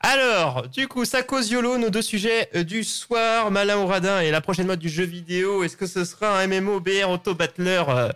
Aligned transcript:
Alors, 0.00 0.68
du 0.68 0.86
coup, 0.88 1.04
ça 1.04 1.22
cause 1.22 1.52
nos 1.52 1.90
deux 1.90 2.02
sujets 2.02 2.48
euh, 2.54 2.62
du 2.62 2.84
soir, 2.84 3.50
Malin 3.50 3.78
ou 3.78 3.86
Radin 3.86 4.20
et 4.20 4.30
la 4.30 4.40
prochaine 4.40 4.66
mode 4.66 4.78
du 4.78 4.88
jeu 4.88 5.04
vidéo. 5.04 5.64
Est-ce 5.64 5.76
que 5.76 5.86
ce 5.86 6.04
sera 6.04 6.38
un 6.40 6.46
MMO, 6.46 6.80
BR, 6.80 7.10
Auto 7.10 7.34
Battler 7.34 7.82
euh, 7.88 8.10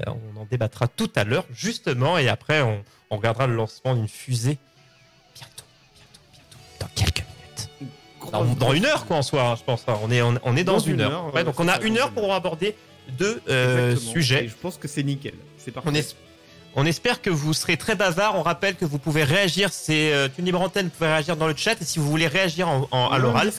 euh, 0.00 0.12
On 0.34 0.40
en 0.40 0.44
débattra 0.50 0.88
tout 0.88 1.10
à 1.14 1.24
l'heure, 1.24 1.46
justement, 1.52 2.18
et 2.18 2.28
après, 2.28 2.62
on 2.62 2.82
regardera 3.16 3.46
le 3.46 3.54
lancement 3.54 3.94
d'une 3.94 4.08
fusée 4.08 4.58
Dans, 8.32 8.44
dans 8.44 8.72
une 8.72 8.84
heure, 8.86 9.06
quoi, 9.06 9.16
en 9.16 9.22
soi, 9.22 9.42
hein, 9.42 9.54
je 9.56 9.62
pense. 9.64 9.84
hein. 9.88 9.94
On 10.02 10.10
est, 10.10 10.22
on, 10.22 10.34
on 10.42 10.56
est 10.56 10.64
dans, 10.64 10.74
Dans 10.74 10.78
une, 10.80 11.00
heure. 11.00 11.12
heure, 11.12 11.34
Ouais, 11.34 11.44
donc, 11.44 11.58
on 11.60 11.68
a 11.68 11.80
une 11.82 11.98
heure 11.98 12.10
pour 12.10 12.32
aborder 12.34 12.74
deux 13.18 13.40
euh, 13.48 13.96
sujets. 13.96 14.44
Et 14.44 14.48
je 14.48 14.54
pense 14.60 14.76
que 14.76 14.88
c'est 14.88 15.02
nickel. 15.02 15.34
C'est 15.56 15.70
parfait. 15.70 15.88
On, 15.90 15.94
es- 15.94 16.06
on 16.76 16.84
espère 16.86 17.22
que 17.22 17.30
vous 17.30 17.54
serez 17.54 17.76
très 17.76 17.94
bavard. 17.94 18.36
On 18.36 18.42
rappelle 18.42 18.76
que 18.76 18.84
vous 18.84 18.98
pouvez 18.98 19.24
réagir. 19.24 19.70
C'est 19.72 20.12
euh, 20.12 20.28
une 20.38 20.44
libre 20.44 20.60
antenne. 20.60 20.86
Vous 20.86 20.92
pouvez 20.98 21.10
réagir 21.10 21.36
dans 21.36 21.46
le 21.48 21.54
chat. 21.56 21.80
Et 21.80 21.84
si 21.84 21.98
vous 21.98 22.08
voulez 22.10 22.26
réagir 22.28 22.68
en, 22.68 22.82
en- 22.90 23.08
On 23.08 23.10
a 23.10 23.12
à 23.12 23.16
un 23.16 23.18
l'oral, 23.18 23.52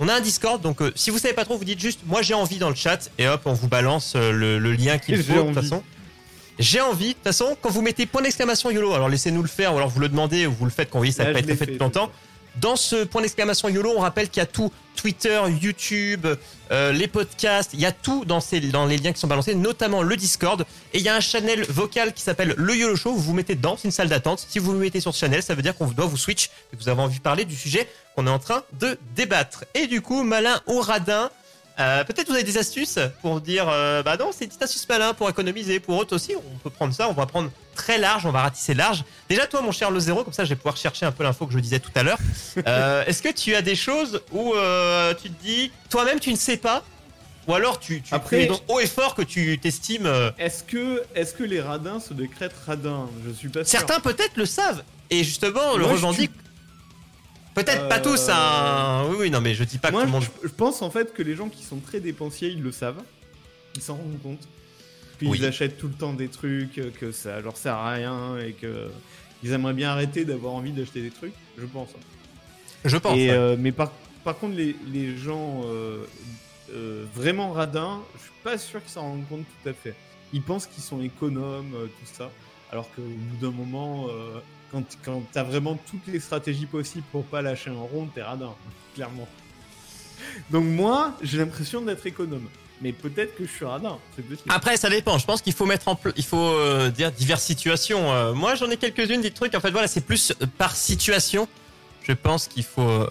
on 0.00 0.08
a 0.08 0.14
un 0.14 0.20
Discord. 0.20 0.62
Donc, 0.62 0.80
euh, 0.80 0.92
si 0.94 1.10
vous 1.10 1.18
savez 1.18 1.34
pas 1.34 1.44
trop, 1.44 1.58
vous 1.58 1.64
dites 1.64 1.80
juste 1.80 2.00
moi 2.06 2.22
j'ai 2.22 2.34
envie 2.34 2.58
dans 2.58 2.68
le 2.70 2.76
chat. 2.76 3.10
Et 3.18 3.26
hop, 3.26 3.42
on 3.46 3.52
vous 3.52 3.68
balance 3.68 4.14
euh, 4.16 4.30
le, 4.32 4.58
le 4.58 4.72
lien 4.72 4.98
qu'il 4.98 5.22
faut. 5.22 5.32
De 5.32 5.52
toute 5.52 5.54
façon, 5.62 5.82
j'ai 6.60 6.80
envie. 6.80 7.08
De 7.08 7.12
toute 7.14 7.24
façon, 7.24 7.56
quand 7.60 7.70
vous 7.70 7.82
mettez 7.82 8.06
point 8.06 8.22
d'exclamation 8.22 8.70
YOLO, 8.70 8.94
alors 8.94 9.08
laissez-nous 9.08 9.42
le 9.42 9.48
faire. 9.48 9.74
Ou 9.74 9.76
alors 9.78 9.88
vous 9.90 10.00
le 10.00 10.08
demandez 10.08 10.46
ou 10.46 10.52
vous 10.52 10.64
le 10.64 10.70
faites 10.70 10.88
quand 10.90 10.98
vous 10.98 11.02
voyez 11.02 11.12
ça 11.12 11.24
n'a 11.24 11.32
pas 11.32 11.40
été 11.40 11.56
fait, 11.56 11.66
depuis 11.66 11.78
longtemps. 11.78 12.10
Dans 12.60 12.76
ce 12.76 13.04
point 13.04 13.22
d'exclamation 13.22 13.68
YOLO, 13.68 13.94
on 13.96 14.00
rappelle 14.00 14.28
qu'il 14.28 14.40
y 14.40 14.42
a 14.42 14.46
tout 14.46 14.72
Twitter, 14.96 15.40
YouTube, 15.62 16.26
euh, 16.72 16.92
les 16.92 17.06
podcasts, 17.06 17.70
il 17.72 17.78
y 17.78 17.86
a 17.86 17.92
tout 17.92 18.24
dans, 18.24 18.40
dans 18.72 18.84
les 18.84 18.96
liens 18.98 19.12
qui 19.12 19.20
sont 19.20 19.28
balancés, 19.28 19.54
notamment 19.54 20.02
le 20.02 20.16
Discord. 20.16 20.66
Et 20.92 20.98
il 20.98 21.04
y 21.04 21.08
a 21.08 21.14
un 21.14 21.20
channel 21.20 21.64
vocal 21.68 22.12
qui 22.12 22.22
s'appelle 22.22 22.54
le 22.56 22.74
YOLO 22.74 22.96
Show. 22.96 23.12
Vous 23.12 23.22
vous 23.22 23.32
mettez 23.32 23.54
dedans, 23.54 23.76
c'est 23.76 23.86
une 23.86 23.92
salle 23.92 24.08
d'attente. 24.08 24.44
Si 24.48 24.58
vous 24.58 24.72
vous 24.72 24.78
mettez 24.78 25.00
sur 25.00 25.14
ce 25.14 25.20
channel, 25.20 25.42
ça 25.42 25.54
veut 25.54 25.62
dire 25.62 25.76
qu'on 25.76 25.86
doit 25.86 26.06
vous 26.06 26.16
switch 26.16 26.50
et 26.72 26.76
que 26.76 26.82
vous 26.82 26.88
avez 26.88 27.00
envie 27.00 27.18
de 27.18 27.22
parler 27.22 27.44
du 27.44 27.54
sujet 27.54 27.88
qu'on 28.16 28.26
est 28.26 28.30
en 28.30 28.40
train 28.40 28.64
de 28.80 28.98
débattre. 29.14 29.64
Et 29.74 29.86
du 29.86 30.00
coup, 30.00 30.24
malin 30.24 30.60
ou 30.66 30.80
radin, 30.80 31.30
euh, 31.78 32.04
peut-être 32.04 32.28
vous 32.28 32.34
avez 32.34 32.44
des 32.44 32.58
astuces 32.58 32.98
pour 33.22 33.40
dire 33.40 33.66
euh, 33.68 34.02
bah 34.02 34.16
non, 34.16 34.30
c'est 34.32 34.44
une 34.44 34.48
petite 34.50 34.62
astuce 34.62 34.88
malin 34.88 35.14
pour 35.14 35.28
économiser. 35.28 35.78
Pour 35.80 35.96
autres 35.98 36.14
aussi, 36.16 36.34
on 36.36 36.58
peut 36.58 36.70
prendre 36.70 36.92
ça, 36.94 37.08
on 37.08 37.12
va 37.12 37.26
prendre 37.26 37.50
très 37.74 37.98
large, 37.98 38.26
on 38.26 38.32
va 38.32 38.42
ratisser 38.42 38.74
large. 38.74 39.04
Déjà, 39.28 39.46
toi, 39.46 39.60
mon 39.62 39.70
cher 39.72 39.90
Le 39.90 40.00
Zéro, 40.00 40.24
comme 40.24 40.32
ça, 40.32 40.44
je 40.44 40.48
vais 40.50 40.56
pouvoir 40.56 40.76
chercher 40.76 41.06
un 41.06 41.12
peu 41.12 41.22
l'info 41.22 41.46
que 41.46 41.52
je 41.52 41.58
disais 41.58 41.78
tout 41.80 41.92
à 41.94 42.02
l'heure. 42.02 42.18
Euh, 42.66 43.04
Est-ce 43.06 43.22
que 43.22 43.32
tu 43.32 43.54
as 43.54 43.62
des 43.62 43.76
choses 43.76 44.20
où 44.32 44.52
tu 45.22 45.30
te 45.30 45.42
dis, 45.42 45.70
toi-même, 45.88 46.18
tu 46.18 46.30
ne 46.32 46.36
sais 46.36 46.56
pas? 46.56 46.82
Ou 47.46 47.54
alors 47.54 47.78
tu, 47.78 48.02
tu 48.02 48.12
Après- 48.12 48.42
tu 48.42 48.46
donc 48.48 48.60
haut 48.68 48.80
et 48.80 48.86
fort 48.86 49.14
que 49.14 49.22
tu 49.22 49.58
t'estimes. 49.58 50.10
Est-ce 50.38 50.62
que, 50.64 51.02
est-ce 51.14 51.32
que 51.32 51.44
les 51.44 51.60
radins 51.60 51.98
se 52.00 52.12
décrètent 52.12 52.54
radins? 52.66 53.08
Je 53.26 53.32
suis 53.32 53.48
pas 53.48 53.64
sûr. 53.64 53.78
Certains 53.78 54.00
peut-être 54.00 54.36
le 54.36 54.44
savent 54.44 54.82
et 55.10 55.24
justement 55.24 55.74
le 55.76 55.84
Moi, 55.84 55.88
je 55.90 55.94
revendiquent. 55.94 56.32
Peut-être 57.64 57.88
pas 57.88 58.00
tous, 58.00 58.28
hein. 58.30 59.04
Oui, 59.10 59.16
oui, 59.20 59.30
non, 59.30 59.40
mais 59.40 59.54
je 59.54 59.64
dis 59.64 59.78
pas 59.78 59.90
Moi, 59.90 60.02
que 60.02 60.06
tout 60.06 60.12
le 60.12 60.18
monde. 60.20 60.28
je, 60.42 60.48
pense 60.48 60.82
en 60.82 60.90
fait 60.90 61.12
que 61.14 61.22
les 61.22 61.34
gens 61.36 61.48
qui 61.48 61.62
sont 61.64 61.78
très 61.78 62.00
dépensiers, 62.00 62.48
ils 62.50 62.62
le 62.62 62.72
savent. 62.72 63.02
Ils 63.74 63.82
s'en 63.82 63.96
rendent 63.96 64.20
compte. 64.22 64.48
Puis 65.18 65.26
Oui. 65.28 65.38
ils 65.40 65.46
achètent 65.46 65.78
tout 65.78 65.88
le 65.88 65.94
temps 65.94 66.12
des 66.12 66.28
trucs, 66.28 66.78
euh, 66.78 66.90
que 67.00 67.10
ça 67.12 67.40
leur 67.40 67.56
sert 67.56 67.74
à 67.74 67.92
rien 67.92 68.38
et 68.38 68.52
que 68.52 68.88
ils 69.42 69.52
aimeraient 69.52 69.72
bien 69.74 69.90
arrêter 69.90 70.24
d'avoir 70.24 70.54
envie 70.54 70.72
d'acheter 70.72 71.00
des 71.02 71.10
trucs. 71.10 71.32
Je 71.56 71.66
pense. 71.66 71.88
hein. 71.90 72.00
Je 72.84 72.96
pense. 72.96 73.16
Et, 73.16 73.28
ouais. 73.28 73.36
euh, 73.36 73.56
mais 73.58 73.72
par, 73.72 73.90
par 74.24 74.36
contre, 74.38 74.56
les, 74.56 74.76
les 74.92 75.16
gens 75.16 75.62
euh, 75.64 76.04
euh, 76.72 77.04
vraiment 77.14 77.52
radins, 77.52 78.00
je 78.16 78.20
suis 78.22 78.30
pas 78.44 78.58
sûr 78.58 78.80
qu'ils 78.82 78.92
s'en 78.92 79.02
rendent 79.02 79.28
compte 79.28 79.44
tout 79.62 79.68
à 79.68 79.72
fait. 79.72 79.94
Ils 80.32 80.42
pensent 80.42 80.66
qu'ils 80.66 80.82
sont 80.82 81.00
économes, 81.02 81.72
tout 81.72 82.12
ça, 82.12 82.30
alors 82.70 82.88
qu'au 82.94 83.02
bout 83.02 83.36
d'un 83.46 83.50
moment, 83.52 84.06
quand, 84.72 84.82
quand 85.04 85.22
t'as 85.32 85.42
vraiment 85.42 85.78
toutes 85.90 86.06
les 86.06 86.20
stratégies 86.20 86.66
possibles 86.66 87.04
pour 87.12 87.24
pas 87.24 87.42
lâcher 87.42 87.70
un 87.70 87.74
rond, 87.74 88.08
t'es 88.14 88.22
radin, 88.22 88.54
clairement. 88.94 89.28
Donc 90.50 90.64
moi, 90.64 91.14
j'ai 91.22 91.38
l'impression 91.38 91.80
d'être 91.82 92.04
économe. 92.06 92.48
Mais 92.80 92.92
peut-être 92.92 93.36
que 93.36 93.44
je 93.44 93.50
suis 93.50 93.64
radin. 93.64 93.98
Après, 94.48 94.76
ça 94.76 94.88
dépend. 94.88 95.18
Je 95.18 95.26
pense 95.26 95.42
qu'il 95.42 95.52
faut 95.52 95.66
mettre 95.66 95.88
en 95.88 95.96
pl- 95.96 96.14
il 96.16 96.24
faut 96.24 96.36
euh, 96.38 96.90
dire 96.90 97.10
diverses 97.10 97.42
situations. 97.42 98.12
Euh, 98.12 98.32
moi, 98.34 98.54
j'en 98.54 98.70
ai 98.70 98.76
quelques-unes 98.76 99.20
des 99.20 99.32
trucs. 99.32 99.56
En 99.56 99.60
fait, 99.60 99.72
voilà, 99.72 99.88
c'est 99.88 100.00
plus 100.02 100.32
euh, 100.40 100.46
par 100.58 100.76
situation. 100.76 101.48
Je 102.04 102.12
pense 102.12 102.46
qu'il 102.46 102.62
faut 102.62 103.04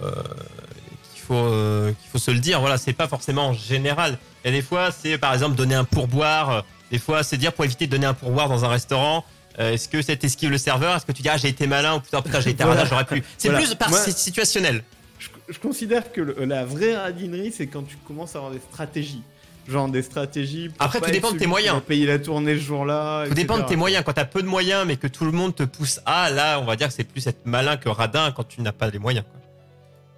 qu'il 1.14 1.22
faut 1.22 1.52
qu'il 2.00 2.10
faut 2.10 2.18
se 2.18 2.32
le 2.32 2.40
dire. 2.40 2.62
Voilà, 2.62 2.78
c'est 2.78 2.94
pas 2.94 3.10
forcément 3.10 3.48
en 3.50 3.54
général. 3.54 4.18
Il 4.44 4.48
y 4.48 4.54
a 4.54 4.58
des 4.58 4.62
fois, 4.64 4.90
c'est 4.92 5.18
par 5.18 5.34
exemple 5.34 5.56
donner 5.58 5.76
un 5.76 5.84
pourboire. 5.84 6.64
Des 6.90 6.98
fois, 7.00 7.22
c'est 7.24 7.36
dire 7.38 7.52
pour 7.52 7.66
éviter 7.66 7.88
de 7.88 7.92
donner 7.92 8.06
un 8.08 8.14
pourboire 8.14 8.48
dans 8.48 8.64
un 8.64 8.70
restaurant. 8.70 9.26
Euh, 9.60 9.74
Est-ce 9.74 9.88
que 9.90 10.02
c'est 10.02 10.24
esquive 10.24 10.50
le 10.52 10.58
serveur? 10.58 10.96
Est-ce 10.96 11.06
que 11.06 11.12
tu 11.12 11.22
dis 11.22 11.30
ah 11.30 11.38
j'ai 11.38 11.48
été 11.50 11.68
malin 11.68 11.96
ou 11.96 12.00
putain 12.00 12.22
putain 12.22 12.40
j'ai 12.40 12.52
été 12.52 12.64
Voilà. 12.64 12.82
radin 12.82 12.90
j'aurais 12.90 13.06
pu 13.06 13.24
C'est 13.38 13.50
Voilà. 13.50 13.66
plus 13.66 13.76
par 13.76 13.90
Moi- 13.90 14.00
situationnel. 14.00 14.84
Je, 15.20 15.30
je 15.50 15.60
considère 15.60 16.12
que 16.12 16.22
le- 16.22 16.46
la 16.46 16.64
vraie 16.66 16.96
radinerie, 16.96 17.52
c'est 17.52 17.68
quand 17.68 17.84
tu 17.84 17.98
commences 18.08 18.36
à 18.36 18.40
avoir 18.40 18.54
des 18.54 18.60
stratégies. 18.60 19.24
Genre 19.68 19.90
des 19.90 20.02
stratégies. 20.02 20.70
pour 20.70 20.78
Après, 20.86 21.02
tout 21.02 21.12
dépend 21.12 21.32
de 21.34 21.38
tes 21.40 21.46
moyens. 21.48 21.82
payer 21.86 22.06
la 22.06 22.20
tournée 22.20 22.54
ce 22.56 22.62
jour-là. 22.62 23.26
Tout 23.28 23.34
dépend 23.34 23.58
de 23.58 23.64
tes 23.64 23.76
moyens. 23.76 24.04
Quand 24.06 24.14
t'as 24.14 24.24
peu 24.24 24.42
de 24.42 24.48
moyens, 24.48 24.86
mais 24.88 24.96
que 24.96 25.08
tout 25.08 25.26
le 25.26 25.32
monde 25.34 25.54
te 25.56 25.64
pousse 25.64 26.00
à, 26.06 26.30
là, 26.30 26.60
on 26.62 26.64
va 26.66 26.78
dire 26.78 26.88
que 26.88 26.94
c'est 26.94 27.04
plus 27.04 27.28
être 27.28 27.46
malin 27.46 27.76
que 27.76 27.90
radin 27.90 28.32
quand 28.32 28.48
tu 28.48 28.62
n'as 28.62 28.72
pas 28.72 28.90
les 28.90 28.98
moyens. 29.00 29.26
quoi. 29.30 29.42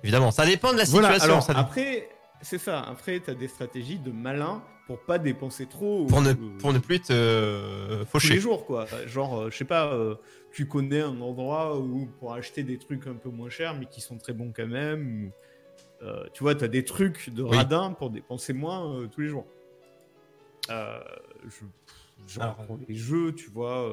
Évidemment, 0.03 0.29
ça 0.29 0.45
dépend 0.45 0.71
de 0.71 0.77
la 0.77 0.85
situation. 0.85 1.09
Voilà, 1.09 1.23
alors 1.23 1.41
ça 1.41 1.53
dépend. 1.53 1.61
après, 1.65 2.09
c'est 2.43 2.59
ça. 2.59 2.79
Après, 2.87 3.19
t'as 3.25 3.33
des 3.33 3.47
stratégies 3.47 3.97
de 3.97 4.11
malin 4.11 4.61
pour 4.89 4.97
pas 5.01 5.19
dépenser 5.19 5.67
trop. 5.67 6.05
pour, 6.07 6.19
ne, 6.23 6.33
pour 6.33 6.73
ne 6.73 6.79
plus 6.79 6.99
te 6.99 7.13
euh, 7.13 7.97
tous 7.97 7.99
les 7.99 8.05
faucher. 8.07 8.39
jours, 8.39 8.65
quoi. 8.65 8.87
Genre, 9.05 9.41
euh, 9.41 9.49
je 9.51 9.57
sais 9.57 9.63
pas, 9.63 9.93
euh, 9.93 10.15
tu 10.51 10.67
connais 10.67 11.01
un 11.01 11.21
endroit 11.21 11.77
où 11.77 12.07
pour 12.19 12.33
acheter 12.33 12.63
des 12.63 12.79
trucs 12.79 13.05
un 13.05 13.13
peu 13.13 13.29
moins 13.29 13.51
chers, 13.51 13.75
mais 13.75 13.85
qui 13.85 14.01
sont 14.01 14.17
très 14.17 14.33
bons 14.33 14.51
quand 14.51 14.65
même. 14.65 15.25
ou, 15.27 16.03
euh, 16.05 16.25
tu 16.33 16.41
vois, 16.41 16.55
t'as 16.55 16.67
des 16.67 16.83
trucs 16.83 17.29
de 17.29 17.43
Oui. 17.43 17.55
radin 17.55 17.91
pour 17.93 18.09
dépenser 18.09 18.51
moins 18.51 18.95
euh, 18.95 19.05
tous 19.07 19.21
les 19.21 19.27
jours. 19.27 19.45
Euh, 20.71 20.99
je, 21.45 22.33
genre, 22.33 22.43
Alors, 22.43 22.55
pour 22.65 22.79
les 22.87 22.95
jeux, 22.95 23.31
tu 23.35 23.51
vois. 23.51 23.87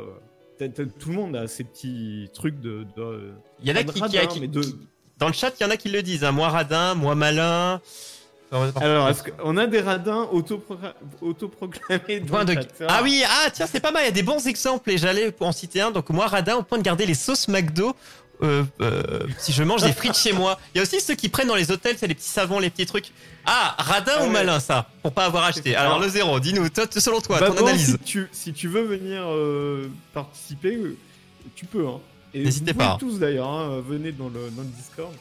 euh, 0.58 0.68
tout 0.98 1.10
le 1.10 1.14
monde 1.14 1.36
a 1.36 1.46
ses 1.46 1.64
petits 1.64 2.30
trucs 2.32 2.58
de. 2.58 2.86
de 2.96 3.34
Il 3.62 3.68
y 3.68 3.72
en 3.72 3.76
a 3.76 3.84
qui, 3.84 4.00
radin, 4.00 4.26
qui- 4.28 4.48
de, 4.48 4.62
Dans 5.18 5.26
le 5.26 5.34
chat, 5.34 5.52
il 5.60 5.62
y 5.62 5.66
en 5.66 5.70
a 5.70 5.76
qui 5.76 5.90
le 5.90 6.02
disent. 6.02 6.24
hein. 6.24 6.32
Moi 6.32 6.48
radin, 6.48 6.94
moi 6.94 7.14
malin. 7.14 7.82
Alors, 8.52 9.08
est-ce 9.08 9.22
qu'on 9.24 9.56
a 9.56 9.66
des 9.66 9.80
radins 9.80 10.28
autoprocla- 10.32 10.94
autoproclamés 11.20 12.20
de- 12.20 12.28
C'est 12.76 12.86
Ah 12.88 13.00
oui, 13.02 13.22
ah 13.26 13.50
tiens, 13.52 13.66
c'est 13.70 13.80
pas 13.80 13.90
mal, 13.90 14.02
il 14.02 14.06
y 14.06 14.08
a 14.08 14.12
des 14.12 14.22
bons 14.22 14.46
exemples 14.46 14.90
et 14.90 14.98
j'allais 14.98 15.34
en 15.40 15.52
citer 15.52 15.80
un. 15.80 15.90
Donc 15.90 16.10
moi, 16.10 16.26
radin, 16.26 16.56
au 16.56 16.62
point 16.62 16.78
de 16.78 16.82
garder 16.82 17.06
les 17.06 17.14
sauces 17.14 17.48
McDo. 17.48 17.94
euh, 18.42 18.64
euh, 18.82 19.02
si 19.38 19.50
je 19.54 19.62
mange 19.62 19.82
des 19.82 19.94
frites 19.94 20.14
chez 20.14 20.34
moi. 20.34 20.58
Il 20.74 20.76
y 20.76 20.80
a 20.80 20.82
aussi 20.82 21.00
ceux 21.00 21.14
qui 21.14 21.30
prennent 21.30 21.48
dans 21.48 21.54
les 21.56 21.70
hôtels, 21.70 21.96
c'est 21.98 22.06
les 22.06 22.14
petits 22.14 22.28
savons, 22.28 22.58
les 22.58 22.68
petits 22.68 22.84
trucs. 22.84 23.10
Ah, 23.46 23.74
radin 23.78 24.12
Ah 24.16 24.20
ou 24.20 24.26
ouais. 24.26 24.30
malin 24.30 24.60
ça 24.60 24.90
Pour 25.02 25.12
pas 25.12 25.24
avoir 25.24 25.44
acheté. 25.44 25.74
Alors 25.74 25.98
le 25.98 26.06
zéro, 26.10 26.38
dis-nous, 26.38 26.68
toi, 26.68 26.84
selon 26.90 27.22
toi, 27.22 27.40
Bah, 27.40 27.46
ton 27.48 27.54
bon, 27.54 27.66
analyse. 27.66 27.92
Si 27.92 27.98
tu, 28.04 28.28
si 28.32 28.52
tu 28.52 28.68
veux 28.68 28.82
venir 28.82 29.22
euh, 29.24 29.88
participer, 30.12 30.78
tu 31.54 31.64
peux. 31.64 31.86
Hein. 31.88 31.98
Et 32.34 32.44
N'hésitez 32.44 32.74
pas. 32.74 32.98
tous 33.00 33.18
d'ailleurs, 33.18 33.48
hein, 33.48 33.82
venez 33.88 34.12
dans 34.12 34.28
le, 34.28 34.50
dans 34.50 34.60
le 34.62 34.68
Discord. 34.68 35.14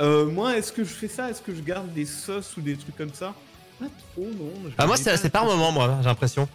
Euh, 0.00 0.26
moi, 0.26 0.56
est-ce 0.56 0.72
que 0.72 0.82
je 0.84 0.88
fais 0.92 1.08
ça? 1.08 1.30
Est-ce 1.30 1.40
que 1.42 1.54
je 1.54 1.60
garde 1.60 1.92
des 1.92 2.04
sauces 2.04 2.56
ou 2.56 2.60
des 2.60 2.76
trucs 2.76 2.96
comme 2.96 3.14
ça? 3.14 3.34
Pas 3.78 3.86
trop, 4.12 4.26
non. 4.38 4.52
je 4.66 4.74
Ah 4.78 4.86
moi, 4.86 4.96
c'est 4.96 5.30
par 5.30 5.44
moment, 5.44 5.72
moi, 5.72 5.98
j'ai 6.00 6.06
l'impression. 6.08 6.48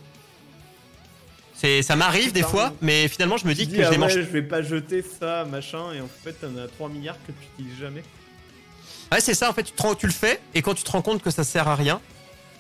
C'est, 1.54 1.82
ça 1.82 1.98
m'arrive 1.98 2.32
des 2.32 2.44
fois, 2.44 2.74
mais 2.82 3.08
finalement, 3.10 3.36
je 3.38 3.46
me 3.46 3.54
dis 3.54 3.68
dis, 3.68 3.76
que 3.76 3.82
je 3.84 3.88
ah 3.88 3.92
les 3.92 3.98
ouais, 3.98 4.02
mange. 4.02 4.14
je 4.14 4.20
vais 4.20 4.42
pas 4.42 4.62
jeter 4.62 5.02
ça, 5.02 5.44
machin, 5.44 5.92
et 5.94 6.00
en 6.00 6.08
fait, 6.08 6.32
t'en 6.34 6.56
as 6.58 6.68
3 6.70 6.88
milliards 6.88 7.18
que 7.28 7.34
tu 7.34 7.48
utilises 7.62 7.78
jamais. 7.80 8.04
Ouais, 9.12 9.20
c'est 9.20 9.34
ça, 9.34 9.50
en 9.50 9.54
fait, 9.54 9.64
tu, 9.64 9.74
te 9.74 9.82
rends- 9.82 9.96
tu 9.96 10.06
le 10.06 10.14
fais, 10.14 10.40
et 10.54 10.62
quand 10.62 10.74
tu 10.74 10.84
te 10.84 10.92
rends 10.92 11.02
compte 11.02 11.22
que 11.22 11.32
ça 11.32 11.44
sert 11.44 11.68
à 11.68 11.76
rien, 11.76 12.00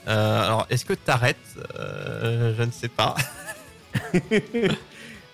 euh, 0.07 0.43
alors, 0.45 0.67
est-ce 0.69 0.83
que 0.83 0.93
t'arrêtes? 0.93 1.37
Euh, 1.77 2.53
Je 2.57 2.63
ne 2.63 2.71
sais 2.71 2.89
pas. 2.89 3.15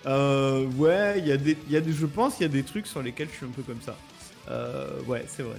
Euh, 0.06 0.66
ouais, 0.76 1.18
il 1.18 1.26
y 1.26 1.32
a 1.32 1.36
des, 1.36 1.58
y 1.68 1.76
a 1.76 1.80
des, 1.80 1.92
je 1.92 2.06
pense, 2.06 2.34
il 2.38 2.42
y 2.42 2.46
a 2.46 2.48
des 2.48 2.62
trucs 2.62 2.86
sur 2.86 3.02
lesquels 3.02 3.26
je 3.28 3.38
suis 3.38 3.46
un 3.46 3.48
peu 3.50 3.62
comme 3.62 3.82
ça. 3.84 3.96
Euh, 4.50 5.00
ouais, 5.06 5.24
c'est 5.28 5.42
vrai. 5.42 5.56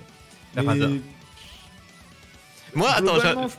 La 0.55 0.63
Mais. 0.63 0.99
Moi, 2.73 2.89
attends, 2.91 3.15
je- 3.15 3.27
je 3.27 3.33
pense, 3.33 3.51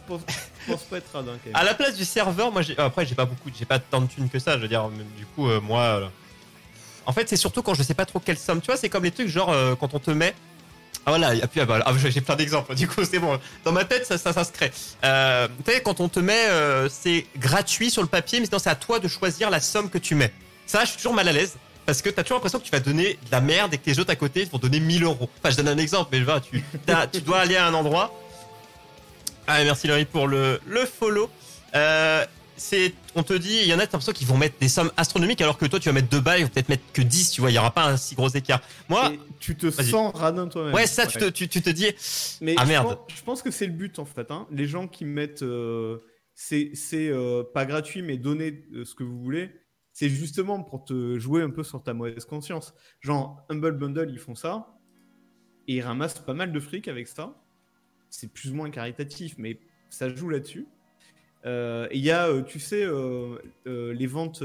je 0.67 0.73
pense 0.73 0.83
pas 0.85 0.99
être 0.99 1.11
radin 1.13 1.33
quand 1.33 1.47
même. 1.47 1.57
à 1.57 1.65
la 1.65 1.75
place 1.75 1.97
du 1.97 2.05
serveur, 2.05 2.53
moi, 2.53 2.63
j'ai- 2.63 2.79
après, 2.79 3.07
j'ai 3.07 3.15
pas 3.15 3.25
beaucoup, 3.25 3.51
j'ai 3.59 3.65
pas 3.65 3.79
tant 3.79 4.01
de 4.03 4.07
thunes 4.07 4.29
que 4.29 4.39
ça. 4.39 4.57
Je 4.57 4.63
veux 4.63 4.69
dire, 4.69 4.89
du 5.17 5.25
coup, 5.27 5.49
euh, 5.49 5.61
moi, 5.61 5.81
euh, 5.81 6.07
en 7.07 7.13
fait, 7.13 7.29
c'est 7.29 7.37
surtout 7.37 7.63
quand 7.63 7.75
je 7.75 7.83
sais 7.83 7.95
pas 7.95 8.05
trop 8.05 8.21
quelle 8.21 8.39
somme. 8.39 8.61
Tu 8.61 8.67
vois, 8.67 8.77
c'est 8.77 8.89
comme 8.91 9.05
les 9.05 9.11
trucs 9.11 9.29
genre 9.29 9.51
euh, 9.51 9.75
quand 9.75 9.95
on 9.95 9.99
te 9.99 10.11
met. 10.11 10.35
Ah 11.07 11.11
voilà, 11.11 11.35
et 11.35 11.41
puis 11.47 11.61
ah, 11.61 11.65
voilà. 11.65 11.85
Ah, 11.87 11.93
j'ai 12.11 12.21
plein 12.21 12.37
d'exemples. 12.37 12.75
Du 12.75 12.87
coup, 12.87 13.03
c'est 13.05 13.19
bon. 13.19 13.39
Dans 13.65 13.73
ma 13.73 13.85
tête, 13.87 14.05
ça, 14.07 14.19
ça, 14.19 14.33
ça 14.33 14.45
se 14.45 14.53
crée. 14.53 14.71
Euh, 15.05 15.49
tu 15.65 15.73
sais, 15.73 15.81
quand 15.83 16.01
on 16.01 16.09
te 16.09 16.21
met, 16.21 16.47
euh, 16.49 16.89
c'est 16.91 17.27
gratuit 17.39 17.91
sur 17.91 18.03
le 18.03 18.09
papier, 18.09 18.41
mais 18.41 18.47
sinon 18.47 18.59
c'est 18.59 18.71
à 18.71 18.75
toi 18.75 18.99
de 18.99 19.09
choisir 19.09 19.49
la 19.49 19.61
somme 19.61 19.89
que 19.89 19.99
tu 19.99 20.15
mets. 20.15 20.33
Ça, 20.67 20.81
je 20.85 20.89
suis 20.91 20.97
toujours 20.99 21.15
mal 21.15 21.27
à 21.29 21.33
l'aise. 21.33 21.57
Parce 21.89 22.03
que 22.03 22.11
t'as 22.11 22.23
toujours 22.23 22.37
l'impression 22.37 22.59
que 22.59 22.65
tu 22.67 22.71
vas 22.71 22.81
donner 22.81 23.15
de 23.15 23.31
la 23.33 23.41
merde 23.41 23.73
et 23.73 23.79
que 23.79 23.87
les 23.87 23.99
autres 23.99 24.11
à 24.11 24.15
côté 24.17 24.45
vont 24.45 24.59
donner 24.59 24.79
1000 24.79 25.05
euros. 25.05 25.31
Enfin, 25.39 25.49
je 25.49 25.57
donne 25.57 25.69
un 25.69 25.79
exemple, 25.79 26.11
mais 26.13 26.23
tu, 26.43 26.63
tu 27.15 27.21
dois 27.23 27.39
aller 27.39 27.57
à 27.57 27.67
un 27.67 27.73
endroit. 27.73 28.13
Ah, 29.47 29.65
merci 29.65 29.87
Laurie 29.87 30.05
pour 30.05 30.27
le, 30.27 30.61
le 30.67 30.85
follow. 30.85 31.31
Euh, 31.75 32.27
c'est, 32.59 32.93
on 33.15 33.23
te 33.23 33.33
dit, 33.33 33.61
il 33.63 33.69
y 33.69 33.73
en 33.73 33.77
a, 33.79 33.87
t'as 33.87 33.93
l'impression 33.93 34.13
qu'ils 34.13 34.27
vont 34.27 34.37
mettre 34.37 34.57
des 34.61 34.69
sommes 34.69 34.93
astronomiques 34.99 35.41
alors 35.41 35.57
que 35.57 35.65
toi 35.65 35.81
tu 35.81 35.89
vas 35.89 35.95
mettre 35.95 36.09
2 36.11 36.21
balles, 36.21 36.41
ils 36.41 36.43
vont 36.43 36.51
peut-être 36.51 36.69
mettre 36.69 36.83
que 36.93 37.01
10, 37.01 37.31
tu 37.31 37.41
vois, 37.41 37.51
il 37.51 37.55
y 37.55 37.59
aura 37.59 37.71
pas 37.71 37.85
un 37.87 37.97
si 37.97 38.15
gros 38.15 38.29
écart. 38.29 38.61
Moi, 38.91 39.11
Et 39.15 39.21
tu 39.41 39.57
te 39.57 39.71
sens 39.71 40.13
radin 40.15 40.47
toi-même. 40.47 40.75
ouais, 40.75 40.87
ça, 40.87 41.07
Tu, 41.07 41.17
te, 41.19 41.25
tu, 41.31 41.49
tu 41.49 41.63
te 41.63 41.71
dis, 41.71 41.87
Mais 42.43 42.55
Ah, 42.59 42.65
je 42.65 42.69
merde. 42.69 42.87
pense- 42.89 43.17
je 43.17 43.23
pense 43.23 43.41
que 43.43 43.51
c'est 43.51 43.67
le 43.67 43.73
but 43.73 43.99
en 43.99 44.05
fait. 44.05 44.31
hein. 44.31 44.47
Les 44.51 44.67
gens 44.67 44.89
qui 44.89 45.07
mettent, 45.07 45.43
euh, 45.43 45.97
c'est 46.35 46.73
c'est, 46.75 47.09
euh, 47.09 47.45
pas 47.55 47.65
gratuit, 47.65 48.03
mais 48.03 48.19
donner 48.19 48.63
euh, 48.75 48.85
ce 48.85 48.95
que 48.95 49.05
vous 49.05 49.19
voulez. 49.23 49.49
C'est 49.99 50.09
justement 50.09 50.63
pour 50.63 50.85
te 50.85 51.19
jouer 51.19 51.43
un 51.43 51.51
peu 51.51 51.65
sur 51.65 51.83
ta 51.83 51.93
mauvaise 51.93 52.25
conscience. 52.25 52.73
Genre 53.01 53.45
Humble 53.49 53.77
Bundle, 53.77 54.09
ils 54.13 54.21
font 54.21 54.37
ça 54.37 54.79
et 55.67 55.75
ils 55.79 55.81
ramassent 55.81 56.21
pas 56.21 56.35
mal 56.35 56.53
de 56.53 56.61
fric 56.61 56.87
avec 56.87 57.09
ça. 57.09 57.35
C'est 58.09 58.33
plus 58.33 58.53
ou 58.53 58.55
moins 58.55 58.71
caritatif, 58.71 59.35
mais 59.39 59.59
ça 59.91 60.09
joue 60.09 60.29
là-dessus. 60.29 60.69
Euh, 61.47 61.89
et 61.91 61.97
il 61.97 62.05
y 62.05 62.13
a, 62.13 62.29
euh, 62.29 62.43
tu 62.43 62.61
sais, 62.61 62.85
euh, 62.85 63.39
euh, 63.67 63.93
les 63.93 64.07
ventes 64.07 64.45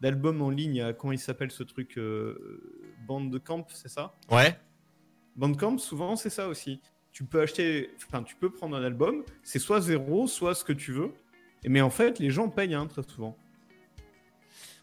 d'albums 0.00 0.40
en 0.40 0.48
ligne. 0.48 0.80
à- 0.80 0.94
Comment 0.94 1.12
il 1.12 1.18
s'appelle 1.18 1.50
ce 1.50 1.64
truc 1.64 2.00
Bandcamp, 3.06 3.66
c'est 3.68 3.90
ça? 3.90 4.14
Ouais, 4.30 4.58
Bandcamp, 5.36 5.76
souvent, 5.76 6.16
c'est 6.16 6.30
ça 6.30 6.48
aussi. 6.48 6.80
Tu 7.12 7.24
peux 7.24 7.42
acheter, 7.42 7.90
enfin, 8.06 8.22
tu 8.22 8.36
peux 8.36 8.48
prendre 8.50 8.74
un 8.74 8.82
album, 8.82 9.22
c'est 9.42 9.58
soit 9.58 9.82
zéro, 9.82 10.26
soit 10.26 10.54
ce 10.54 10.64
que 10.64 10.72
tu 10.72 10.92
veux. 10.92 11.10
Mais 11.66 11.82
en 11.82 11.90
fait, 11.90 12.18
les 12.20 12.30
gens 12.30 12.48
payent 12.48 12.72
hein, 12.74 12.86
très 12.86 13.02
souvent. 13.02 13.36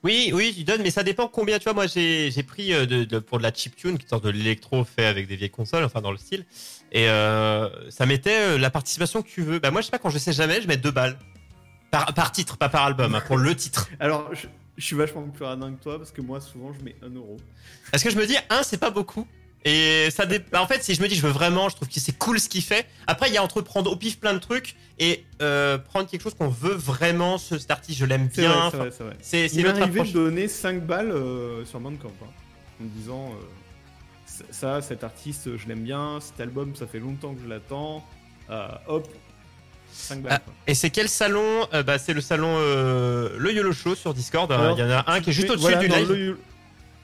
Oui, 0.06 0.30
oui, 0.36 0.54
tu 0.56 0.64
donnes, 0.64 0.84
mais 0.84 0.92
ça 0.92 1.02
dépend 1.02 1.28
combien. 1.28 1.58
Tu 1.58 1.64
vois, 1.64 1.74
moi, 1.74 1.88
j'ai 1.88 2.32
pris 2.48 2.72
euh, 2.76 2.86
de, 2.86 3.06
de- 3.06 3.18
pour 3.18 3.40
de 3.40 3.44
la 3.44 3.52
chiptune, 3.52 3.98
qui 3.98 4.04
est 4.04 4.06
une 4.06 4.10
sorte 4.10 4.24
de 4.24 4.30
l'électro 4.30 4.84
fait 4.84 5.08
avec 5.08 5.28
des 5.28 5.36
vieilles 5.36 5.50
consoles, 5.50 5.84
enfin 5.84 6.00
dans 6.00 6.12
le 6.12 6.18
style. 6.18 6.46
Et 6.92 7.10
euh, 7.10 7.68
ça 7.90 8.06
mettait 8.06 8.40
euh, 8.54 8.58
la 8.60 8.70
participation 8.70 9.24
que 9.24 9.28
tu 9.28 9.42
veux. 9.42 9.58
Bah 9.58 9.72
moi, 9.72 9.82
je 9.82 9.86
sais 9.86 9.92
pas, 9.92 9.98
quand 9.98 10.12
je 10.12 10.20
sais 10.20 10.32
jamais, 10.32 10.62
je 10.62 10.68
mets 10.68 10.78
deux 10.78 10.92
balles. 10.92 11.18
Par, 11.90 12.14
par 12.14 12.32
titre, 12.32 12.56
pas 12.58 12.70
par 12.70 12.84
album, 12.86 13.16
hein, 13.16 13.24
pour 13.26 13.38
le 13.38 13.56
titre. 13.56 13.90
Alors, 14.00 14.30
je, 14.36 14.46
je 14.78 14.86
suis 14.86 14.96
vachement 14.96 15.24
plus 15.24 15.44
radin 15.44 15.74
que 15.74 15.82
toi 15.82 15.98
parce 15.98 16.12
que 16.12 16.22
moi, 16.22 16.40
souvent, 16.40 16.72
je 16.78 16.84
mets 16.86 16.96
1 17.02 17.10
euro. 17.16 17.38
Parce 17.90 18.04
que 18.04 18.12
je 18.12 18.18
me 18.18 18.28
dis, 18.28 18.38
un, 18.52 18.62
c'est 18.62 18.78
pas 18.78 18.92
beaucoup. 18.92 19.26
Et 19.68 20.10
ça 20.12 20.28
dé... 20.28 20.40
bah, 20.52 20.62
en 20.62 20.68
fait, 20.68 20.84
si 20.84 20.94
je 20.94 21.02
me 21.02 21.08
dis, 21.08 21.16
je 21.16 21.24
veux 21.24 21.32
vraiment, 21.34 21.70
je 21.70 21.76
trouve 21.76 21.88
que 21.90 22.00
c'est 22.00 22.16
cool 22.18 22.40
ce 22.40 22.48
qu'il 22.48 22.62
fait. 22.62 22.86
Après, 23.08 23.30
il 23.30 23.34
y 23.34 23.38
a 23.38 23.44
entre 23.44 23.62
prendre 23.62 23.92
au 23.92 23.96
pif 23.96 24.20
plein 24.20 24.34
de 24.36 24.40
trucs 24.40 24.76
et 25.00 25.26
euh, 25.42 25.80
prendre 25.80 26.08
quelque 26.08 26.22
chose 26.22 26.36
qu'on 26.36 26.50
veut 26.50 26.76
vraiment, 26.76 27.38
ce, 27.40 27.58
cet 27.58 27.72
artiste, 27.72 27.98
je 27.98 28.06
l'aime 28.06 28.28
bien. 28.28 28.70
c'est 28.70 28.78
vrai, 28.78 28.92
c'est 28.96 29.04
vrai. 29.04 29.18
C'est 29.22 29.48
Il 29.48 29.64
m'est 29.64 29.70
arrivé 29.82 30.02
de 30.04 30.12
donner 30.12 30.48
5 30.48 30.86
balles 30.86 31.10
euh, 31.12 31.66
sur 31.66 31.80
Bandcamp. 31.80 32.12
hein, 32.22 32.28
en 32.80 32.84
me 32.84 32.90
disant, 32.90 33.32
euh, 33.34 34.44
ça- 34.52 34.82
cet 34.84 35.04
artiste, 35.04 35.58
je 35.58 35.68
l'aime 35.68 35.82
bien. 35.84 36.20
Cet 36.22 36.40
album, 36.40 36.76
ça 36.76 36.86
fait 36.86 37.00
longtemps 37.00 37.34
que 37.34 37.42
je 37.44 37.48
l'attends. 37.50 38.06
Hop, 38.88 39.08
5 39.92 40.22
balles. 40.22 40.42
Ah. 40.46 40.52
Et 40.68 40.76
c'est 40.76 40.92
quel 40.92 41.10
salon 41.10 41.68
bah, 41.88 41.98
C'est 41.98 42.14
le 42.14 42.22
salon 42.22 42.60
Le 42.60 43.52
YOLO 43.52 43.72
Show 43.74 43.96
sur 43.96 44.14
Discord. 44.14 44.52
Il 44.52 44.80
y 44.80 44.84
en 44.84 44.92
a 44.92 45.12
un 45.12 45.22
qui 45.22 45.32
est 45.32 45.34
juste 45.34 45.50
au-dessus 45.50 45.62
voilà, 45.72 45.78
du 45.78 45.88
live. 45.88 46.12
le- 46.12 46.40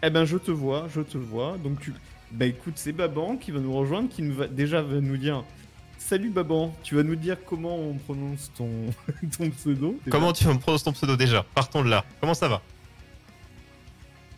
Eh 0.03 0.09
ben, 0.11 0.25
je 0.25 0.37
te 0.37 0.51
vois, 0.51 0.87
je 0.93 1.01
te 1.01 1.17
vois. 1.17 1.57
Donc, 1.63 1.79
tu. 1.79 1.91
Bah, 2.31 2.45
écoute, 2.45 2.73
c'est 2.75 2.91
Baban 2.93 3.37
qui 3.37 3.51
va 3.51 3.59
nous 3.59 3.73
rejoindre, 3.73 4.09
qui 4.09 4.21
nous 4.21 4.35
va 4.35 4.47
déjà 4.47 4.81
va 4.81 4.99
nous 5.01 5.17
dire. 5.17 5.43
Salut 5.97 6.29
Baban, 6.29 6.73
tu 6.83 6.95
vas 6.95 7.03
nous 7.03 7.15
dire 7.15 7.37
comment 7.45 7.75
on 7.77 7.93
prononce 7.93 8.51
ton, 8.57 8.69
ton 9.37 9.49
pseudo 9.51 9.91
déjà 10.03 10.11
Comment 10.11 10.33
tu 10.33 10.45
prononces 10.45 10.83
ton 10.83 10.93
pseudo 10.93 11.15
déjà? 11.15 11.45
Partons 11.53 11.83
de 11.83 11.89
là. 11.89 12.03
Comment 12.19 12.33
ça 12.33 12.47
va? 12.47 12.61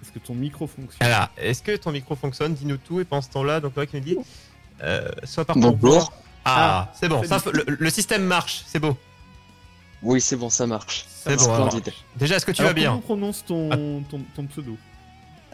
Est-ce 0.01 0.11
que 0.11 0.19
ton 0.19 0.35
micro 0.35 0.67
fonctionne 0.67 1.07
Alors, 1.07 1.29
est-ce 1.37 1.63
que 1.63 1.75
ton 1.77 1.91
micro 1.91 2.15
fonctionne? 2.15 2.53
Dis-nous 2.53 2.77
tout. 2.77 2.99
Et 2.99 3.05
pendant 3.05 3.21
ce 3.21 3.29
temps-là, 3.29 3.59
donc 3.61 3.75
là 3.77 3.85
qui 3.85 3.95
nous 3.95 4.01
dit, 4.03 4.17
euh, 4.81 5.07
soit 5.23 5.45
par 5.45 5.55
Bonjour. 5.55 6.11
Ah, 6.43 6.89
Ah, 6.89 6.91
c'est 6.93 7.07
bon. 7.07 7.23
Ça, 7.23 7.41
le, 7.53 7.63
le 7.79 7.89
système 7.89 8.25
marche. 8.25 8.63
C'est 8.67 8.79
beau. 8.79 8.97
Oui, 10.01 10.19
c'est 10.19 10.35
bon, 10.35 10.49
ça 10.49 10.67
marche. 10.67 11.05
C'est 11.07 11.37
bon. 11.37 11.43
Splendide. 11.43 11.93
Déjà, 12.17 12.35
est-ce 12.35 12.45
que 12.45 12.51
tu 12.51 12.61
Alors, 12.61 12.71
vas 12.71 12.73
bien? 12.73 12.89
Comment 12.89 12.97
on 12.97 13.01
prononce 13.01 13.45
ton, 13.45 14.03
ton, 14.09 14.21
ton 14.35 14.45
pseudo? 14.47 14.75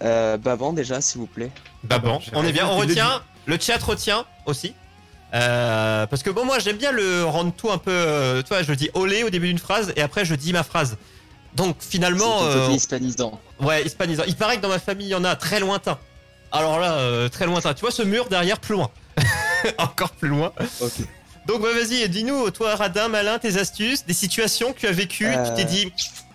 Euh, 0.02 0.38
Baban, 0.38 0.74
déjà, 0.74 1.02
s'il 1.02 1.20
vous 1.20 1.28
plaît. 1.28 1.52
Bah 1.84 2.00
bon, 2.00 2.20
j'ai 2.20 2.32
on 2.34 2.44
est 2.44 2.52
bien. 2.52 2.68
On 2.68 2.78
retient. 2.78 3.22
Le 3.46 3.58
chat 3.60 3.78
retient 3.84 4.26
aussi. 4.46 4.74
Euh, 5.34 6.08
parce 6.08 6.24
que 6.24 6.30
bon, 6.32 6.44
moi 6.44 6.58
j'aime 6.60 6.78
bien 6.78 6.92
le 6.92 7.24
rendre 7.24 7.54
tout 7.54 7.70
un 7.70 7.78
peu. 7.78 7.92
euh, 7.92 8.42
tu 8.42 8.50
vois, 8.50 8.64
je 8.64 8.74
dis 8.74 8.90
olé 8.96 9.24
au 9.24 9.30
début 9.30 9.48
d'une 9.48 9.60
phrase 9.60 9.94
et 9.96 10.02
après 10.02 10.26
je 10.26 10.34
dis 10.36 10.54
ma 10.54 10.64
phrase. 10.64 10.98
Donc 11.56 11.78
finalement, 11.80 12.44
euh, 12.44 12.70
hispanisant. 12.72 13.40
ouais, 13.60 13.84
hispanisant. 13.84 14.24
Il 14.28 14.36
paraît 14.36 14.58
que 14.58 14.62
dans 14.62 14.70
ma 14.70 14.80
famille 14.80 15.08
il 15.08 15.12
y 15.12 15.16
en 15.16 15.24
a 15.24 15.36
très 15.36 15.60
lointain. 15.60 15.98
Alors 16.52 16.80
là, 16.80 16.94
euh, 16.94 17.30
très 17.30 17.46
lointain. 17.46 17.74
Tu 17.76 17.82
vois 17.82 17.92
ce 17.92 18.02
mur 18.02 18.28
derrière, 18.28 18.60
plus 18.60 18.74
loin. 18.74 18.90
Encore 19.78 20.12
plus 20.12 20.30
loin. 20.30 20.52
Ok. 20.82 20.94
Donc 21.48 21.62
bah, 21.62 21.70
vas-y, 21.74 22.08
dis-nous, 22.10 22.50
toi 22.52 22.76
Radin, 22.76 23.08
malin, 23.08 23.38
tes 23.40 23.58
astuces, 23.58 24.06
des 24.06 24.14
situations 24.14 24.74
que 24.74 24.80
tu 24.80 24.88
as 24.88 24.92
vécues, 24.92 25.32
tu 25.46 25.54
t'es 25.56 25.66
dit 25.66 25.92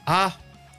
ah 0.06 0.32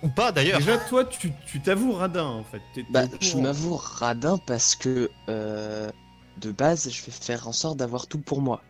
ou 0.03 0.09
pas 0.09 0.31
d'ailleurs. 0.31 0.59
Déjà, 0.59 0.77
toi, 0.77 1.05
tu 1.05 1.31
tu 1.45 1.61
t'avoues 1.61 1.93
radin 1.93 2.25
en 2.25 2.43
fait. 2.43 2.61
T'es- 2.73 2.83
t'es 2.83 2.87
Bah, 2.91 3.05
je 3.21 3.37
m'avoue 3.37 3.75
radin 3.75 4.37
parce 4.45 4.75
que 4.75 5.09
euh, 5.29 5.89
de 6.37 6.51
base, 6.51 6.89
je 6.91 7.03
vais 7.05 7.11
faire 7.11 7.47
en 7.47 7.53
sorte 7.53 7.77
d'avoir 7.77 8.07
tout 8.07 8.19
pour 8.19 8.41
moi. 8.41 8.61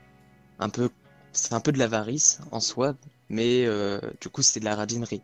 Un 0.60 0.70
peu, 0.70 0.90
c'est 1.34 1.54
un 1.54 1.60
peu 1.60 1.72
de 1.72 1.80
l'avarice 1.80 2.40
en 2.52 2.60
soi, 2.60 2.96
mais 3.30 3.66
euh, 3.66 4.00
du 4.22 4.30
coup, 4.30 4.42
c'est 4.42 4.60
de 4.60 4.66
la 4.66 4.76
radinerie. 4.76 5.22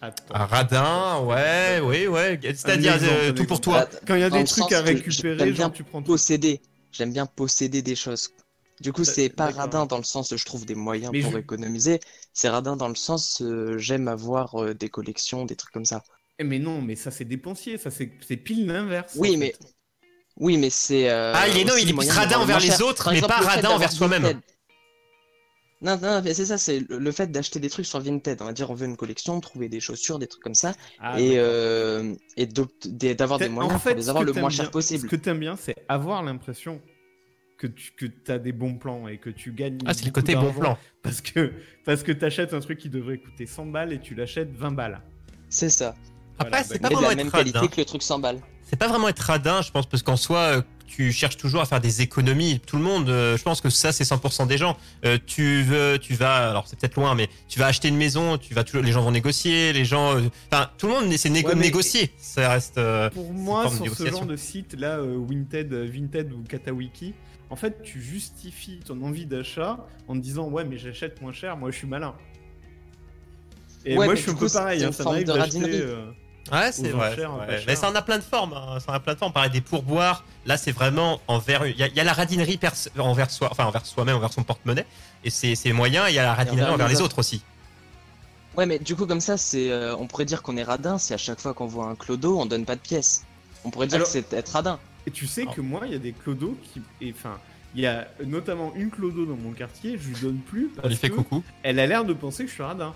Attends. 0.00 0.34
Un 0.34 0.46
radin, 0.46 1.20
ouais, 1.24 1.80
oui, 1.82 2.06
ouais. 2.06 2.38
C'est-à-dire 2.42 2.98
euh, 3.02 3.32
tout 3.32 3.44
pour 3.46 3.60
toi. 3.60 3.80
Bah, 3.90 3.98
Quand 4.06 4.14
il 4.14 4.20
y 4.20 4.24
a 4.24 4.30
des 4.30 4.44
trucs 4.44 4.70
à 4.72 4.80
récupérer, 4.82 5.38
j'aime 5.38 5.52
bien 5.52 5.64
genre 5.64 5.72
tu 5.72 5.82
prends 5.82 6.00
tout. 6.02 6.06
posséder. 6.12 6.60
J'aime 6.92 7.12
bien 7.12 7.26
posséder 7.26 7.82
des 7.82 7.96
choses. 7.96 8.30
Du 8.80 8.92
coup, 8.92 9.04
c'est 9.04 9.28
pas 9.28 9.50
radin 9.50 9.86
dans 9.86 9.98
le 9.98 10.04
sens 10.04 10.30
où 10.32 10.36
je 10.36 10.44
trouve 10.44 10.64
des 10.66 10.74
moyens 10.74 11.10
Mais 11.12 11.20
pour 11.22 11.32
je- 11.32 11.38
économiser. 11.38 12.00
C'est 12.32 12.48
radin 12.48 12.76
dans 12.76 12.88
le 12.88 12.94
sens 12.94 13.42
euh, 13.42 13.76
j'aime 13.78 14.06
avoir 14.08 14.54
euh, 14.62 14.74
des 14.74 14.88
collections, 14.88 15.44
des 15.44 15.56
trucs 15.56 15.72
comme 15.72 15.84
ça. 15.84 16.02
Eh, 16.38 16.44
Mais 16.44 16.58
non, 16.60 16.80
mais 16.80 16.94
ça 16.94 17.10
c'est 17.10 17.24
dépensier, 17.24 17.78
ça 17.78 17.90
c'est 17.90 18.36
pile 18.36 18.66
l'inverse. 18.66 19.14
Oui, 19.16 19.36
mais 19.36 19.48
fait. 19.52 19.58
oui, 20.36 20.56
mais 20.58 20.70
c'est. 20.70 21.10
euh, 21.10 21.32
Ah, 21.34 21.48
il 21.48 21.58
est 21.58 21.64
non, 21.64 21.74
il 21.76 21.90
est 21.90 22.10
radin 22.12 22.38
envers 22.38 22.60
les 22.60 22.80
autres, 22.82 23.04
Par 23.04 23.12
mais 23.12 23.18
exemple, 23.18 23.34
pas 23.34 23.40
radin 23.40 23.70
envers 23.70 23.90
soi-même. 23.92 24.40
Non, 25.80 25.96
non, 26.02 26.20
mais 26.24 26.34
c'est 26.34 26.46
ça, 26.46 26.58
c'est 26.58 26.80
le 26.88 27.12
fait 27.12 27.30
d'acheter 27.30 27.60
des 27.60 27.70
trucs 27.70 27.86
sur 27.86 28.00
Vinted. 28.00 28.42
On 28.42 28.46
va 28.46 28.52
dire, 28.52 28.68
on 28.68 28.74
veut 28.74 28.86
une 28.86 28.96
collection, 28.96 29.40
trouver 29.40 29.68
des 29.68 29.78
chaussures, 29.78 30.18
des 30.18 30.26
trucs 30.26 30.42
comme 30.42 30.56
ça, 30.56 30.74
Ah, 30.98 31.20
et 31.20 31.34
euh, 31.38 32.14
et 32.36 32.46
d'avoir 33.14 33.38
des 33.38 33.48
moyens 33.48 33.76
en 33.76 33.78
fait, 33.78 33.90
pour 33.90 33.98
les 33.98 34.08
avoir 34.08 34.24
le 34.24 34.32
moins 34.32 34.48
bien- 34.48 34.56
cher 34.56 34.70
possible. 34.72 35.02
Ce 35.04 35.06
que 35.06 35.14
t'aimes 35.16 35.38
bien, 35.38 35.54
c'est 35.56 35.76
avoir 35.88 36.24
l'impression 36.24 36.80
que 37.58 37.66
tu 37.66 37.92
que 37.92 38.06
as 38.32 38.38
des 38.38 38.52
bons 38.52 38.74
plans 38.74 39.06
et 39.08 39.18
que 39.18 39.28
tu 39.30 39.52
gagnes. 39.52 39.78
Ah, 39.84 39.92
c'est 39.92 40.06
le 40.06 40.12
côté 40.12 40.34
bon 40.36 40.52
plan. 40.52 40.78
Parce 41.02 41.20
que 41.20 41.52
parce 41.84 42.02
que 42.02 42.12
t'achètes 42.12 42.54
un 42.54 42.60
truc 42.60 42.78
qui 42.78 42.88
devrait 42.88 43.18
coûter 43.18 43.46
100 43.46 43.66
balles 43.66 43.92
et 43.92 43.98
tu 43.98 44.14
l'achètes 44.14 44.54
20 44.56 44.70
balles. 44.72 45.00
C'est 45.50 45.68
ça. 45.70 45.94
Après, 46.38 46.50
Voilà, 46.50 46.64
c'est 46.64 46.80
bah, 46.80 46.88
pas 46.88 46.88
de 46.88 46.94
vraiment 46.94 47.06
la 47.08 47.12
être 47.14 47.18
même 47.18 47.28
radin. 47.28 47.50
qualité 47.52 47.68
que 47.74 47.80
le 47.80 47.84
truc 47.84 48.02
100 48.02 48.20
balles. 48.20 48.38
C'est 48.62 48.78
pas 48.78 48.86
vraiment 48.86 49.08
être 49.08 49.18
radin, 49.20 49.60
je 49.62 49.70
pense, 49.72 49.86
parce 49.86 50.02
qu'en 50.02 50.16
soi, 50.16 50.38
euh, 50.58 50.62
tu 50.86 51.10
cherches 51.10 51.38
toujours 51.38 51.62
à 51.62 51.66
faire 51.66 51.80
des 51.80 52.02
économies. 52.02 52.60
Tout 52.64 52.76
le 52.76 52.82
monde, 52.82 53.08
euh, 53.08 53.36
je 53.36 53.42
pense 53.42 53.60
que 53.62 53.70
ça, 53.70 53.92
c'est 53.92 54.04
100% 54.04 54.46
des 54.46 54.58
gens. 54.58 54.76
Euh, 55.06 55.18
tu 55.26 55.62
veux, 55.62 55.98
tu 55.98 56.12
vas, 56.14 56.50
alors 56.50 56.68
c'est 56.68 56.78
peut-être 56.78 56.94
loin, 56.96 57.14
mais 57.14 57.28
tu 57.48 57.58
vas 57.58 57.66
acheter 57.66 57.88
une 57.88 57.96
maison, 57.96 58.36
tu 58.38 58.52
vas 58.54 58.62
toujours, 58.64 58.82
les 58.82 58.92
gens 58.92 59.02
vont 59.02 59.10
négocier, 59.10 59.72
les 59.72 59.84
gens, 59.86 60.16
euh, 60.18 60.28
enfin, 60.52 60.70
tout 60.78 60.86
le 60.86 60.92
monde, 60.92 61.06
négo- 61.06 61.48
Ouais, 61.48 61.54
mais- 61.56 61.62
négocier. 61.62 62.12
Ça 62.18 62.50
reste. 62.50 62.78
Pour 63.14 63.32
moi, 63.32 63.64
de 63.66 63.70
sur 63.74 63.94
ce 63.96 64.06
genre 64.06 64.26
de 64.26 64.36
site 64.36 64.74
là, 64.78 65.00
Vinted, 65.00 65.72
Vinted 65.72 66.32
ou 66.34 66.42
Katawiki, 66.42 67.14
en 67.50 67.56
fait, 67.56 67.82
tu 67.82 68.00
justifies 68.02 68.80
ton 68.80 69.00
envie 69.02 69.26
d'achat 69.26 69.78
en 70.06 70.14
te 70.14 70.18
disant 70.20 70.48
ouais, 70.48 70.64
mais 70.64 70.78
j'achète 70.78 71.20
moins 71.22 71.32
cher, 71.32 71.56
moi 71.56 71.70
je 71.70 71.76
suis 71.76 71.86
malin. 71.86 72.14
Et 73.84 73.96
Ouais, 73.96 74.06
moi 74.06 74.14
je 74.14 74.22
suis 74.22 74.30
un 74.30 74.34
peu 74.34 74.48
pareil, 74.48 74.84
hein, 74.84 74.92
ça 74.92 75.04
m'arrive 75.04 75.26
de 75.26 75.32
d'acheter. 75.32 75.58
radinerie. 75.58 75.80
euh, 75.82 76.10
Ouais, 76.50 76.72
c'est 76.72 76.88
vrai. 76.90 77.14
cher. 77.14 77.30
Mais 77.66 77.76
ça 77.76 77.90
en 77.90 77.94
a 77.94 78.00
plein 78.02 78.16
de 78.18 78.22
formes. 78.22 78.54
Hein. 78.54 78.80
Ça 78.80 78.92
en 78.92 78.94
a 78.94 79.00
plein 79.00 79.12
de 79.12 79.18
formes. 79.18 79.32
Pareil, 79.34 79.50
des 79.50 79.60
pourboires. 79.60 80.24
Là, 80.46 80.56
c'est 80.56 80.72
vraiment 80.72 81.20
envers. 81.28 81.66
Il 81.66 81.76
y, 81.76 81.82
a- 81.82 81.88
il 81.88 81.94
y 81.94 82.00
a 82.00 82.04
la 82.04 82.14
radinerie 82.14 82.56
pers- 82.56 82.88
envers 82.98 83.30
soi, 83.30 83.48
enfin 83.50 83.66
envers 83.66 83.84
soi-même, 83.84 84.16
envers 84.16 84.32
son 84.32 84.42
porte-monnaie. 84.44 84.86
Et 85.24 85.30
c'est 85.30 85.54
c'est 85.54 85.72
moyen. 85.72 86.06
Et 86.06 86.12
il 86.12 86.14
y 86.14 86.18
a 86.18 86.22
la 86.22 86.32
radinerie 86.34 86.62
envers 86.62 86.74
envers 86.74 86.88
les 86.88 86.94
les 86.94 87.00
autres. 87.00 87.06
autres 87.12 87.18
aussi. 87.18 87.42
Ouais, 88.56 88.64
mais 88.64 88.78
du 88.78 88.96
coup, 88.96 89.06
comme 89.06 89.20
ça, 89.20 89.36
c'est, 89.36 89.70
euh, 89.70 89.94
on 89.96 90.06
pourrait 90.06 90.24
dire 90.24 90.42
qu'on 90.42 90.56
est 90.56 90.62
radin 90.62 90.96
si 90.98 91.12
à 91.12 91.18
chaque 91.18 91.38
fois 91.38 91.52
qu'on 91.52 91.66
voit 91.66 91.84
un 91.86 91.94
clodo, 91.94 92.40
on 92.40 92.46
donne 92.46 92.64
pas 92.64 92.76
de 92.76 92.80
pièces. 92.80 93.24
On 93.64 93.70
pourrait 93.70 93.86
dire 93.86 93.96
Alors- 93.96 94.06
que 94.06 94.12
c'est 94.12 94.32
être 94.32 94.48
radin. 94.48 94.80
Et 95.06 95.10
tu 95.10 95.26
sais 95.26 95.44
Ah. 95.48 95.52
que 95.54 95.60
moi, 95.60 95.82
il 95.86 95.92
y 95.92 95.94
a 95.94 95.98
des 95.98 96.12
clodos 96.12 96.56
qui. 96.62 96.82
et, 97.00 97.12
Enfin, 97.12 97.38
il 97.74 97.82
y 97.82 97.86
a 97.86 98.08
notamment 98.24 98.74
une 98.74 98.90
clodo 98.90 99.26
dans 99.26 99.36
mon 99.36 99.52
quartier, 99.52 99.98
je 99.98 100.08
lui 100.08 100.16
donne 100.20 100.38
plus 100.38 100.68
parce 100.68 100.94
fait 100.94 101.10
que 101.10 101.16
coucou. 101.16 101.42
elle 101.62 101.78
a 101.78 101.86
l'air 101.86 102.04
de 102.04 102.12
penser 102.14 102.44
que 102.44 102.48
je 102.48 102.54
suis 102.54 102.62
radin. 102.62 102.94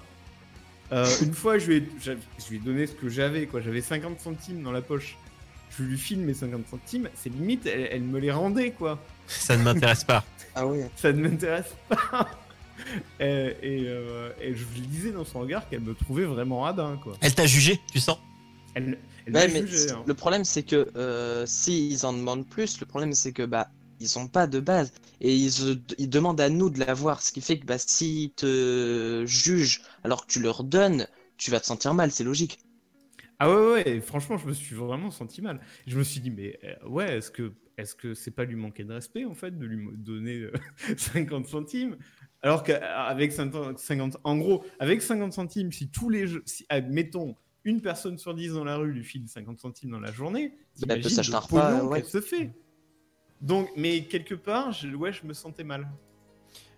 Euh, 0.93 1.07
une 1.23 1.33
fois, 1.33 1.59
je 1.59 1.67
lui, 1.69 1.77
ai, 1.79 1.89
je 2.05 2.13
lui 2.51 2.57
ai 2.57 2.59
donné 2.59 2.87
ce 2.87 2.93
que 2.93 3.09
j'avais, 3.09 3.47
quoi. 3.47 3.61
J'avais 3.63 3.81
50 3.81 4.21
centimes 4.21 4.63
dans 4.63 4.73
la 4.73 4.83
poche. 4.83 5.17
Je 5.79 5.85
lui 5.85 5.97
file 5.97 6.19
mes 6.19 6.35
50 6.35 6.67
centimes, 6.69 7.09
c'est 7.15 7.31
limite, 7.31 7.65
elle, 7.65 7.89
elle 7.91 8.03
me 8.03 8.19
les 8.19 8.31
rendait, 8.31 8.73
quoi. 8.73 8.99
Ça 9.27 9.57
ne 9.57 9.63
m'intéresse 9.63 10.05
pas. 10.05 10.25
Ah 10.55 10.67
ouais. 10.67 10.91
Ça 10.97 11.11
ne 11.15 11.23
m'intéresse 11.27 11.75
pas. 11.89 12.29
et, 13.21 13.25
et, 13.25 13.85
euh, 13.87 14.31
et 14.39 14.55
je 14.55 14.65
lui 14.75 14.83
disais 14.83 15.11
dans 15.13 15.25
son 15.25 15.41
regard 15.41 15.67
qu'elle 15.67 15.81
me 15.81 15.95
trouvait 15.95 16.27
vraiment 16.27 16.61
radin, 16.61 16.99
quoi. 17.03 17.15
Elle 17.23 17.35
t'a 17.35 17.47
jugé, 17.47 17.81
tu 17.91 18.01
sens? 18.01 18.19
Elle, 18.75 18.99
elle 19.27 19.35
Ouais, 19.35 19.47
m'a 19.47 19.49
mais 19.49 19.65
jugé, 19.65 19.89
c- 19.89 19.91
hein. 19.91 20.05
le 20.05 20.15
problème, 20.15 20.45
c'est 20.45 20.63
que 20.65 20.91
euh, 20.97 21.45
s'ils 21.47 22.05
en 22.07 22.13
demandent 22.13 22.49
plus, 22.49 22.81
le 22.81 22.87
problème, 22.87 23.13
c'est 23.15 23.33
que 23.33 23.45
bah 23.45 23.73
ils 23.99 24.19
ont 24.19 24.27
pas 24.29 24.47
de 24.47 24.59
base 24.61 24.93
et 25.21 25.35
ils, 25.37 25.83
ils 25.99 26.09
demandent 26.11 26.41
à 26.41 26.49
nous 26.51 26.71
de 26.71 26.79
l'avoir, 26.81 27.23
ce 27.23 27.33
qui 27.33 27.41
fait 27.41 27.59
que 27.59 27.67
bah 27.67 27.79
s'ils 27.79 28.33
te 28.35 29.25
jugent 29.27 29.83
alors 30.05 30.27
que 30.27 30.33
tu 30.33 30.41
leur 30.41 30.65
donnes, 30.65 31.07
tu 31.37 31.51
vas 31.51 31.61
te 31.61 31.67
sentir 31.67 31.95
mal, 31.95 32.11
c'est 32.13 32.25
logique. 32.25 32.59
Ah 33.39 33.51
ouais, 33.51 33.73
ouais, 33.85 34.01
franchement, 34.01 34.39
je 34.39 34.47
me 34.47 34.53
suis 34.53 34.75
vraiment 34.75 35.11
senti 35.11 35.43
mal. 35.43 35.61
Je 35.87 35.99
me 35.99 36.05
suis 36.05 36.21
dit, 36.21 36.31
mais 36.31 36.59
euh, 36.65 36.89
ouais, 36.89 37.19
est-ce 37.19 37.31
que 37.31 37.55
est-ce 37.79 37.95
que 37.95 38.15
c'est 38.15 38.31
pas 38.31 38.45
lui 38.45 38.55
manquer 38.57 38.85
de 38.85 38.93
respect, 38.93 39.25
en 39.25 39.35
fait, 39.35 39.59
de 39.59 39.67
lui 39.67 39.89
donner 39.97 40.37
euh, 40.41 40.53
50 40.97 41.47
centimes? 41.49 41.97
Alors 42.43 42.63
qu'avec 42.63 43.33
50, 43.33 43.79
50 43.79 44.17
en 44.25 44.37
gros, 44.37 44.65
avec 44.79 45.03
50 45.03 45.33
centimes, 45.33 45.73
si 45.73 45.91
tous 45.91 46.09
les 46.11 46.27
jeux, 46.27 46.43
si, 46.47 46.65
admettons, 46.69 47.35
une 47.65 47.81
personne 47.81 48.19
sur 48.19 48.35
10 48.35 48.55
dans 48.55 48.65
la 48.65 48.77
rue 48.77 48.93
lui 48.93 49.05
file 49.05 49.29
50 49.29 49.59
centimes 49.61 49.91
dans 49.91 50.01
la 50.01 50.13
journée, 50.13 50.53
Bah, 50.81 50.95
elle 50.95 51.01
peut 51.03 51.09
s'acheter 51.09 51.35
un 51.35 51.85
ouais. 51.85 52.03
se 52.05 52.21
fait. 52.21 52.51
Donc, 53.41 53.69
mais 53.77 54.05
quelque 54.05 54.35
part, 54.35 54.73
je, 54.73 54.89
ouais, 54.89 55.13
je 55.13 55.25
me 55.27 55.33
sentais 55.35 55.65
mal. 55.65 55.89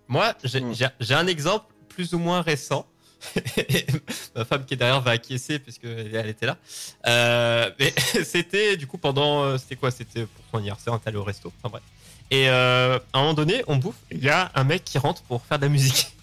Moi, 0.08 0.34
j'ai 0.44 0.60
Hmm. 0.60 0.74
j'ai- 0.74 0.88
j'ai 1.00 1.14
un 1.14 1.26
exemple 1.26 1.72
plus 1.88 2.12
ou 2.14 2.18
moins 2.18 2.42
récent. 2.42 2.86
Ma 4.36 4.44
femme 4.44 4.64
qui 4.66 4.74
est 4.74 4.76
derrière 4.76 5.00
va 5.00 5.12
acquiescer 5.12 5.58
puisque 5.58 5.84
elle 5.84 6.28
était 6.28 6.46
là. 6.46 6.58
Euh, 7.06 7.70
mais 7.78 7.92
c'était 8.24 8.76
du 8.76 8.86
coup 8.86 8.98
pendant, 8.98 9.42
euh, 9.44 9.58
c'était 9.58 9.76
quoi? 9.76 9.90
C'était 9.90 10.26
pour 10.26 10.44
son 10.50 10.58
anniversaire, 10.58 10.92
on 10.92 10.96
était 10.98 11.08
allé 11.08 11.16
au 11.16 11.24
resto. 11.24 11.52
Enfin 11.58 11.70
bref. 11.70 11.82
Et 12.30 12.48
euh, 12.48 12.98
à 13.12 13.18
un 13.18 13.20
moment 13.22 13.34
donné, 13.34 13.62
on 13.66 13.76
bouffe. 13.76 13.96
Il 14.10 14.22
y 14.22 14.28
a 14.30 14.50
un 14.54 14.64
mec 14.64 14.84
qui 14.84 14.98
rentre 14.98 15.22
pour 15.22 15.42
faire 15.44 15.58
de 15.58 15.64
la 15.64 15.68
musique. 15.70 16.13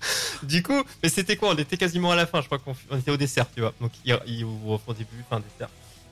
du 0.42 0.62
coup, 0.62 0.82
mais 1.02 1.08
c'était 1.08 1.36
quoi 1.36 1.50
On 1.50 1.56
était 1.56 1.76
quasiment 1.76 2.10
à 2.10 2.16
la 2.16 2.26
fin. 2.26 2.40
Je 2.40 2.46
crois 2.46 2.58
qu'on 2.58 2.74
on 2.90 2.98
était 2.98 3.10
au 3.10 3.16
dessert, 3.16 3.46
tu 3.54 3.60
vois. 3.60 3.74
Donc 3.80 3.92
il, 4.04 4.44
au 4.44 4.94
début, 4.94 5.24
fin 5.28 5.40
dessert. 5.40 5.68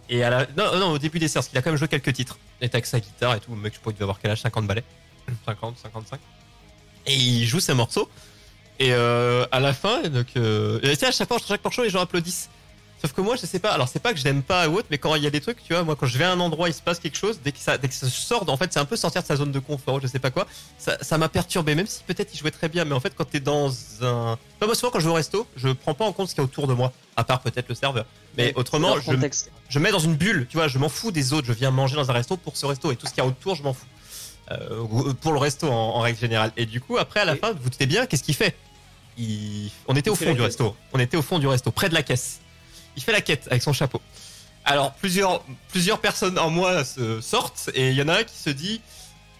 Et 0.08 0.22
à 0.22 0.30
la, 0.30 0.46
non, 0.56 0.78
non, 0.78 0.90
au 0.92 0.98
début 0.98 1.18
dessert, 1.18 1.40
parce 1.40 1.48
qu'il 1.48 1.58
a 1.58 1.62
quand 1.62 1.70
même 1.70 1.78
joué 1.78 1.88
quelques 1.88 2.12
titres. 2.12 2.38
Il 2.60 2.66
était 2.66 2.76
avec 2.76 2.86
sa 2.86 3.00
guitare 3.00 3.34
et 3.34 3.40
tout. 3.40 3.50
Le 3.50 3.60
mec, 3.60 3.74
je 3.74 3.80
crois 3.80 3.92
qu'il 3.92 4.02
avoir 4.02 4.20
quel 4.20 4.30
âge 4.30 4.40
50 4.40 4.66
balais 4.66 4.84
50, 5.46 5.78
55. 5.78 6.20
Et 7.06 7.14
il 7.14 7.46
joue 7.46 7.60
ses 7.60 7.74
morceaux. 7.74 8.08
Et 8.78 8.92
euh, 8.92 9.46
à 9.52 9.60
la 9.60 9.72
fin, 9.72 10.02
donc, 10.02 10.26
euh, 10.36 10.80
et 10.82 11.04
à 11.04 11.10
chaque 11.10 11.28
fois, 11.28 11.38
chaque 11.46 11.64
morceau, 11.64 11.82
les 11.82 11.90
gens 11.90 12.00
applaudissent. 12.00 12.50
Sauf 13.02 13.12
que 13.12 13.20
moi, 13.20 13.36
je 13.36 13.44
sais 13.44 13.58
pas. 13.58 13.70
Alors, 13.72 13.88
c'est 13.88 14.00
pas 14.00 14.12
que 14.14 14.18
je 14.18 14.24
l'aime 14.24 14.42
pas 14.42 14.68
ou 14.68 14.76
autre, 14.76 14.88
mais 14.90 14.96
quand 14.98 15.14
il 15.16 15.22
y 15.22 15.26
a 15.26 15.30
des 15.30 15.40
trucs, 15.40 15.62
tu 15.62 15.74
vois, 15.74 15.82
moi, 15.84 15.96
quand 15.96 16.06
je 16.06 16.16
vais 16.16 16.24
à 16.24 16.32
un 16.32 16.40
endroit, 16.40 16.68
il 16.68 16.74
se 16.74 16.80
passe 16.80 16.98
quelque 16.98 17.18
chose, 17.18 17.40
dès 17.44 17.52
que 17.52 17.58
ça, 17.58 17.76
dès 17.76 17.88
que 17.88 17.94
ça 17.94 18.08
sort, 18.08 18.48
en 18.48 18.56
fait, 18.56 18.72
c'est 18.72 18.78
un 18.78 18.86
peu 18.86 18.96
sortir 18.96 19.22
de 19.22 19.26
sa 19.26 19.36
zone 19.36 19.52
de 19.52 19.58
confort, 19.58 20.00
je 20.00 20.06
sais 20.06 20.18
pas 20.18 20.30
quoi. 20.30 20.46
Ça, 20.78 20.96
ça 21.02 21.18
m'a 21.18 21.28
perturbé, 21.28 21.74
même 21.74 21.86
si 21.86 22.02
peut-être 22.04 22.32
il 22.32 22.38
jouait 22.38 22.50
très 22.50 22.68
bien, 22.68 22.84
mais 22.86 22.94
en 22.94 23.00
fait, 23.00 23.14
quand 23.14 23.26
t'es 23.26 23.40
dans 23.40 23.70
un, 24.02 24.38
Enfin, 24.56 24.66
moi, 24.66 24.74
souvent, 24.74 24.90
quand 24.90 25.00
je 25.00 25.04
vais 25.04 25.10
au 25.10 25.14
resto, 25.14 25.46
je 25.56 25.68
prends 25.68 25.92
pas 25.92 26.06
en 26.06 26.12
compte 26.12 26.30
ce 26.30 26.34
qu'il 26.34 26.42
y 26.42 26.44
a 26.44 26.48
autour 26.48 26.66
de 26.66 26.72
moi, 26.72 26.92
à 27.16 27.24
part 27.24 27.40
peut-être 27.40 27.68
le 27.68 27.74
serveur. 27.74 28.06
Mais 28.38 28.54
autrement, 28.56 28.96
je, 29.68 29.78
mets 29.78 29.90
dans 29.90 29.98
une 29.98 30.14
bulle, 30.14 30.46
tu 30.48 30.56
vois, 30.56 30.68
je 30.68 30.78
m'en 30.78 30.88
fous 30.88 31.10
des 31.10 31.34
autres, 31.34 31.46
je 31.46 31.52
viens 31.52 31.70
manger 31.70 31.96
dans 31.96 32.10
un 32.10 32.14
resto 32.14 32.38
pour 32.38 32.56
ce 32.56 32.64
resto 32.64 32.90
et 32.92 32.96
tout 32.96 33.06
ce 33.06 33.12
qu'il 33.12 33.22
y 33.22 33.26
a 33.26 33.28
autour, 33.28 33.54
je 33.54 33.62
m'en 33.62 33.74
fous. 33.74 33.86
Euh, 34.52 35.12
pour 35.20 35.32
le 35.32 35.38
resto 35.38 35.66
en, 35.66 35.72
en 35.96 36.00
règle 36.00 36.18
générale. 36.18 36.52
Et 36.56 36.66
du 36.66 36.80
coup, 36.80 36.98
après, 36.98 37.20
à 37.20 37.24
la 37.24 37.34
Et- 37.34 37.38
fin, 37.38 37.52
vous 37.52 37.68
doutez 37.68 37.86
bien, 37.86 38.06
qu'est-ce 38.06 38.22
qu'il 38.22 38.34
fait? 38.34 38.56
Il... 39.18 39.70
On 39.88 39.96
était 39.96 40.10
Il 40.10 40.12
au 40.12 40.16
fond 40.16 40.32
du 40.34 40.40
resto. 40.40 40.76
On 40.92 40.98
était 41.00 41.16
au 41.16 41.22
fond 41.22 41.38
du 41.38 41.46
resto, 41.46 41.70
près 41.70 41.88
de 41.88 41.94
la 41.94 42.02
caisse. 42.02 42.40
Il 42.96 43.02
fait 43.02 43.12
la 43.12 43.20
quête 43.20 43.46
avec 43.50 43.62
son 43.62 43.72
chapeau. 43.72 44.00
Alors, 44.64 44.92
plusieurs, 44.94 45.44
plusieurs 45.68 46.00
personnes 46.00 46.38
en 46.38 46.50
moi 46.50 46.84
se 46.84 47.20
sortent 47.20 47.70
et 47.74 47.90
il 47.90 47.94
y 47.94 48.02
en 48.02 48.08
a 48.08 48.18
un 48.18 48.24
qui 48.24 48.36
se 48.36 48.50
dit 48.50 48.80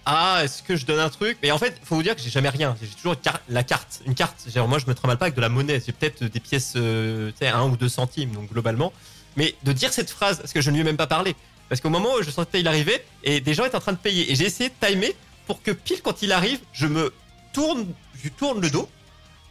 Ah, 0.04 0.40
est-ce 0.44 0.62
que 0.62 0.76
je 0.76 0.86
donne 0.86 1.00
un 1.00 1.08
truc? 1.08 1.38
Mais 1.42 1.50
en 1.50 1.58
fait, 1.58 1.74
faut 1.82 1.96
vous 1.96 2.02
dire 2.02 2.14
que 2.14 2.22
j'ai 2.22 2.30
jamais 2.30 2.48
rien. 2.48 2.76
J'ai 2.80 2.88
toujours 2.88 3.16
la 3.48 3.64
carte. 3.64 4.02
Une 4.06 4.14
carte. 4.14 4.46
Genre, 4.54 4.68
moi, 4.68 4.78
je 4.78 4.86
me 4.86 4.94
trimballe 4.94 5.18
pas 5.18 5.24
avec 5.24 5.34
de 5.34 5.40
la 5.40 5.48
monnaie. 5.48 5.82
J'ai 5.84 5.92
peut-être 5.92 6.24
des 6.24 6.40
pièces, 6.40 6.74
euh, 6.76 7.32
sais, 7.38 7.48
1 7.48 7.64
ou 7.64 7.76
2 7.76 7.88
centimes, 7.88 8.30
donc 8.30 8.52
globalement. 8.52 8.92
Mais 9.36 9.56
de 9.64 9.72
dire 9.72 9.92
cette 9.92 10.10
phrase, 10.10 10.38
parce 10.38 10.52
que 10.52 10.60
je 10.60 10.70
ne 10.70 10.76
lui 10.76 10.82
ai 10.82 10.84
même 10.84 10.96
pas 10.96 11.08
parlé, 11.08 11.34
parce 11.68 11.80
qu'au 11.80 11.90
moment 11.90 12.14
où 12.14 12.22
je 12.22 12.30
sentais 12.30 12.60
il 12.60 12.68
arrivait, 12.68 13.04
et 13.24 13.40
des 13.40 13.52
gens 13.52 13.64
étaient 13.64 13.76
en 13.76 13.80
train 13.80 13.92
de 13.92 13.98
payer, 13.98 14.30
et 14.30 14.34
j'ai 14.34 14.44
essayé 14.44 14.70
de 14.70 14.86
timer 14.86 15.14
pour 15.46 15.60
que 15.62 15.72
pile 15.72 16.00
quand 16.02 16.22
il 16.22 16.32
arrive, 16.32 16.60
je 16.72 16.86
me 16.86 17.12
tourne, 17.52 17.86
je 18.22 18.28
tourne 18.30 18.60
le 18.60 18.70
dos 18.70 18.88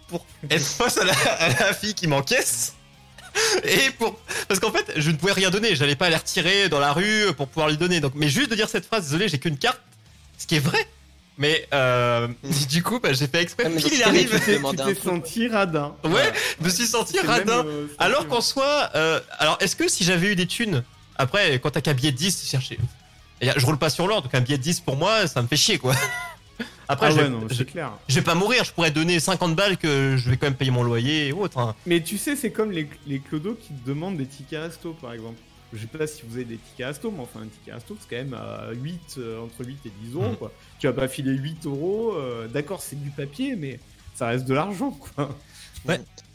pour 0.08 0.26
être 0.50 0.66
face 0.66 0.98
à 0.98 1.04
la, 1.04 1.14
à 1.14 1.50
la 1.50 1.74
fille 1.74 1.94
qui 1.94 2.08
m'encaisse. 2.08 2.74
Et 3.64 3.92
pour, 3.92 4.20
parce 4.48 4.60
qu'en 4.60 4.72
fait, 4.72 4.94
je 4.96 5.12
ne 5.12 5.16
pouvais 5.16 5.34
rien 5.34 5.50
donner, 5.50 5.76
j'allais 5.76 5.96
pas 5.96 6.08
aller 6.08 6.16
retirer 6.16 6.70
dans 6.70 6.80
la 6.80 6.94
rue 6.94 7.34
pour 7.36 7.48
pouvoir 7.48 7.70
lui 7.70 7.78
donner. 7.78 8.00
Donc, 8.00 8.14
mais 8.16 8.30
juste 8.30 8.50
de 8.50 8.56
dire 8.56 8.70
cette 8.70 8.86
phrase, 8.86 9.04
désolé, 9.06 9.28
j'ai 9.28 9.40
qu'une 9.40 9.58
carte, 9.58 9.82
ce 10.38 10.48
qui 10.48 10.56
est 10.56 10.60
vrai. 10.60 10.88
Mais 11.38 11.68
euh, 11.74 12.28
du 12.70 12.82
coup, 12.84 13.00
bah, 13.00 13.14
j'ai 13.14 13.28
fait 13.28 13.42
exprès. 13.42 13.70
Pile 13.70 13.94
il 13.94 14.04
arrive. 14.04 14.40
tu 14.40 14.76
t'es 14.76 14.96
senti 14.96 15.48
radin. 15.48 15.96
Ouais, 16.04 16.32
je 16.60 16.66
me 16.66 16.70
suis 16.70 16.88
senti 16.88 17.20
radin. 17.20 17.64
même, 17.64 17.68
euh, 17.68 17.88
Alors 17.98 18.28
qu'en 18.28 18.42
soit, 18.42 18.92
euh, 18.96 19.20
alors 19.40 19.58
est-ce 19.60 19.76
que 19.76 19.88
si 19.88 20.04
j'avais 20.04 20.28
eu 20.28 20.36
des 20.36 20.48
thunes, 20.48 20.84
après 21.18 21.60
quand 21.60 21.72
t'as 21.72 21.82
qu'un 21.82 21.94
billet 21.94 22.12
de 22.12 22.18
10, 22.18 22.50
chercher, 22.50 22.80
je 23.42 23.66
roule 23.66 23.78
pas 23.78 23.90
sur 23.90 24.08
l'or, 24.08 24.22
donc 24.22 24.34
un 24.34 24.42
billet 24.42 24.58
de 24.58 24.64
10 24.64 24.82
pour 24.82 24.96
moi, 24.96 25.28
ça 25.28 25.42
me 25.42 25.48
fait 25.48 25.58
chier 25.58 25.78
quoi. 25.78 25.94
Après, 26.88 27.08
Ah 27.08 27.12
je, 27.12 27.16
ouais, 27.18 27.24
vais- 27.24 27.30
non, 27.30 27.48
je, 27.50 27.64
clair. 27.64 27.92
je 28.08 28.16
vais 28.16 28.22
pas 28.22 28.36
mourir, 28.36 28.64
je 28.64 28.72
pourrais 28.72 28.92
donner 28.92 29.20
50 29.20 29.56
balles 29.56 29.78
que 29.78 30.16
je 30.18 30.30
vais 30.30 30.38
quand 30.38 30.48
même 30.48 30.56
payer 30.56 30.72
mon 30.72 30.84
loyer 30.84 31.28
et 31.28 31.34
autre. 31.34 31.58
hein. 31.58 31.76
Mais 31.86 32.02
tu 32.02 32.18
sais, 32.18 32.36
c'est 32.36 32.52
comme 32.52 32.72
les, 32.72 32.88
les 33.08 33.20
clodos 33.20 33.56
qui 33.56 33.74
te 33.74 33.88
demandent 33.88 34.18
des 34.18 34.26
tickets 34.28 34.62
resto, 34.62 34.94
par 34.94 35.14
exemple. 35.14 35.38
Je 35.74 35.80
sais 35.80 35.88
pas 35.88 36.06
si 36.08 36.22
vous 36.28 36.36
avez 36.36 36.46
des 36.46 36.58
tickets 36.58 36.88
resto, 36.88 37.12
mais 37.12 37.22
enfin, 37.24 37.42
un 37.42 37.48
ticket 37.48 37.74
resto, 37.74 37.98
c'est 38.00 38.10
quand 38.16 38.24
même 38.24 38.34
à 38.36 38.72
8, 38.74 39.16
euh, 39.18 39.42
entre 39.44 39.66
8 39.66 39.78
et 39.86 39.92
10 40.04 40.14
euros, 40.14 40.30
Mhm. 40.30 40.36
quoi. 40.38 40.52
Tu 40.80 40.88
vas 40.88 40.94
pas 40.94 41.08
filer 41.08 41.32
8 41.32 41.66
euros, 41.66 42.14
euh, 42.16 42.48
d'accord, 42.48 42.82
c'est 42.82 43.02
du 43.02 43.10
papier, 43.10 43.56
mais 43.56 43.80
ça 44.14 44.28
reste 44.28 44.46
de 44.46 44.54
l'argent, 44.54 44.92
quoi. 44.92 45.36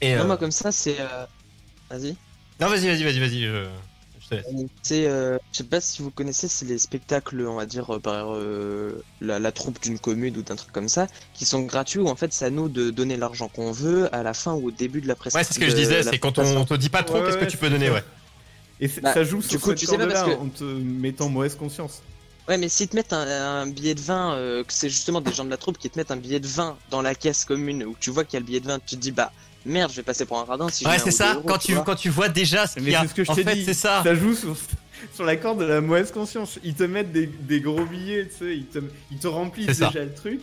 Et, 0.01 0.15
Non, 0.17 0.23
euh, 0.23 0.27
moi 0.27 0.37
comme 0.37 0.51
ça, 0.51 0.73
c'est. 0.73 1.01
euh, 1.01 1.27
Vas-y. 1.89 2.17
Non, 2.61 2.69
vas-y, 2.69 2.87
vas-y, 2.89 3.03
vas-y, 3.05 3.19
vas-y, 3.21 3.41
je. 3.43 3.67
C'est, 4.83 5.07
euh, 5.07 5.39
je 5.53 5.59
sais 5.59 5.65
pas 5.65 5.81
si 5.81 6.03
vous 6.03 6.11
connaissez, 6.11 6.49
c'est 6.49 6.65
les 6.67 6.79
spectacles, 6.79 7.41
on 7.47 7.57
va 7.57 7.67
dire, 7.67 7.95
euh, 7.95 7.99
par 7.99 8.35
euh, 8.35 9.03
la, 9.21 9.39
la 9.39 9.53
troupe 9.53 9.81
d'une 9.83 9.99
commune 9.99 10.37
ou 10.37 10.43
d'un 10.43 10.57
truc 10.57 10.73
comme 10.73 10.89
ça, 10.89 11.07
qui 11.35 11.45
sont 11.45 11.61
gratuits 11.63 11.99
où 12.01 12.09
en 12.09 12.15
fait 12.17 12.33
c'est 12.33 12.45
à 12.45 12.51
nous 12.51 12.69
de 12.69 12.91
donner 12.91 13.17
l'argent 13.17 13.49
qu'on 13.49 13.73
veut 13.73 14.15
à 14.15 14.23
la 14.23 14.35
fin 14.35 14.53
ou 14.55 14.69
au 14.69 14.71
début 14.71 15.01
de 15.01 15.09
la 15.09 15.15
prestation. 15.17 15.41
Ouais, 15.41 15.45
c'est 15.45 15.55
ce 15.55 15.59
que 15.59 15.69
je 15.71 15.75
disais, 15.77 16.03
c'est 16.03 16.19
quand 16.19 16.39
on 16.39 16.65
te 16.65 16.75
dit 16.75 16.89
pas 16.91 17.03
trop, 17.03 17.17
Ouais, 17.19 17.27
qu'est-ce 17.27 17.39
que 17.39 17.45
tu 17.51 17.57
peux 17.57 17.71
donner, 17.71 17.87
ça. 17.89 17.95
ouais. 17.95 18.05
Et 18.81 18.89
Bah, 19.03 19.13
ça 19.13 19.25
joue 19.25 19.39
du 19.41 19.49
sur 19.49 19.61
coup, 19.61 19.71
cette 19.71 19.79
tu 19.79 19.87
sais 19.87 19.99
pas 19.99 20.07
parce 20.07 20.23
que- 20.23 20.41
en 20.41 20.49
te 20.49 20.65
mettant 20.65 21.29
mauvaise 21.29 21.55
conscience. 21.55 22.03
Ouais, 22.49 22.57
mais 22.59 22.69
s'ils 22.69 22.89
te 22.89 22.97
mettent 22.97 23.13
un, 23.13 23.27
un 23.63 23.67
billet 23.69 23.95
de 23.95 24.01
vin, 24.01 24.35
euh, 24.35 24.65
que 24.65 24.73
c'est 24.73 24.89
justement 24.91 25.21
des 25.21 25.33
gens 25.33 25.45
de 25.45 25.51
la 25.51 25.57
troupe 25.57 25.79
qui 25.79 25.89
te 25.89 25.99
mettent 25.99 26.11
un 26.11 26.17
billet 26.17 26.41
de 26.41 26.47
vin 26.49 26.77
dans 26.91 27.01
la 27.03 27.15
caisse 27.15 27.45
commune 27.45 27.85
où 27.85 27.97
tu 28.01 28.11
vois 28.11 28.25
qu'il 28.25 28.35
y 28.35 28.37
a 28.39 28.41
le 28.41 28.47
billet 28.47 28.61
de 28.61 28.67
vin, 28.67 28.79
tu 28.85 28.97
te 28.97 29.01
dis 29.01 29.13
bah 29.13 29.31
merde, 29.65 29.91
je 29.91 29.97
vais 29.97 30.03
passer 30.03 30.25
pour 30.25 30.39
un 30.39 30.45
radin 30.45 30.69
si 30.69 30.85
je 30.85 30.89
Ouais, 30.89 30.99
c'est 30.99 31.11
ça, 31.13 31.35
euros, 31.35 31.43
quand, 31.47 31.59
tu, 31.59 31.75
vois. 31.75 31.85
quand 31.85 31.95
tu 31.95 32.09
vois 32.09 32.29
déjà 32.29 32.67
ce 32.67 32.75
qu'il 32.75 32.85
Mais 32.85 32.91
y 32.93 32.95
a. 32.97 33.03
c'est 33.03 33.09
ce 33.09 33.15
que 33.15 33.25
je 33.25 33.31
en 33.31 33.35
t'ai 33.37 33.45
fait, 33.45 33.55
dit. 33.55 33.65
c'est 33.65 33.75
ça. 33.75 34.03
Ça 34.03 34.15
joue 34.15 34.35
sur, 34.35 34.57
sur 35.15 35.25
la 35.25 35.37
corde 35.37 35.61
de 35.61 35.65
la 35.67 35.81
mauvaise 35.81 36.11
conscience. 36.11 36.59
Ils 36.65 36.75
te 36.75 36.83
mettent 36.83 37.13
des, 37.13 37.27
des 37.27 37.61
gros 37.61 37.85
billets, 37.85 38.27
tu 38.27 38.39
sais, 38.39 38.57
ils 38.57 38.67
te, 38.67 38.79
ils 39.13 39.19
te 39.19 39.29
remplissent 39.29 39.67
C'est 39.69 39.75
ça. 39.75 39.89
déjà 39.89 40.05
le 40.05 40.15
truc. 40.15 40.41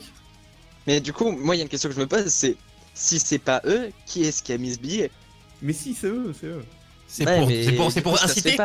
Mais 0.85 1.01
du 1.01 1.11
coup, 1.11 1.31
moi 1.31 1.55
il 1.55 1.57
y 1.57 1.61
a 1.61 1.63
une 1.63 1.69
question 1.69 1.89
que 1.89 1.95
je 1.95 1.99
me 1.99 2.07
pose, 2.07 2.27
c'est 2.27 2.55
si 2.93 3.19
c'est 3.19 3.39
pas 3.39 3.61
eux, 3.65 3.89
qui 4.05 4.23
est-ce 4.23 4.41
qui 4.41 4.53
a 4.53 4.57
mis 4.57 4.73
ce 4.73 4.79
billet? 4.79 5.11
Mais 5.61 5.73
si, 5.73 5.93
c'est 5.93 6.07
eux, 6.07 6.33
c'est 6.39 6.47
eux. 6.47 6.63
C'est 7.07 7.25
Ouais, 7.25 7.73
pour, 7.75 7.91
pour, 7.91 8.01
pour 8.03 8.23
inciter. 8.23 8.57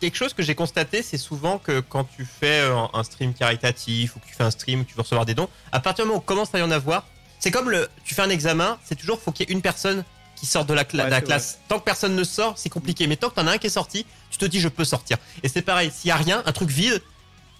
Quelque 0.00 0.16
chose 0.16 0.34
que 0.34 0.42
j'ai 0.42 0.54
constaté, 0.54 1.02
c'est 1.02 1.18
souvent 1.18 1.58
que 1.58 1.80
quand 1.80 2.04
tu 2.04 2.24
fais 2.24 2.60
euh, 2.60 2.76
un 2.92 3.02
stream 3.02 3.34
caritatif 3.34 4.16
ou 4.16 4.20
que 4.20 4.26
tu 4.26 4.34
fais 4.34 4.44
un 4.44 4.50
stream, 4.50 4.84
que 4.84 4.90
tu 4.90 4.94
veux 4.96 5.02
recevoir 5.02 5.26
des 5.26 5.34
dons, 5.34 5.48
à 5.72 5.80
partir 5.80 6.04
du 6.04 6.08
moment 6.08 6.20
où 6.20 6.22
commence 6.22 6.54
à 6.54 6.58
y 6.58 6.62
en 6.62 6.70
avoir, 6.70 7.06
c'est 7.38 7.50
comme 7.50 7.70
le, 7.70 7.88
tu 8.04 8.14
fais 8.14 8.22
un 8.22 8.30
examen, 8.30 8.78
c'est 8.84 8.94
toujours 8.96 9.20
faut 9.20 9.32
qu'il 9.32 9.48
y 9.48 9.52
ait 9.52 9.54
une 9.54 9.62
personne 9.62 10.04
qui 10.36 10.46
sorte 10.46 10.68
de 10.68 10.74
la, 10.74 10.84
cla- 10.84 10.98
Ouais, 11.00 11.04
de 11.06 11.10
la 11.10 11.18
c'est 11.18 11.24
classe. 11.26 11.58
Tant 11.68 11.78
que 11.80 11.84
personne 11.84 12.14
ne 12.14 12.22
sort, 12.24 12.54
c'est 12.56 12.68
compliqué. 12.70 13.06
Mais 13.08 13.16
tant 13.16 13.28
que 13.30 13.34
t'en 13.34 13.46
as 13.48 13.52
un 13.52 13.58
qui 13.58 13.66
est 13.66 13.70
sorti, 13.70 14.06
tu 14.30 14.38
te 14.38 14.44
dis 14.44 14.60
je 14.60 14.68
peux 14.68 14.84
sortir. 14.84 15.16
Et 15.42 15.48
c'est 15.48 15.62
pareil, 15.62 15.90
s'il 15.92 16.08
y 16.08 16.12
a 16.12 16.16
rien, 16.16 16.42
un 16.46 16.52
truc 16.52 16.68
vide, 16.70 17.02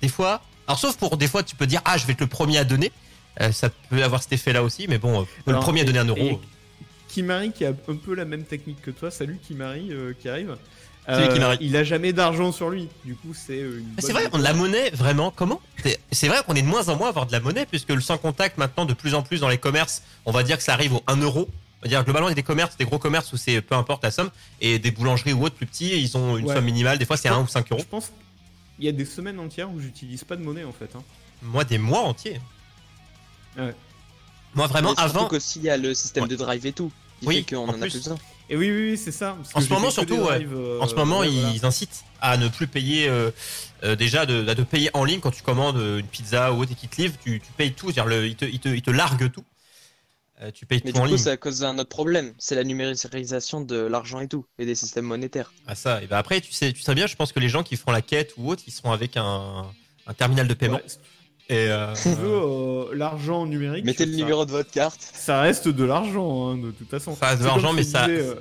des 0.00 0.08
fois, 0.08 0.40
alors 0.66 0.78
sauf 0.78 0.96
pour 0.96 1.16
des 1.16 1.26
fois 1.28 1.42
tu 1.42 1.56
peux 1.56 1.66
dire 1.66 1.80
ah 1.84 1.96
je 1.98 2.06
vais 2.06 2.12
être 2.12 2.20
le 2.20 2.26
premier 2.28 2.58
à 2.58 2.64
donner, 2.64 2.92
Euh, 3.40 3.52
ça 3.52 3.68
peut 3.88 4.02
avoir 4.02 4.20
cet 4.22 4.32
effet 4.32 4.52
là 4.52 4.62
aussi, 4.64 4.86
mais 4.88 4.98
bon, 4.98 5.22
euh, 5.22 5.24
le 5.46 5.60
premier 5.60 5.82
à 5.82 5.84
donner 5.84 6.00
un 6.00 6.08
et 6.08 6.28
euro. 6.28 6.40
Kimari 7.08 7.52
qui 7.52 7.64
a 7.64 7.68
un 7.70 7.96
peu 7.96 8.14
la 8.14 8.24
même 8.24 8.44
technique 8.44 8.82
que 8.82 8.90
toi. 8.90 9.10
Salut 9.10 9.38
Kimari 9.46 9.88
euh, 9.92 10.12
qui 10.20 10.28
arrive. 10.28 10.56
Kimari. 11.32 11.58
Il 11.60 11.76
a 11.76 11.84
jamais 11.84 12.12
d'argent 12.12 12.52
sur 12.52 12.68
lui. 12.70 12.88
Du 13.04 13.14
coup, 13.14 13.32
c'est 13.34 13.60
euh, 13.60 13.82
c'est 13.98 14.12
vrai, 14.12 14.28
on 14.32 14.40
a 14.40 14.42
la 14.42 14.52
monnaie, 14.52 14.90
vraiment, 14.90 15.30
comment? 15.30 15.60
C'est- 16.12 16.28
vrai 16.28 16.38
qu'on 16.46 16.54
est 16.54 16.62
de 16.62 16.66
moins 16.66 16.88
en 16.88 16.96
moins 16.96 17.06
à 17.06 17.10
avoir 17.10 17.26
de 17.26 17.32
la 17.32 17.40
monnaie, 17.40 17.64
puisque 17.66 17.88
le 17.90 18.00
sans 18.00 18.18
contact, 18.18 18.58
maintenant, 18.58 18.84
de 18.84 18.92
plus 18.94 19.14
en 19.14 19.22
plus 19.22 19.40
dans 19.40 19.48
les 19.48 19.58
commerces, 19.58 20.02
on 20.26 20.32
va 20.32 20.42
dire 20.42 20.56
que 20.58 20.62
ça 20.62 20.72
arrive 20.74 20.94
au 20.94 21.02
1 21.06 21.16
euro. 21.16 21.48
dire 21.84 22.02
globalement, 22.04 22.28
il 22.28 22.32
y 22.32 22.32
a 22.32 22.34
des 22.34 22.42
commerces, 22.42 22.76
des 22.76 22.84
gros 22.84 22.98
commerces 22.98 23.32
où 23.32 23.36
c'est 23.36 23.60
peu 23.62 23.74
importe 23.76 24.02
la 24.02 24.10
somme, 24.10 24.30
et 24.60 24.78
des 24.80 24.90
boulangeries 24.90 25.32
ou 25.32 25.44
autres 25.44 25.54
plus 25.54 25.66
petits, 25.66 25.90
ils 26.02 26.16
ont 26.16 26.36
une 26.36 26.46
Ouais. 26.46 26.54
somme 26.54 26.64
minimale. 26.64 26.98
Des 26.98 27.06
fois, 27.06 27.16
c'est 27.16 27.28
1 27.28 27.38
ou 27.40 27.46
5 27.46 27.70
euros. 27.72 27.80
Je 27.80 27.86
pense 27.86 28.10
qu'il 28.76 28.84
y 28.84 28.88
a 28.88 28.92
des 28.92 29.04
semaines 29.04 29.38
entières 29.38 29.70
où 29.70 29.78
j'utilise 29.80 30.24
pas 30.24 30.34
de 30.36 30.42
monnaie 30.42 30.64
en 30.64 30.72
fait. 30.72 30.90
hein. 30.96 31.02
Moi, 31.40 31.62
des 31.64 31.78
mois 31.78 32.00
entiers. 32.00 32.40
Ouais. 33.56 33.74
Moi, 34.54 34.66
vraiment, 34.66 34.90
Mais 34.90 34.96
surtout 35.02 35.18
avant. 35.18 35.28
qu'aussi 35.28 35.60
il 35.60 35.64
y 35.66 35.70
a 35.70 35.76
le 35.76 35.94
système 35.94 36.24
Ouais. 36.24 36.28
de 36.28 36.36
drive 36.36 36.66
et 36.66 36.72
tout. 36.72 36.90
Qui 37.20 37.26
Oui, 37.28 37.36
fait 37.44 37.54
qu'on 37.54 37.62
en 37.62 37.68
en, 37.68 37.74
a 37.74 37.78
plus. 37.78 37.90
plus 37.90 37.98
besoin. 37.98 38.16
Et 38.50 38.56
oui, 38.56 38.70
oui, 38.70 38.90
oui, 38.92 38.96
c'est 38.96 39.12
ça. 39.12 39.36
parce 39.36 39.54
En 39.54 39.60
ce 39.60 39.72
moment, 39.72 39.90
surtout, 39.90 40.14
euh, 40.28 40.80
En 40.80 40.86
ce 40.88 40.94
moment, 40.94 41.20
ouais, 41.20 41.30
ils 41.30 41.40
voilà. 41.42 41.66
incitent 41.66 42.04
à 42.20 42.36
ne 42.36 42.48
plus 42.48 42.66
payer 42.66 43.08
euh, 43.08 43.30
euh, 43.84 43.94
déjà 43.94 44.26
de, 44.26 44.48
à 44.48 44.54
de 44.54 44.62
payer 44.62 44.90
en 44.94 45.04
ligne 45.04 45.20
quand 45.20 45.30
tu 45.30 45.42
commandes 45.42 45.76
euh, 45.76 45.98
une 45.98 46.06
pizza 46.06 46.52
ou 46.52 46.62
autre 46.62 46.72
et 46.72 46.74
qu'ils 46.74 46.88
te 46.88 47.00
livrent, 47.00 47.16
tu, 47.22 47.40
tu 47.40 47.52
payes 47.52 47.72
tout, 47.72 47.86
c'est-à-dire 47.92 48.06
le, 48.06 48.26
ils, 48.26 48.36
te, 48.36 48.44
ils, 48.44 48.58
te, 48.58 48.68
ils 48.68 48.82
te 48.82 48.90
larguent 48.90 49.30
tout. 49.30 49.44
Euh, 50.40 50.50
tu 50.52 50.66
payes 50.66 50.80
Mais 50.84 50.92
tout 50.92 50.96
du 50.96 51.00
en 51.00 51.04
coup, 51.04 51.08
ligne. 51.10 51.18
c'est 51.18 51.30
à 51.30 51.36
cause 51.36 51.58
d'un 51.60 51.78
autre 51.78 51.88
problème. 51.88 52.32
C'est 52.38 52.54
la 52.54 52.64
numérisation 52.64 53.60
de 53.60 53.76
l'argent 53.76 54.20
et 54.20 54.28
tout. 54.28 54.46
Et 54.58 54.66
des 54.66 54.74
systèmes 54.76 55.04
monétaires. 55.04 55.52
Ah 55.66 55.74
ça. 55.74 56.02
Et 56.02 56.06
ben 56.06 56.16
après, 56.16 56.40
tu 56.40 56.52
sais, 56.52 56.72
tu 56.72 56.80
sais 56.80 56.94
bien, 56.94 57.06
je 57.08 57.16
pense 57.16 57.32
que 57.32 57.40
les 57.40 57.48
gens 57.48 57.62
qui 57.64 57.76
feront 57.76 57.90
la 57.92 58.02
quête 58.02 58.32
ou 58.36 58.48
autre, 58.50 58.62
ils 58.66 58.72
seront 58.72 58.92
avec 58.92 59.16
un, 59.16 59.66
un 60.06 60.14
terminal 60.14 60.46
de 60.48 60.54
paiement. 60.54 60.76
Ouais, 60.76 60.84
Et 61.50 61.68
euh, 61.70 61.94
tu 61.94 62.10
veux 62.10 62.28
euh, 62.42 62.94
l'argent 62.94 63.46
numérique. 63.46 63.84
Mettez 63.84 64.04
le 64.04 64.12
ça- 64.12 64.18
numéro 64.18 64.44
de 64.44 64.50
votre 64.50 64.70
carte. 64.70 65.00
Ça 65.00 65.40
reste 65.40 65.68
de 65.68 65.84
l'argent, 65.84 66.48
hein, 66.50 66.58
de 66.58 66.70
toute 66.72 66.90
façon. 66.90 67.16
Ça 67.16 67.28
reste 67.28 67.38
de 67.38 67.42
C'est 67.44 67.48
l'argent, 67.48 67.72
mais 67.72 67.82
ça- 67.84 68.06
disais, 68.06 68.20
euh, 68.20 68.34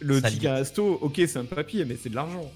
le 0.00 0.20
ça 0.20 0.30
ticket 0.30 0.50
resto, 0.50 0.98
ok, 1.02 1.14
c'est 1.16 1.36
un 1.36 1.44
papier, 1.44 1.84
mais 1.84 1.98
c'est 2.02 2.08
de 2.08 2.14
l'argent. 2.14 2.50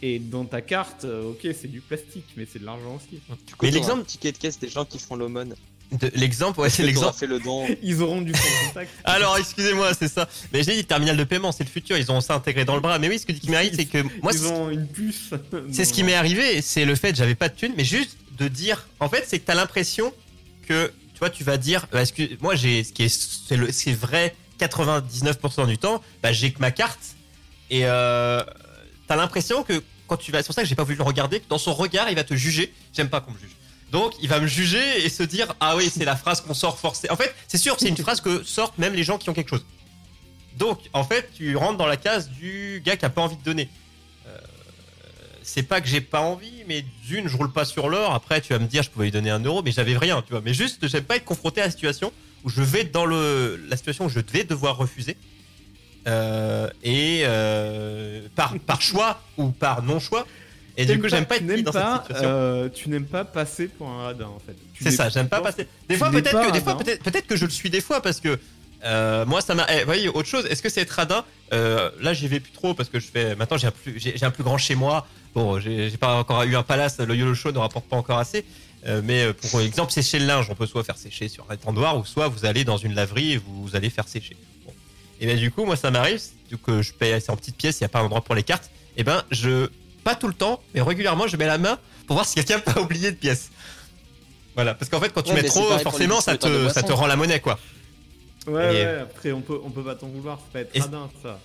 Et 0.00 0.18
dans 0.18 0.44
ta 0.44 0.60
carte, 0.60 1.04
euh, 1.04 1.30
ok, 1.30 1.46
c'est 1.54 1.68
du 1.68 1.80
plastique, 1.80 2.26
mais 2.36 2.46
c'est 2.50 2.58
de 2.58 2.64
l'argent 2.64 2.96
aussi. 2.96 3.20
Mais 3.62 3.70
l'exemple- 3.70 4.04
ticket 4.04 4.32
de 4.32 4.38
caisse 4.38 4.58
des 4.58 4.68
gens 4.68 4.84
qui 4.84 4.98
font 4.98 5.14
l'aumône. 5.16 5.54
De- 5.92 6.10
l'exemple, 6.14 6.60
ouais, 6.60 6.70
c'est 6.70 6.82
l'exemple. 6.84 7.16
fait 7.18 7.26
le 7.26 7.38
don. 7.38 7.66
Ils 7.82 8.02
auront 8.02 8.22
du 8.22 8.32
contact. 8.32 8.90
Alors, 9.04 9.36
excusez-moi, 9.38 9.92
c'est 9.94 10.08
ça. 10.08 10.28
Mais 10.52 10.62
j'ai 10.62 10.74
dit 10.74 10.84
terminal 10.84 11.16
de 11.16 11.24
paiement, 11.24 11.52
c'est 11.52 11.64
le 11.64 11.68
futur. 11.70 11.96
Ils 11.96 12.10
ont 12.10 12.20
ça 12.20 12.34
intégré 12.34 12.64
dans 12.64 12.74
le 12.74 12.80
bras. 12.80 12.98
Mais 12.98 13.08
oui, 13.08 13.18
ce 13.18 13.26
que 13.26 13.32
dit 13.32 13.40
Kimari, 13.40 13.70
c'est 13.74 13.84
que 13.86 14.02
moi, 14.22 14.32
Ils 14.32 14.38
c'est- 14.38 14.46
ont 14.50 14.70
une 14.70 14.86
puce. 14.86 15.30
C'est 15.70 15.84
ce 15.84 15.92
qui 15.92 16.02
m'est 16.04 16.14
arrivé, 16.14 16.62
c'est 16.62 16.84
le 16.84 16.94
fait 16.94 17.12
que 17.12 17.18
j'avais 17.18 17.34
pas 17.34 17.48
de 17.48 17.54
thune, 17.54 17.74
mais 17.76 17.84
juste 17.84 18.16
de 18.38 18.48
dire, 18.48 18.86
en 19.00 19.08
fait, 19.08 19.24
c'est 19.26 19.38
que 19.38 19.46
t'as 19.46 19.54
l'impression 19.54 20.12
que, 20.66 20.92
tu 21.12 21.18
vois, 21.18 21.30
tu 21.30 21.44
vas 21.44 21.56
dire, 21.58 21.86
bah, 21.92 22.02
excuse- 22.02 22.36
moi 22.40 22.54
j'ai, 22.56 22.82
ce 22.84 22.92
qui 22.92 23.02
est, 23.04 23.08
c'est 23.48 23.56
le- 23.56 23.70
c'est 23.72 23.92
vrai, 23.92 24.34
99% 24.58 25.66
du 25.66 25.78
temps, 25.78 26.02
bah, 26.22 26.32
j'ai 26.32 26.52
que 26.52 26.58
ma 26.60 26.70
carte, 26.70 27.00
et 27.70 27.82
euh, 27.84 28.42
t'as 29.08 29.16
l'impression 29.16 29.62
que 29.62 29.82
quand 30.06 30.16
tu 30.16 30.32
vas, 30.32 30.38
c'est 30.38 30.46
pour 30.46 30.54
ça 30.54 30.62
que 30.62 30.68
j'ai 30.68 30.74
pas 30.74 30.84
voulu 30.84 30.96
le 30.96 31.02
regarder, 31.02 31.40
que 31.40 31.48
dans 31.48 31.58
son 31.58 31.74
regard, 31.74 32.08
il 32.10 32.16
va 32.16 32.24
te 32.24 32.34
juger. 32.34 32.72
J'aime 32.94 33.08
pas 33.08 33.20
qu'on 33.20 33.32
me 33.32 33.38
juge. 33.38 33.50
Donc, 33.92 34.14
il 34.20 34.28
va 34.28 34.40
me 34.40 34.46
juger 34.46 35.04
et 35.04 35.08
se 35.08 35.22
dire, 35.22 35.54
ah 35.60 35.76
oui, 35.76 35.90
c'est 35.94 36.04
la 36.04 36.16
phrase 36.16 36.40
qu'on 36.40 36.54
sort 36.54 36.78
forcé. 36.78 37.08
En 37.10 37.16
fait, 37.16 37.32
c'est 37.46 37.58
sûr, 37.58 37.76
c'est 37.78 37.88
une 37.88 37.96
phrase 37.96 38.20
que 38.20 38.42
sortent 38.42 38.78
même 38.78 38.94
les 38.94 39.04
gens 39.04 39.18
qui 39.18 39.30
ont 39.30 39.34
quelque 39.34 39.50
chose. 39.50 39.64
Donc, 40.56 40.80
en 40.92 41.04
fait, 41.04 41.30
tu 41.34 41.54
rentres 41.56 41.78
dans 41.78 41.86
la 41.86 41.96
case 41.96 42.30
du 42.30 42.82
gars 42.84 42.96
qui 42.96 43.04
a 43.04 43.10
pas 43.10 43.22
envie 43.22 43.36
de 43.36 43.44
donner 43.44 43.68
c'est 45.42 45.62
pas 45.62 45.80
que 45.80 45.88
j'ai 45.88 46.00
pas 46.00 46.20
envie, 46.20 46.64
mais 46.66 46.84
d'une, 47.06 47.28
je 47.28 47.36
roule 47.36 47.52
pas 47.52 47.64
sur 47.64 47.88
l'or. 47.88 48.14
Après, 48.14 48.40
tu 48.40 48.52
vas 48.52 48.58
me 48.58 48.66
dire, 48.66 48.82
je 48.82 48.90
pouvais 48.90 49.06
lui 49.06 49.12
donner 49.12 49.30
un 49.30 49.40
euro, 49.40 49.62
mais 49.62 49.72
j'avais 49.72 49.96
rien, 49.96 50.22
tu 50.22 50.32
vois. 50.32 50.40
Mais 50.40 50.54
juste, 50.54 50.86
j'aime 50.88 51.04
pas 51.04 51.16
être 51.16 51.24
confronté 51.24 51.60
à 51.60 51.66
la 51.66 51.70
situation 51.70 52.12
où 52.44 52.48
je 52.48 52.62
vais 52.62 52.84
dans 52.84 53.04
le, 53.04 53.62
la 53.68 53.76
situation 53.76 54.06
où 54.06 54.08
je 54.08 54.20
vais 54.20 54.44
devoir 54.44 54.76
refuser. 54.76 55.16
Euh, 56.08 56.68
et 56.82 57.22
euh, 57.24 58.26
par, 58.34 58.58
par 58.60 58.80
choix 58.80 59.20
ou 59.36 59.50
par 59.50 59.82
non-choix. 59.82 60.26
Et 60.76 60.86
du 60.86 61.00
coup, 61.00 61.08
j'aime 61.08 61.26
pas 61.26 61.36
être 61.36 61.62
dans 61.62 61.72
pas, 61.72 62.04
cette 62.06 62.16
situation. 62.16 62.30
euh, 62.30 62.68
tu 62.68 62.88
n'aimes 62.88 63.06
pas 63.06 63.24
passer 63.24 63.68
pour 63.68 63.88
un 63.88 64.04
radin 64.04 64.26
en 64.26 64.38
fait. 64.38 64.56
C'est 64.80 64.90
ça, 64.90 65.08
j'aime 65.08 65.28
pas 65.28 65.40
passer. 65.40 65.66
Des 65.88 65.96
fois, 65.96 66.10
peut-être 66.10 66.30
que, 66.30 66.52
des 66.52 66.60
fois, 66.60 66.72
radin. 66.72 66.84
peut-être, 66.84 67.02
peut-être 67.02 67.26
que 67.26 67.36
je 67.36 67.44
le 67.44 67.50
suis 67.50 67.70
des 67.70 67.80
fois 67.80 68.00
parce 68.00 68.20
que 68.20 68.38
euh, 68.84 69.24
moi, 69.26 69.40
ça 69.40 69.54
m'a. 69.54 69.66
eh, 69.70 69.80
vous 69.80 69.86
voyez, 69.86 70.08
autre 70.08 70.28
chose. 70.28 70.46
Est-ce 70.46 70.62
que 70.62 70.68
c'est 70.68 70.80
être 70.80 70.90
radin? 70.90 71.24
Euh, 71.52 71.90
Là, 72.00 72.14
j'y 72.14 72.26
vais 72.26 72.40
plus 72.40 72.52
trop 72.52 72.74
parce 72.74 72.88
que 72.88 73.00
je 73.00 73.06
fais. 73.06 73.36
Maintenant, 73.36 73.56
j'ai 73.58 73.68
un 73.68 73.70
plus, 73.70 73.98
j'ai, 73.98 74.24
un 74.24 74.30
plus 74.30 74.44
grand 74.44 74.58
chez 74.58 74.74
moi. 74.74 75.06
Bon, 75.34 75.60
j'ai, 75.60 75.90
pas 75.98 76.14
encore 76.14 76.42
eu 76.42 76.56
un 76.56 76.62
palace. 76.62 76.98
Le 76.98 77.14
YOLO 77.14 77.34
Show 77.34 77.52
ne 77.52 77.58
rapporte 77.58 77.86
pas 77.86 77.96
encore 77.96 78.18
assez. 78.18 78.44
Euh, 78.86 79.00
mais 79.04 79.32
pour 79.32 79.60
exemple, 79.60 79.92
sécher 79.92 80.18
le 80.18 80.26
linge, 80.26 80.48
on 80.50 80.56
peut 80.56 80.66
soit 80.66 80.82
faire 80.82 80.96
sécher 80.96 81.28
sur 81.28 81.46
un 81.48 81.54
étendoir 81.54 81.96
ou 81.96 82.04
soit 82.04 82.26
vous 82.26 82.44
allez 82.44 82.64
dans 82.64 82.76
une 82.76 82.94
laverie 82.94 83.32
et 83.32 83.36
vous, 83.36 83.62
vous 83.62 83.76
allez 83.76 83.90
faire 83.90 84.08
sécher. 84.08 84.36
Bon. 84.66 84.72
Et 85.20 85.26
ben 85.26 85.38
du 85.38 85.52
coup, 85.52 85.64
moi, 85.64 85.76
ça 85.76 85.90
m'arrive. 85.90 86.20
Coup, 86.62 86.82
je 86.82 86.92
paye 86.92 87.18
c'est 87.20 87.30
en 87.30 87.36
petites 87.36 87.56
pièces. 87.56 87.78
Il 87.80 87.82
y 87.82 87.86
a 87.86 87.88
pas 87.88 88.00
un 88.00 88.04
endroit 88.04 88.22
pour 88.22 88.34
les 88.34 88.42
cartes. 88.42 88.70
Et 88.96 89.04
ben, 89.04 89.22
je 89.30 89.68
pas 90.02 90.14
tout 90.14 90.28
le 90.28 90.34
temps, 90.34 90.62
mais 90.74 90.80
régulièrement, 90.82 91.26
je 91.26 91.36
mets 91.36 91.46
la 91.46 91.58
main 91.58 91.78
pour 92.06 92.14
voir 92.16 92.26
si 92.26 92.34
quelqu'un 92.36 92.56
n'a 92.66 92.72
pas 92.74 92.80
oublié 92.80 93.10
de 93.10 93.16
pièces. 93.16 93.50
Voilà, 94.54 94.74
parce 94.74 94.90
qu'en 94.90 95.00
fait, 95.00 95.10
quand 95.12 95.22
tu 95.22 95.32
Ouais, 95.32 95.42
mets 95.42 95.48
trop, 95.48 95.78
forcément, 95.78 96.20
ça 96.20 96.36
te, 96.36 96.68
ça 96.68 96.82
te 96.82 96.88
boissons. 96.88 97.00
rend 97.02 97.06
la 97.06 97.16
monnaie, 97.16 97.40
quoi. 97.40 97.58
Ouais, 98.46 98.74
Et- 98.74 98.84
ouais, 98.84 98.98
après 99.02 99.32
on 99.32 99.40
peut, 99.40 99.58
on 99.64 99.70
peut 99.70 99.84
pas 99.84 99.94
t'en 99.94 100.08
vouloir, 100.08 100.38
c'est 100.44 100.52
pas 100.52 100.60
être 100.60 100.74
Et- 100.76 100.80
radin 100.80 101.08
ça. 101.22 101.38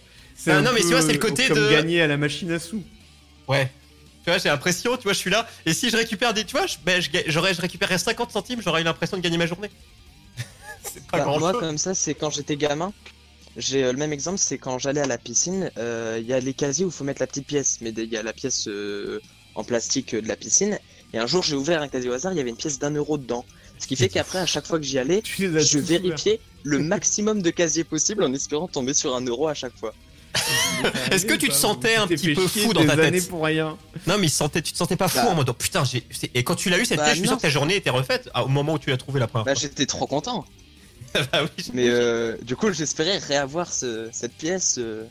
Ah 0.48 0.58
un 0.58 0.62
non, 0.62 0.72
mais 0.74 0.82
tu 0.82 0.88
vois, 0.88 1.02
c'est 1.02 1.14
le 1.14 1.20
côté 1.20 1.48
comme 1.48 1.58
de- 1.58 1.70
gagner 1.72 2.02
à 2.02 2.08
la 2.08 2.18
machine 2.18 2.52
à 2.52 2.60
sous. 2.60 2.84
Ouais. 3.48 3.72
Tu 4.24 4.30
vois, 4.32 4.40
j'ai 4.40 4.50
l'impression, 4.50 4.98
tu 4.98 5.04
vois, 5.04 5.14
je 5.14 5.20
suis 5.20 5.30
là, 5.30 5.48
et 5.66 5.74
si 5.74 5.90
je 5.90 5.96
récupère 5.96 6.34
des, 6.34 6.44
tu 6.44 6.52
vois, 6.58 6.68
je, 6.68 6.76
ben, 6.84 7.02
je, 7.02 7.10
ga- 7.10 7.24
j'aurais, 7.28 7.54
je 7.54 7.62
récupérerais 7.62 7.98
50 7.98 8.32
centimes, 8.32 8.62
j'aurais 8.62 8.82
eu 8.82 8.84
l'impression 8.84 9.16
de 9.16 9.22
gagner 9.22 9.38
ma 9.38 9.46
journée. 9.48 9.70
c'est 10.84 11.06
pas 11.08 11.20
Bah, 11.20 11.24
grand 11.24 11.40
moi, 11.40 11.52
chose. 11.54 11.62
comme 11.62 11.78
ça, 11.78 11.94
c'est 11.96 12.14
quand 12.14 12.30
j'étais 12.30 12.58
gamin. 12.58 12.92
J'ai 13.58 13.84
euh, 13.84 13.92
le 13.92 13.98
même 13.98 14.14
exemple, 14.14 14.38
c'est 14.38 14.58
quand 14.58 14.78
j'allais 14.80 15.02
à 15.02 15.08
la 15.08 15.18
piscine. 15.18 15.72
euh, 15.78 16.18
Il 16.22 16.28
y 16.28 16.34
a 16.34 16.40
les 16.40 16.54
casiers 16.54 16.86
où 16.86 16.90
il 16.90 16.94
faut 16.94 17.04
mettre 17.04 17.22
la 17.22 17.28
petite 17.28 17.48
pièce, 17.48 17.80
mais 17.82 17.90
il 17.90 18.06
y 18.12 18.18
a 18.18 18.24
la 18.24 18.34
pièce 18.34 18.68
euh, 18.68 19.20
en 19.56 19.64
plastique 19.64 20.14
euh, 20.14 20.22
de 20.22 20.28
la 20.28 20.36
piscine. 20.36 20.78
Et 21.14 21.18
un 21.18 21.26
jour, 21.28 21.42
j'ai 21.44 21.56
ouvert 21.56 21.82
un 21.82 21.88
casier 21.88 22.10
au 22.10 22.14
hasard, 22.14 22.34
il 22.34 22.38
y 22.38 22.42
avait 22.42 22.50
une 22.52 22.56
pièce 22.58 22.80
d'un 22.80 22.92
euro 22.92 23.18
dedans. 23.18 23.46
Ce 23.80 23.88
qui 23.88 23.96
fait 23.96 24.10
qu'après, 24.10 24.40
à 24.40 24.46
chaque 24.46 24.66
fois 24.66 24.80
que 24.80 24.86
j'y 24.86 24.98
allais, 25.00 25.22
je 25.26 25.80
vérifiais 25.80 26.40
le 26.64 26.80
maximum 26.94 27.42
de 27.42 27.50
casiers 27.50 27.84
possible 27.84 28.24
en 28.24 28.34
espérant 28.34 28.68
tomber 28.68 28.94
sur 28.94 29.16
un 29.16 29.22
euro 29.22 29.48
à 29.48 29.54
chaque 29.54 29.78
fois. 29.78 29.94
Est-ce 31.12 31.26
que 31.26 31.34
tu 31.34 31.48
te 31.48 31.54
sentais 31.54 31.96
un 31.96 32.06
petit 32.08 32.34
peu 32.36 32.48
fou 32.48 32.74
dans 32.74 32.86
ta 32.86 32.96
tête 32.96 33.06
années 33.06 33.22
pour 33.22 33.44
rien. 33.44 33.78
Non, 34.06 34.18
mais 34.20 34.28
sentait, 34.28 34.62
tu 34.62 34.72
te 34.74 34.78
sentais 34.78 34.96
pas 34.98 35.08
fou 35.08 35.18
Bah. 35.24 35.32
en 35.32 35.36
mode, 35.36 35.50
oh, 35.50 35.54
putain, 35.54 35.84
j'ai, 35.84 36.04
et 36.34 36.44
quand 36.44 36.56
tu 36.56 36.70
l'as 36.70 36.78
eu 36.78 36.86
cette 36.86 36.98
Bah, 36.98 37.06
pièce, 37.06 37.16
je 37.16 37.20
suis 37.22 37.28
sûr 37.28 37.38
que 37.38 37.42
ta 37.42 37.50
journée 37.50 37.76
était 37.76 37.90
refaite 37.90 38.30
ah, 38.34 38.44
au 38.44 38.48
moment 38.48 38.74
où 38.74 38.80
tu 38.80 38.90
l'as 38.90 38.98
trouvé 38.98 39.20
la 39.20 39.28
première 39.28 39.46
Bah, 39.46 39.54
j'étais 39.56 39.86
trop 39.86 40.06
content. 40.06 40.46
bah 41.32 41.44
oui, 41.44 41.64
Mais 41.74 41.90
euh, 41.90 42.38
du 42.44 42.56
coup, 42.56 42.72
j'espérais 42.72 43.18
réavoir 43.18 43.72
ce- 43.72 44.10
cette 44.12 44.34
pièce 44.34 44.76
euh, 44.78 45.04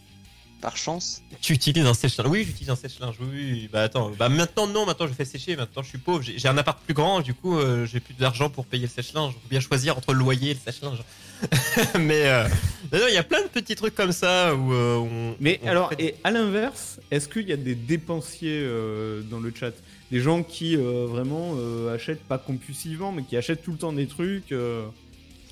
par 0.60 0.76
chance. 0.76 1.22
Tu 1.40 1.52
utilises 1.52 1.84
un 1.86 1.94
sèche-linge 1.94 2.28
Oui, 2.30 2.44
j'utilise 2.44 2.70
un 2.70 2.76
sèche-linge. 2.76 3.16
Oui, 3.20 3.28
oui. 3.32 3.68
Bah 3.72 3.82
attends, 3.82 4.10
bah 4.18 4.28
maintenant 4.28 4.66
non, 4.66 4.86
maintenant 4.86 5.06
je 5.06 5.12
fais 5.12 5.24
sécher. 5.24 5.54
Maintenant 5.56 5.82
je 5.82 5.88
suis 5.88 5.98
pauvre. 5.98 6.22
J'ai 6.22 6.48
un 6.48 6.56
appart 6.58 6.78
plus 6.82 6.94
grand, 6.94 7.20
du 7.20 7.34
coup 7.34 7.58
euh, 7.58 7.86
j'ai 7.86 8.00
plus 8.00 8.14
d'argent 8.14 8.48
pour 8.50 8.64
payer 8.66 8.84
le 8.86 8.90
sèche-linge. 8.90 9.32
Faut 9.34 9.48
bien 9.50 9.60
choisir 9.60 9.96
entre 9.98 10.12
le 10.12 10.18
loyer 10.20 10.52
et 10.52 10.54
le 10.54 10.60
sèche-linge. 10.60 10.98
Mais 11.98 12.26
euh, 12.26 12.48
il 12.92 13.14
y 13.14 13.18
a 13.18 13.22
plein 13.22 13.42
de 13.42 13.48
petits 13.48 13.74
trucs 13.76 13.94
comme 13.94 14.12
ça 14.12 14.54
où 14.54 14.72
euh, 14.72 14.96
on. 14.96 15.36
Mais 15.40 15.60
on 15.62 15.68
alors, 15.68 15.90
fait- 15.90 16.02
et 16.02 16.14
à 16.24 16.30
l'inverse, 16.30 16.98
est-ce 17.10 17.28
qu'il 17.28 17.46
y 17.48 17.52
a 17.52 17.56
des 17.58 17.74
dépensiers 17.74 18.60
euh, 18.62 19.20
dans 19.22 19.40
le 19.40 19.52
chat? 19.54 19.72
Des 20.10 20.20
gens 20.20 20.42
qui 20.44 20.76
euh, 20.76 21.04
vraiment 21.06 21.54
euh, 21.58 21.94
achètent 21.94 22.22
pas 22.22 22.38
compulsivement, 22.38 23.12
mais 23.12 23.24
qui 23.24 23.36
achètent 23.36 23.62
tout 23.62 23.72
le 23.72 23.78
temps 23.78 23.92
des 23.92 24.06
trucs, 24.06 24.52
euh, 24.52 24.86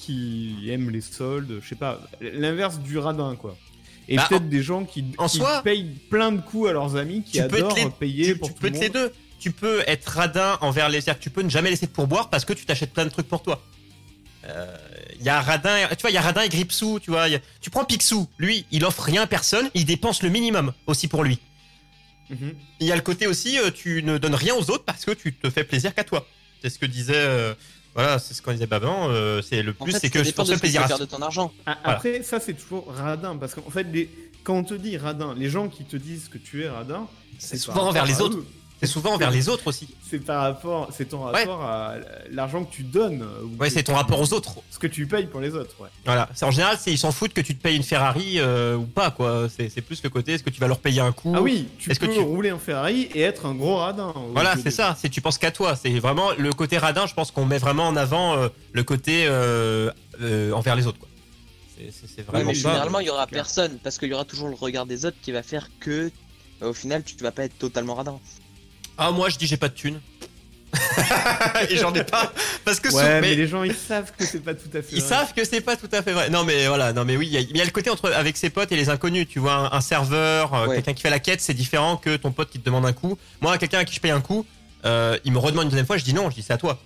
qui 0.05 0.69
aiment 0.71 0.91
les 0.91 1.01
soldes, 1.01 1.61
je 1.63 1.69
sais 1.69 1.75
pas, 1.75 2.01
l'inverse 2.21 2.79
du 2.79 2.99
radin 2.99 3.37
quoi. 3.37 3.57
Et 4.09 4.17
Bah, 4.17 4.27
peut-être 4.29 4.49
des 4.51 4.63
gens 4.63 4.85
qui, 4.85 5.05
en 5.19 5.29
qui 5.29 5.39
soi, 5.39 5.63
payent 5.63 5.97
plein 6.11 6.31
de 6.33 6.41
coups 6.43 6.69
à 6.69 6.73
leurs 6.75 6.97
amis, 6.97 7.23
qui 7.23 7.41
adorent 7.41 7.75
les- 7.75 7.89
payer 7.91 8.27
tu, 8.33 8.37
pour 8.39 8.49
tu 8.49 8.55
tout 8.55 8.61
peux 8.61 8.69
le 8.69 8.75
être 8.77 8.81
les 8.83 8.89
monde. 8.89 9.09
deux. 9.11 9.13
Tu 9.41 9.51
peux 9.51 9.83
être 9.87 10.07
radin 10.07 10.59
envers 10.61 10.89
les. 10.89 11.01
que 11.03 11.11
Tu 11.21 11.31
peux 11.31 11.43
ne 11.43 11.49
jamais 11.51 11.71
laisser 11.71 11.87
de 11.87 11.91
pourboire 11.91 12.29
parce 12.31 12.45
que 12.45 12.53
tu 12.53 12.65
t'achètes 12.67 12.93
plein 12.93 13.05
de 13.05 13.11
trucs 13.11 13.29
pour 13.29 13.43
toi. 13.43 13.63
Euh, 14.47 14.77
Il 15.21 15.25
y 15.25 15.29
a 15.31 15.41
radin, 15.41 15.87
tu 15.97 16.03
vois, 16.03 16.11
il 16.11 16.15
y 16.15 16.19
a 16.19 16.21
radin 16.23 16.43
et 16.43 16.49
Gripsou, 16.51 16.99
tu 17.01 17.11
vois. 17.11 17.25
a- 17.25 17.39
Tu 17.61 17.71
prends 17.71 17.85
Picsou, 17.85 18.29
lui, 18.39 18.67
il 18.71 18.85
offre 18.85 19.03
rien 19.03 19.23
à 19.23 19.27
personne, 19.27 19.71
il 19.75 19.85
dépense 19.87 20.23
le 20.23 20.29
minimum 20.29 20.73
aussi 20.87 21.09
pour 21.09 21.25
lui. 21.25 21.39
Mhm. 22.31 22.53
Il 22.81 22.87
y 22.87 22.93
a 22.93 22.97
le 22.97 23.03
côté 23.03 23.27
aussi, 23.27 23.59
euh, 23.59 23.71
tu 23.71 24.03
ne 24.03 24.19
donnes 24.19 24.35
rien 24.35 24.55
aux 24.55 24.71
autres 24.71 24.85
parce 24.85 25.05
que 25.05 25.13
tu 25.13 25.33
te 25.35 25.49
fais 25.51 25.65
plaisir 25.65 25.95
qu'à 25.95 26.05
toi. 26.05 26.27
C'est 26.63 26.71
ce 26.71 26.79
que 26.79 26.87
disait, 26.87 27.13
euh, 27.17 27.55
voilà, 27.95 28.19
c'est 28.19 28.35
ce 28.35 28.43
qu'on 28.43 28.53
disait 28.53 28.67
Baban. 28.67 29.09
euh, 29.11 29.41
c'est 29.43 29.63
le 29.63 29.75
En 29.79 29.85
plus, 29.85 29.93
fait, 29.93 29.99
c'est 30.01 30.11
que 30.11 30.25
je 30.25 30.31
pense 30.33 30.49
que 30.49 30.55
tu 30.55 30.61
plaisir. 30.61 30.83
à 30.83 30.89
faire 30.89 30.99
de 30.99 31.05
ton 31.05 31.23
argent. 31.23 31.53
Ah, 31.67 31.79
Voilà. 31.83 31.97
Après, 31.99 32.23
ça 32.23 32.41
c'est 32.41 32.55
toujours 32.55 32.93
radin, 32.93 33.37
parce 33.37 33.55
qu'en 33.55 33.71
fait, 33.71 33.85
les... 33.85 34.11
quand 34.43 34.55
on 34.57 34.65
te 34.65 34.75
dit 34.75 34.97
radin, 34.97 35.35
les 35.35 35.49
gens 35.49 35.69
qui 35.69 35.85
te 35.85 35.97
disent 35.97 36.29
que 36.29 36.39
tu 36.39 36.63
es 36.65 36.69
radin, 36.69 37.07
C'est 37.39 37.57
souvent 37.57 37.89
envers 37.89 38.07
les 38.07 38.21
autres. 38.21 38.39
eux. 38.39 38.47
C'est 38.87 38.93
souvent 38.93 39.15
envers 39.15 39.31
les 39.31 39.49
autres 39.49 39.67
aussi. 39.67 39.89
C'est 40.09 40.19
par 40.19 40.43
rapport, 40.43 40.89
c'est 40.97 41.07
ton 41.07 41.23
rapport 41.23 41.63
à 41.63 41.95
l'argent 42.31 42.65
que 42.65 42.73
tu 42.73 42.83
donnes. 42.83 43.23
ou 43.43 43.61
Ouais, 43.61 43.71
c'est 43.71 43.83
ton 43.85 43.95
rapport 43.95 44.21
aux 44.21 44.33
autres. 44.33 44.57
Ce 44.71 44.79
que 44.79 44.87
tu 44.87 45.07
payes 45.07 45.27
pour 45.27 45.41
les 45.41 45.55
autres, 45.55 45.75
ouais. 45.81 45.89
Voilà. 46.05 46.29
C'est 46.35 46.45
en 46.45 46.51
général, 46.51 46.77
c'est 46.81 46.91
ils 46.93 46.99
s'en 46.99 47.13
foutent 47.13 47.33
que 47.35 47.41
tu 47.41 47.57
te 47.57 47.63
payes 47.63 47.77
une 47.77 47.83
Ferrari 47.83 48.35
euh, 48.39 48.77
ou 48.77 48.85
pas, 48.85 49.11
quoi. 49.11 49.49
C'est 49.49 49.81
plus 49.81 50.03
le 50.03 50.11
côté, 50.11 50.33
est-ce 50.35 50.43
que 50.43 50.51
tu 50.51 50.61
vas 50.61 50.69
leur 50.69 50.79
payer 50.79 51.01
un 51.01 51.13
coup? 51.13 51.33
Ah 51.37 51.43
oui, 51.43 51.69
tu 51.79 51.91
Est-ce 51.91 51.99
que 52.01 52.07
peux 52.07 52.13
tu- 52.15 52.21
rouler 52.21 52.53
en 52.53 52.59
Ferrari 52.59 53.09
et 53.15 53.21
être 53.23 53.47
un 53.47 53.55
gros 53.55 53.77
radin. 53.77 54.13
Voilà, 54.33 54.55
c'est 54.63 54.71
ça. 54.71 54.97
C'est 55.01 55.09
tu 55.09 55.21
penses 55.21 55.39
qu'à 55.39 55.51
toi. 55.51 55.77
C'est 55.77 55.99
vraiment 55.99 56.31
le 56.37 56.53
côté 56.53 56.79
radin. 56.79 57.07
Je 57.07 57.15
pense 57.15 57.31
qu'on 57.31 57.45
met 57.47 57.59
vraiment 57.59 57.87
en 57.89 57.97
avant 57.97 58.37
euh, 58.37 58.49
le 58.73 58.83
côté 58.85 59.25
euh, 59.27 59.91
euh, 60.21 60.53
envers 60.53 60.77
les 60.77 60.87
autres, 60.87 60.99
quoi. 60.99 61.09
C'est- 61.77 61.91
c'est 62.07 62.19
Oui, 62.19 62.25
vraiment 62.29 62.45
mais 62.51 62.55
ça. 62.55 62.69
généralement, 62.71 63.01
il 63.01 63.07
y 63.07 63.11
aura 63.11 63.27
personne 63.27 63.79
parce 63.83 63.99
qu'il 63.99 64.09
y 64.09 64.15
aura 64.15 64.25
toujours 64.25 64.49
le 64.49 64.55
regard 64.55 64.87
des 64.87 65.07
autres 65.07 65.17
qui 65.21 65.33
va 65.33 65.43
faire 65.43 65.69
que, 65.81 66.11
euh, 66.63 66.71
au 66.71 66.73
final, 66.73 67.03
tu 67.03 67.17
vas 67.17 67.33
pas 67.33 67.45
être 67.45 67.59
totalement 67.59 67.95
radin. 67.97 68.21
Ah 68.99 69.11
moi, 69.11 69.29
je 69.29 69.37
dis 69.39 69.47
j'ai 69.47 69.57
pas 69.57 69.69
de 69.69 69.75
thunes. 69.75 70.01
et 71.71 71.77
j'en 71.77 71.95
ai 71.95 72.03
pas 72.03 72.33
parce 72.65 72.81
que 72.81 72.93
Ouais, 72.93 73.05
mais... 73.05 73.21
mais 73.21 73.35
les 73.37 73.47
gens 73.47 73.63
ils 73.63 73.75
savent 73.77 74.11
que 74.19 74.27
c'est 74.27 74.41
pas 74.41 74.55
tout 74.55 74.69
à 74.77 74.83
fait. 74.83 74.97
ils 74.97 75.01
vrai. 75.01 75.09
savent 75.09 75.33
que 75.33 75.45
c'est 75.45 75.61
pas 75.61 75.77
tout 75.77 75.89
à 75.93 76.03
fait 76.03 76.13
vrai. 76.13 76.31
Non 76.31 76.43
mais 76.43 76.67
voilà, 76.67 76.93
non 76.93 77.05
mais 77.05 77.17
oui, 77.17 77.27
il 77.29 77.33
y, 77.33 77.37
a- 77.37 77.41
il 77.41 77.57
y 77.57 77.61
a 77.61 77.65
le 77.65 77.71
côté 77.71 77.91
entre 77.91 78.11
avec 78.13 78.37
ses 78.37 78.51
potes 78.51 78.73
et 78.73 78.77
les 78.77 78.89
inconnus. 78.89 79.29
Tu 79.29 79.39
vois, 79.39 79.55
un, 79.55 79.73
un 79.73 79.81
serveur, 79.81 80.53
euh, 80.53 80.67
Ouais. 80.67 80.75
quelqu'un 80.77 80.95
qui 80.95 81.03
fait 81.03 81.11
la 81.11 81.21
quête, 81.21 81.41
c'est 81.41 81.55
différent 81.55 81.97
que 81.97 82.17
ton 82.17 82.33
pote 82.33 82.51
qui 82.51 82.59
te 82.59 82.65
demande 82.65 82.87
un 82.87 82.93
coup. 82.93 83.17
Moi, 83.41 83.57
quelqu'un 83.59 83.79
à 83.79 83.85
qui 83.85 83.95
je 83.95 84.01
paye 84.01 84.11
un 84.11 84.21
coup, 84.21 84.45
euh, 84.85 85.17
il 85.25 85.31
me 85.33 85.39
redemande 85.39 85.65
une 85.65 85.71
deuxième 85.71 85.87
fois, 85.87 85.97
je 85.97 86.05
dis 86.05 86.13
non, 86.15 86.29
je 86.31 86.35
dis 86.35 86.43
c'est 86.43 86.53
à 86.53 86.59
toi. 86.59 86.81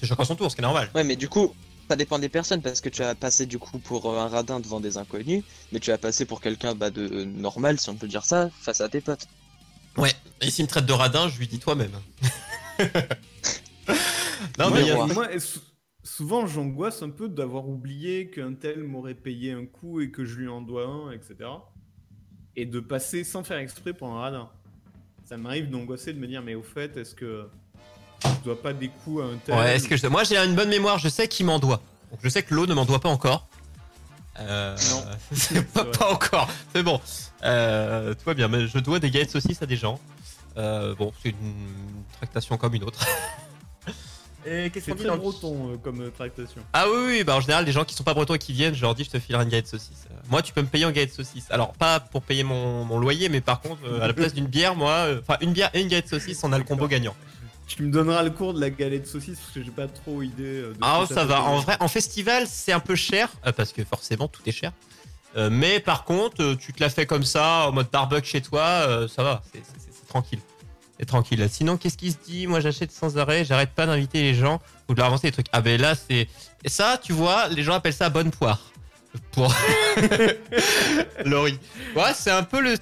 C'est 0.00 0.06
chacun 0.08 0.24
son 0.24 0.34
tour, 0.34 0.50
ce 0.50 0.56
qui 0.56 0.62
est 0.62 0.64
normal. 0.64 0.90
Ouais, 0.96 1.04
mais 1.04 1.14
du 1.14 1.28
coup, 1.28 1.54
ça 1.88 1.94
dépend 1.94 2.18
des 2.18 2.28
personnes 2.28 2.62
parce 2.62 2.80
que 2.80 2.88
tu 2.88 3.04
as 3.04 3.14
passé 3.14 3.46
du 3.46 3.58
coup 3.60 3.78
pour 3.78 4.10
euh, 4.12 4.18
un 4.18 4.26
radin 4.28 4.58
devant 4.58 4.80
des 4.80 4.96
inconnus, 4.98 5.44
mais 5.70 5.78
tu 5.78 5.92
as 5.92 5.98
passé 5.98 6.24
pour 6.24 6.40
quelqu'un 6.40 6.74
bah, 6.74 6.90
de 6.90 7.22
normal, 7.24 7.78
si 7.78 7.90
on 7.90 7.94
peut 7.94 8.08
dire 8.08 8.24
ça, 8.24 8.50
face 8.60 8.80
à 8.80 8.88
tes 8.88 9.00
potes. 9.00 9.26
Ouais. 10.00 10.12
Et 10.40 10.50
s'il 10.50 10.64
me 10.64 10.68
traite 10.68 10.86
de 10.86 10.92
radin, 10.92 11.28
je 11.28 11.38
lui 11.38 11.46
dis 11.46 11.58
toi-même. 11.58 11.92
non 14.58 14.70
mais 14.70 14.90
a- 14.90 15.06
moi, 15.06 15.28
souvent 16.02 16.46
j'angoisse 16.46 17.02
un 17.02 17.10
peu 17.10 17.28
d'avoir 17.28 17.68
oublié 17.68 18.30
qu'un 18.30 18.54
tel 18.54 18.82
m'aurait 18.82 19.14
payé 19.14 19.52
un 19.52 19.66
coup 19.66 20.00
et 20.00 20.10
que 20.10 20.24
je 20.24 20.36
lui 20.36 20.48
en 20.48 20.60
dois 20.62 20.86
un, 20.86 21.12
etc. 21.12 21.50
Et 22.56 22.66
de 22.66 22.80
passer 22.80 23.24
sans 23.24 23.44
faire 23.44 23.58
exprès 23.58 23.92
pour 23.92 24.08
un 24.08 24.20
radin. 24.20 24.48
Ça 25.24 25.36
m'arrive 25.36 25.70
d'angoisser 25.70 26.12
de 26.12 26.18
me 26.18 26.26
dire, 26.26 26.42
mais 26.42 26.54
au 26.54 26.62
fait, 26.62 26.96
est-ce 26.96 27.14
que 27.14 27.48
je 28.24 28.44
dois 28.44 28.60
pas 28.60 28.72
des 28.72 28.88
coups 28.88 29.22
à 29.22 29.26
un 29.26 29.36
tel? 29.36 29.54
Ouais, 29.54 29.76
est-ce 29.76 29.88
que 29.88 29.96
je... 29.96 30.06
moi 30.08 30.24
j'ai 30.24 30.36
une 30.36 30.54
bonne 30.56 30.70
mémoire, 30.70 30.98
je 30.98 31.08
sais 31.08 31.28
qui 31.28 31.44
m'en 31.44 31.58
doit. 31.58 31.80
Donc 32.10 32.20
je 32.22 32.28
sais 32.28 32.42
que 32.42 32.54
l'eau 32.54 32.66
ne 32.66 32.74
m'en 32.74 32.84
doit 32.84 33.00
pas 33.00 33.08
encore. 33.10 33.48
Euh... 34.38 34.76
Non. 34.90 35.60
pas, 35.98 36.10
encore. 36.10 36.48
C'est 36.74 36.82
bon. 36.82 37.00
Euh, 37.42 38.14
tout 38.14 38.24
va 38.24 38.34
bien, 38.34 38.48
mais 38.48 38.66
je 38.66 38.78
dois 38.78 38.98
des 38.98 39.10
galettes 39.10 39.30
saucisses 39.30 39.62
à 39.62 39.66
des 39.66 39.76
gens. 39.76 39.98
Euh, 40.56 40.94
bon, 40.94 41.12
c'est 41.22 41.30
une 41.30 42.04
tractation 42.18 42.56
comme 42.56 42.74
une 42.74 42.84
autre. 42.84 43.04
Et 44.46 44.70
qu'est-ce 44.70 44.90
qu'on 44.90 44.96
dit 44.96 45.04
dans 45.04 45.18
breton 45.18 45.72
euh, 45.72 45.76
comme 45.76 46.00
euh, 46.00 46.10
tractation. 46.10 46.62
Ah 46.72 46.86
oui, 46.88 47.04
oui, 47.06 47.24
bah 47.24 47.36
en 47.36 47.40
général, 47.40 47.66
les 47.66 47.72
gens 47.72 47.84
qui 47.84 47.94
sont 47.94 48.04
pas 48.04 48.14
bretons 48.14 48.34
et 48.34 48.38
qui 48.38 48.54
viennent, 48.54 48.74
je 48.74 48.80
leur 48.80 48.94
dis, 48.94 49.04
je 49.04 49.10
te 49.10 49.18
filerai 49.18 49.44
une 49.44 49.50
galette 49.50 49.66
saucisse. 49.66 50.06
Euh, 50.10 50.14
Moi, 50.30 50.40
tu 50.40 50.54
peux 50.54 50.62
me 50.62 50.66
payer 50.66 50.86
en 50.86 50.90
galette 50.90 51.12
saucisse. 51.12 51.46
Alors, 51.50 51.74
pas 51.74 52.00
pour 52.00 52.22
payer 52.22 52.42
mon, 52.42 52.84
mon 52.84 52.98
loyer, 52.98 53.28
mais 53.28 53.42
par 53.42 53.60
contre, 53.60 53.82
euh, 53.84 54.00
à 54.00 54.06
la 54.06 54.14
place 54.14 54.32
d'une 54.34 54.46
bière, 54.46 54.76
moi, 54.76 54.92
euh, 54.92 55.20
enfin, 55.20 55.36
une 55.42 55.52
bière 55.52 55.70
et 55.74 55.82
une 55.82 55.88
galette 55.88 56.08
saucisse, 56.08 56.42
on 56.42 56.52
a 56.52 56.58
le 56.58 56.64
combo 56.64 56.88
gagnant. 56.88 57.14
Tu 57.76 57.84
me 57.84 57.92
donneras 57.92 58.24
le 58.24 58.30
cours 58.30 58.52
de 58.52 58.60
la 58.60 58.68
galette 58.70 59.06
saucisse 59.06 59.38
parce 59.38 59.52
que 59.52 59.62
j'ai 59.62 59.70
pas 59.70 59.86
trop 59.86 60.22
idée. 60.22 60.42
euh, 60.44 60.72
de 60.72 60.78
Ah, 60.80 61.04
ça 61.08 61.24
va. 61.24 61.42
En 61.42 61.60
vrai, 61.60 61.76
en 61.78 61.86
festival, 61.86 62.46
c'est 62.48 62.72
un 62.72 62.80
peu 62.80 62.96
cher, 62.96 63.28
euh, 63.46 63.52
parce 63.52 63.72
que 63.72 63.84
forcément, 63.84 64.26
tout 64.26 64.42
est 64.46 64.50
cher. 64.52 64.72
Euh, 65.36 65.50
mais 65.52 65.78
par 65.78 66.02
contre, 66.04 66.54
tu 66.54 66.72
te 66.72 66.82
la 66.82 66.90
fais 66.90 67.06
comme 67.06 67.22
ça, 67.22 67.68
en 67.68 67.72
mode 67.72 67.88
barbecue 67.92 68.28
chez 68.28 68.40
toi, 68.40 68.62
euh, 68.62 69.06
ça 69.06 69.22
va, 69.22 69.42
c'est- 69.52 69.62
tranquille. 70.08 70.40
C'est 70.98 71.06
tranquille. 71.06 71.46
Sinon, 71.48 71.76
qu'est-ce 71.76 71.96
qui 71.96 72.10
se 72.10 72.16
dit? 72.26 72.48
Moi, 72.48 72.58
j'achète 72.58 72.90
sans 72.90 73.16
arrêt, 73.16 73.44
j'arrête 73.44 73.70
pas 73.70 73.86
d'inviter 73.86 74.20
les 74.20 74.34
gens 74.34 74.60
ou 74.88 74.94
de 74.94 74.98
leur 74.98 75.06
avancer 75.06 75.28
des 75.28 75.32
trucs. 75.32 75.46
Ah 75.52 75.60
ben 75.62 75.80
là, 75.80 75.94
c'est... 75.94 76.26
Et 76.64 76.68
ça, 76.68 76.98
tu 77.02 77.12
vois, 77.12 77.46
les 77.48 77.62
gens 77.62 77.74
appellent 77.74 77.94
ça 77.94 78.10
bonne 78.10 78.32
poire. 78.32 78.58
Pour... 79.30 79.54
Laurie. 81.24 81.58
Ouais, 81.96 82.12
c'est 82.14 82.30
un 82.30 82.42
peu 82.42 82.60
le... 82.60 82.74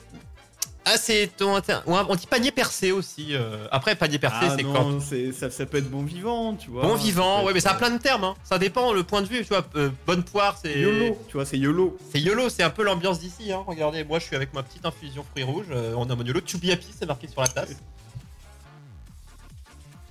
Ah, 0.91 0.97
c'est 0.97 1.31
ton... 1.37 1.55
inter- 1.57 1.81
On 1.87 2.15
dit 2.15 2.27
panier 2.27 2.51
percé 2.51 2.93
aussi. 2.93 3.35
euh. 3.35 3.67
Après, 3.71 3.95
panier 3.95 4.19
percé, 4.19 4.39
Ah 4.43 4.55
c'est 4.57 4.63
quand... 4.65 5.01
ça, 5.33 5.51
ça 5.51 5.67
peut 5.67 5.79
être 5.79 5.91
bon 5.91 6.03
vivant, 6.03 6.55
tu 6.55 6.71
vois. 6.71 6.83
Bon 6.83 6.95
vivant, 6.95 7.45
ouais, 7.45 7.53
mais 7.53 7.61
ça 7.61 7.73
a 7.73 7.75
plein 7.75 7.91
de 7.91 7.99
termes. 7.99 8.25
Hein. 8.25 8.35
Ça 8.45 8.59
dépend 8.59 8.93
le 8.93 9.03
point 9.03 9.23
de 9.23 9.27
vue. 9.27 9.43
Tu 9.43 9.49
vois, 9.49 9.65
euh, 9.77 9.91
bonne 10.07 10.23
poire, 10.23 10.57
c'est 10.63 10.79
YOLO, 10.79 11.19
tu 11.29 11.35
vois, 11.35 11.45
c'est 11.45 11.59
YOLO. 11.59 11.97
C'est 12.13 12.21
YOLO, 12.21 12.49
c'est 12.49 12.63
un 12.63 12.71
peu 12.71 12.83
l'ambiance 12.85 13.19
d'ici. 13.21 13.53
Hein. 13.53 13.65
Regardez, 13.67 14.05
moi, 14.05 14.19
je 14.19 14.25
suis 14.25 14.37
avec 14.37 14.53
ma 14.55 14.63
petite 14.63 14.85
infusion 14.87 15.25
fruits 15.31 15.45
rouges. 15.45 15.67
euh, 15.71 15.95
on 15.97 16.09
a 16.09 16.15
mon 16.15 16.25
YOLO. 16.25 16.41
To 16.41 16.59
be 16.59 16.71
happy, 16.71 16.87
c'est 16.99 17.07
marqué 17.07 17.29
sur 17.29 17.41
la 17.41 17.49
tasse. 17.49 17.77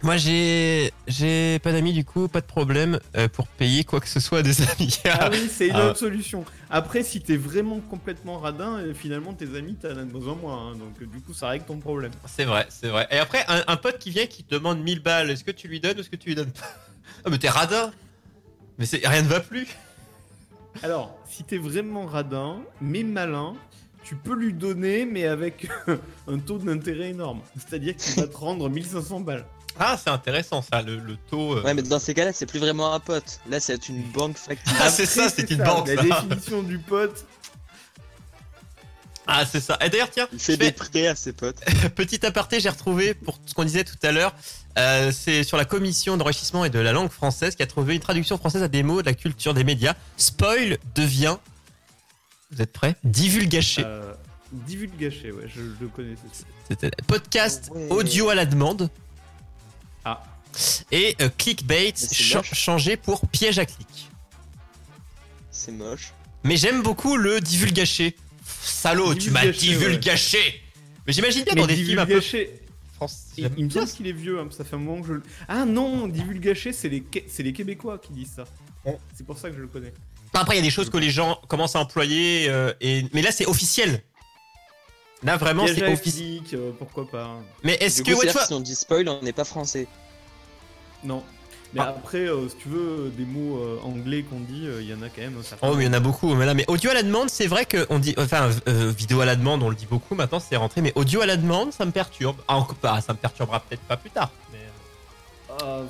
Moi, 0.04 0.16
j'ai 0.18 0.94
j'ai 1.08 1.58
pas 1.60 1.72
d'amis 1.72 1.92
du 1.92 2.06
coup, 2.06 2.28
pas 2.28 2.42
de 2.42 2.46
problème 2.46 3.00
euh, 3.16 3.28
pour 3.28 3.48
payer 3.48 3.84
quoi 3.84 4.00
que 4.00 4.08
ce 4.08 4.20
soit 4.20 4.40
à 4.40 4.42
des 4.44 4.62
amis. 4.72 5.00
Ah 5.06 5.30
oui, 5.32 5.50
c'est 5.52 5.70
une 5.70 5.76
Ah. 5.76 5.88
autre 5.88 5.98
solution. 5.98 6.46
Après, 6.70 7.02
si 7.02 7.20
t'es 7.20 7.36
vraiment 7.36 7.80
complètement 7.80 8.38
radin, 8.38 8.78
euh, 8.78 8.94
finalement, 8.94 9.34
tes 9.34 9.56
amis, 9.58 9.76
t'en 9.76 9.90
as 9.98 10.06
besoin 10.06 10.36
moins. 10.36 10.68
hein, 10.72 10.76
donc, 10.78 11.02
euh, 11.02 11.06
du 11.08 11.20
coup, 11.22 11.34
ça 11.34 11.48
règle 11.50 11.66
ton 11.66 11.78
problème. 11.80 12.12
c'est 12.28 12.46
vrai, 12.46 12.68
c'est 12.70 12.90
vrai. 12.90 13.08
Et 13.10 13.18
après, 13.18 13.44
un, 13.48 13.64
un 13.68 13.76
pote 13.78 13.98
qui 13.98 14.12
vient 14.12 14.28
qui 14.28 14.44
te 14.44 14.54
demande 14.54 14.80
1000 14.82 15.00
balles, 15.02 15.32
est-ce 15.32 15.44
que 15.44 15.52
tu 15.52 15.68
lui 15.68 15.80
donnes 15.80 15.98
ou 15.98 16.02
est-ce 16.02 16.12
que 16.12 16.16
tu 16.16 16.30
lui 16.30 16.36
donnes 16.36 16.52
pas? 16.52 16.68
Ah, 17.26 17.30
mais 17.32 17.40
t'es 17.40 17.50
radin 17.50 17.92
Mais 18.78 18.86
c'est 18.86 19.06
rien 19.06 19.24
ne 19.24 19.28
va 19.28 19.40
plus 19.40 19.68
Alors, 20.84 21.18
si 21.28 21.44
t'es 21.44 21.58
vraiment 21.58 22.06
radin, 22.06 22.60
mais 22.82 23.02
malin, 23.02 23.56
tu 24.04 24.16
peux 24.16 24.36
lui 24.36 24.54
donner, 24.54 25.06
mais 25.06 25.26
avec 25.26 25.68
un 26.28 26.38
taux 26.38 26.60
d'intérêt 26.60 27.10
énorme. 27.10 27.42
C'est-à-dire 27.58 27.96
qu'il 27.96 28.22
va 28.22 28.28
te 28.28 28.38
rendre 28.38 28.70
1500 28.70 29.22
balles. 29.22 29.46
Ah, 29.80 29.98
c'est 30.02 30.10
intéressant 30.10 30.62
ça, 30.62 30.82
le, 30.82 30.98
le 30.98 31.16
taux. 31.30 31.58
euh. 31.58 31.64
Ouais, 31.64 31.74
mais 31.74 31.82
dans 31.84 32.00
ces 32.00 32.14
cas-là, 32.14 32.34
c'est 32.34 32.46
plus 32.46 32.60
vraiment 32.60 32.94
un 32.94 33.00
pote. 33.00 33.40
Là, 33.50 33.60
c'est 33.60 33.90
une 33.90 34.02
banque 34.12 34.38
factice. 34.38 34.74
Ah, 34.80 34.90
c'est 34.90 35.06
ça, 35.06 35.30
c'est 35.30 35.50
une 35.52 35.64
banque, 35.64 35.88
La 35.88 35.96
ça. 35.98 36.22
définition 36.24 36.64
du 36.64 36.80
pote, 36.80 37.26
Ah, 39.30 39.46
c'est 39.46 39.60
ça. 39.60 39.78
Et 39.84 39.90
d'ailleurs, 39.90 40.10
tiens, 40.10 40.28
Il 40.32 40.40
fait 40.40 40.54
je 40.54 40.58
fais- 40.58 40.66
des 40.68 40.72
prêts 40.72 41.08
à 41.08 41.16
ses 41.16 41.34
potes. 41.34 41.58
Petit 41.96 42.26
aparté, 42.26 42.60
j'ai 42.62 42.70
retrouvé 42.70 43.14
pour 43.14 43.38
ce 43.46 43.54
qu'on 43.54 43.66
disait 43.66 43.84
tout 43.84 43.98
à 44.04 44.12
l'heure. 44.12 44.34
euh, 44.78 45.12
c'est 45.12 45.44
sur 45.44 45.58
la 45.58 45.66
commission 45.66 46.16
d'enrichissement 46.18 46.64
et 46.64 46.70
de 46.70 46.80
la 46.80 46.92
langue 46.94 47.10
française 47.10 47.56
qui 47.56 47.64
a 47.64 47.68
trouvé 47.68 47.96
une 47.96 48.00
traduction 48.00 48.38
française 48.38 48.64
à 48.64 48.68
des 48.70 48.84
mots 48.84 49.02
de 49.02 49.06
la 49.08 49.14
culture 49.16 49.54
des 49.54 49.64
médias. 49.66 49.96
Spoil 50.18 50.78
devient. 50.96 51.36
Vous 52.52 52.62
êtes 52.62 52.72
prêts 52.72 52.96
Divulgaché. 53.04 53.84
euh, 53.86 54.14
divulgaché, 54.54 55.32
ouais, 55.34 55.44
je, 55.48 55.62
je 55.62 55.82
le 55.82 55.88
connais. 55.90 56.16
ceci. 56.32 56.46
C'était 56.70 56.92
podcast 57.08 57.70
Ouais. 57.74 57.88
audio 57.90 58.30
à 58.30 58.36
la 58.36 58.46
demande. 58.46 58.90
Ah. 60.06 60.24
Et 60.92 61.16
euh, 61.22 61.30
clickbait 61.38 61.92
c'est 61.96 62.14
cha- 62.16 62.38
moche. 62.40 62.54
changé 62.54 62.98
pour 62.98 63.28
piège 63.28 63.60
à 63.60 63.66
clic. 63.66 64.10
C'est 65.52 65.72
moche. 65.72 66.14
Mais 66.44 66.58
j'aime 66.58 66.82
beaucoup 66.82 67.18
le 67.18 67.40
divulgaché. 67.42 68.16
Salaud, 68.62 69.14
tu 69.16 69.32
m'as 69.32 69.46
Divulgaché, 69.46 70.38
ouais. 70.38 70.62
Mais 71.06 71.14
j'imagine 71.14 71.44
bien 71.44 71.54
Mais 71.56 71.62
dans 71.62 71.68
des 71.68 71.76
films 71.76 72.00
un 72.00 72.06
peu 72.06 72.20
divulgaché, 72.20 72.62
français. 72.96 73.26
il, 73.38 73.52
il 73.58 73.66
me 73.66 73.70
semble 73.70 73.88
qu'il 73.88 74.08
est 74.08 74.12
vieux, 74.14 74.40
hein, 74.40 74.48
ça 74.52 74.64
fait 74.64 74.76
un 74.76 74.80
moment 74.80 75.02
que 75.02 75.08
je 75.08 75.14
le... 75.14 75.24
Ah 75.48 75.66
non, 75.66 76.08
divulgaché, 76.08 76.74
c'est 76.74 76.90
les, 76.90 77.54
Québécois 77.54 77.98
qui 78.00 78.14
disent 78.14 78.34
ça. 78.36 78.46
Bon. 78.86 78.98
C'est 79.16 79.26
pour 79.26 79.38
ça 79.38 79.50
que 79.50 79.56
je 79.56 79.62
le 79.62 79.68
connais. 79.68 79.94
Après, 80.34 80.56
il 80.56 80.60
y 80.60 80.62
a 80.62 80.64
des 80.64 80.70
choses 80.70 80.90
que 80.90 80.98
les 80.98 81.10
gens 81.10 81.40
commencent 81.48 81.76
à 81.76 81.80
employer, 81.80 82.48
euh, 82.50 82.74
et... 82.82 83.06
mais 83.14 83.22
là, 83.22 83.32
c'est 83.32 83.46
officiel. 83.46 84.02
Là, 85.24 85.38
vraiment, 85.38 85.66
c'est 85.68 85.92
officiel. 85.92 86.42
euh, 86.54 86.72
pourquoi 86.78 87.08
pas 87.10 87.40
Mais 87.64 87.74
est-ce 87.76 88.04
que, 88.04 88.12
coup, 88.14 88.22
si 88.46 88.54
on 88.54 88.60
dit 88.60 88.76
spoil, 88.76 89.08
on 89.10 89.22
n'est 89.22 89.34
pas 89.34 89.46
français. 89.46 89.88
Non. 91.04 91.24
Mais 91.74 91.82
Ah. 91.82 91.90
après, 91.98 92.20
euh, 92.30 92.48
si 92.48 92.56
tu 92.56 92.70
veux, 92.70 93.12
des 93.18 93.26
mots 93.26 93.58
euh, 93.58 93.80
anglais 93.84 94.24
qu'on 94.24 94.40
dit, 94.40 94.66
euh, 94.68 94.82
il 94.82 94.88
y 94.88 94.94
en 94.94 95.02
a 95.02 95.10
quand 95.10 95.22
même 95.22 95.42
Oh, 95.62 95.74
mais 95.76 95.84
il 95.84 95.88
y 95.88 95.90
en 95.90 95.94
a 95.94 96.00
beaucoup. 96.00 96.34
Mais 96.34 96.46
là, 96.46 96.54
mais 96.54 96.64
audio 96.70 96.90
à 96.92 96.94
la 96.94 97.04
demande, 97.04 97.30
c'est 97.30 97.48
vrai 97.48 97.66
qu'on 97.66 98.00
dit, 98.00 98.16
enfin, 98.18 98.50
euh, 98.70 98.94
vidéo 98.96 99.20
à 99.20 99.26
la 99.26 99.36
demande, 99.36 99.64
on 99.64 99.70
le 99.70 99.76
dit 99.76 99.86
beaucoup. 99.88 100.16
Maintenant, 100.16 100.40
c'est 100.40 100.56
rentré. 100.56 100.82
Mais 100.82 100.94
audio 100.96 101.20
à 101.22 101.26
la 101.26 101.36
demande, 101.36 101.74
ça 101.74 101.86
me 101.86 101.92
perturbe. 101.92 102.38
Ah, 102.48 102.56
encore 102.58 102.76
pas. 102.76 103.02
Ça 103.02 103.12
me 103.14 103.18
perturbera 103.18 103.60
peut-être 103.60 103.82
pas 103.82 103.98
plus 103.98 104.12
tard. 104.12 104.32
Mais, 104.54 104.60
Euh, 105.64 105.84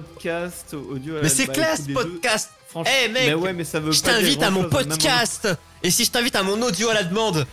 podcast, 0.00 0.72
audio. 0.72 1.16
mais 1.22 1.28
c'est 1.28 1.46
bah, 1.46 1.52
classe, 1.52 1.82
podcast. 1.92 2.50
Franchement, 2.66 2.94
Eh, 3.04 3.08
mec, 3.08 3.26
mais 3.26 3.34
ouais, 3.34 3.52
mais 3.52 3.64
ça 3.64 3.78
veut 3.78 3.92
Je 3.92 4.00
t'invite 4.00 4.42
à 4.42 4.50
mon 4.50 4.64
podcast. 4.64 5.46
Et 5.82 5.90
si 5.90 6.06
je 6.06 6.10
t'invite 6.10 6.34
à 6.34 6.42
mon 6.42 6.62
audio 6.62 6.88
à 6.88 6.94
la 6.94 7.04
demande 7.04 7.46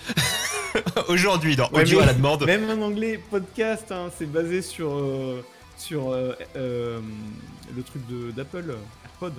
aujourd'hui, 1.10 1.58
dans 1.58 1.70
Ouais, 1.72 1.82
audio 1.82 2.00
à 2.00 2.06
la 2.06 2.14
demande. 2.14 2.46
Même 2.46 2.70
en 2.70 2.86
anglais, 2.86 3.20
podcast, 3.30 3.92
hein, 3.92 4.10
c'est 4.18 4.32
basé 4.32 4.62
sur, 4.62 4.90
euh, 4.94 5.44
sur 5.78 6.14
euh, 6.14 6.32
euh, 6.56 7.02
le 7.76 7.84
truc 7.84 8.04
d'Apple, 8.34 8.74
AirPod. 9.04 9.34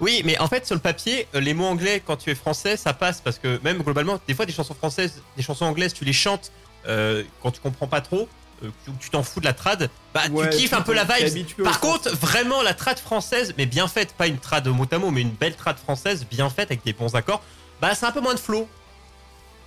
Oui, 0.00 0.22
mais 0.24 0.36
en 0.40 0.48
fait, 0.48 0.66
sur 0.66 0.74
le 0.74 0.80
papier, 0.80 1.28
les 1.32 1.54
mots 1.54 1.66
anglais, 1.66 2.02
quand 2.04 2.16
tu 2.16 2.30
es 2.30 2.34
français, 2.34 2.76
ça 2.76 2.92
passe 2.92 3.20
parce 3.20 3.38
que 3.38 3.60
même 3.62 3.78
globalement, 3.84 4.18
des 4.26 4.34
fois, 4.34 4.46
des 4.46 4.52
chansons 4.52 4.74
françaises, 4.74 5.22
des 5.36 5.44
chansons 5.44 5.66
anglaises, 5.66 5.94
tu 5.94 6.04
les 6.04 6.12
chantes 6.12 6.50
quand 6.84 7.50
tu 7.52 7.60
comprends 7.60 7.86
pas 7.86 8.00
trop, 8.00 8.28
euh, 8.64 8.70
tu- 9.00 9.10
t'en 9.10 9.22
fous 9.22 9.40
de 9.40 9.44
la 9.44 9.52
trad, 9.52 9.90
bah 10.14 10.22
Ouais, 10.30 10.50
tu 10.50 10.56
kiffes 10.58 10.72
un 10.72 10.82
peu 10.82 10.94
la 10.94 11.04
vibe. 11.04 11.46
Par 11.62 11.80
contre, 11.80 12.10
vraiment, 12.16 12.62
la 12.62 12.74
trad 12.74 12.98
française, 12.98 13.54
mais 13.58 13.66
bien 13.66 13.88
faite, 13.88 14.14
pas 14.14 14.26
une 14.26 14.38
trad 14.38 14.66
mot 14.68 14.86
à 14.90 14.98
mot, 14.98 15.10
mais 15.10 15.20
une 15.22 15.30
belle 15.30 15.54
trad 15.56 15.76
française, 15.78 16.26
bien 16.30 16.48
faite 16.50 16.70
avec 16.70 16.84
des 16.84 16.92
bons 16.92 17.14
accords, 17.14 17.42
bah 17.80 17.94
c'est 17.94 18.06
un 18.06 18.12
peu 18.12 18.20
moins 18.20 18.34
de 18.34 18.40
flow. 18.40 18.68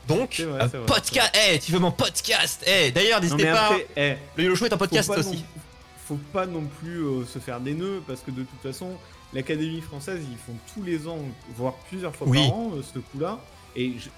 Donc, 0.08 0.40
vrai, 0.40 0.70
euh, 0.74 0.86
podcast, 0.86 1.32
eh, 1.52 1.60
tu 1.60 1.72
veux 1.72 1.80
mon 1.80 1.92
podcast, 1.92 2.64
eh, 2.66 2.92
d'ailleurs, 2.92 3.22
n'hésitez 3.22 3.44
pas, 3.52 3.66
après, 3.68 3.88
eh, 3.96 4.16
le 4.38 4.44
YOLO 4.46 4.56
Show 4.56 4.66
est 4.66 4.74
un 4.74 4.78
podcast 4.78 5.10
aussi. 5.10 5.38
non- 5.38 5.44
faut 6.08 6.20
pas 6.34 6.48
non 6.48 6.64
plus 6.82 7.04
euh, 7.04 7.24
se 7.26 7.38
faire 7.38 7.60
des 7.60 7.76
nœuds 7.76 8.02
parce 8.08 8.22
que 8.22 8.32
de 8.32 8.42
toute 8.42 8.62
façon, 8.64 8.98
l'Académie 9.34 9.82
française, 9.82 10.22
ils 10.28 10.38
font 10.38 10.58
tous 10.74 10.82
les 10.82 11.08
ans, 11.08 11.20
voire 11.56 11.76
plusieurs 11.90 12.16
fois 12.16 12.26
Oui. 12.28 12.48
par 12.48 12.58
an, 12.58 12.72
ce 12.82 12.98
coup-là. 12.98 13.38
Et 13.76 13.94
je- 14.00 14.10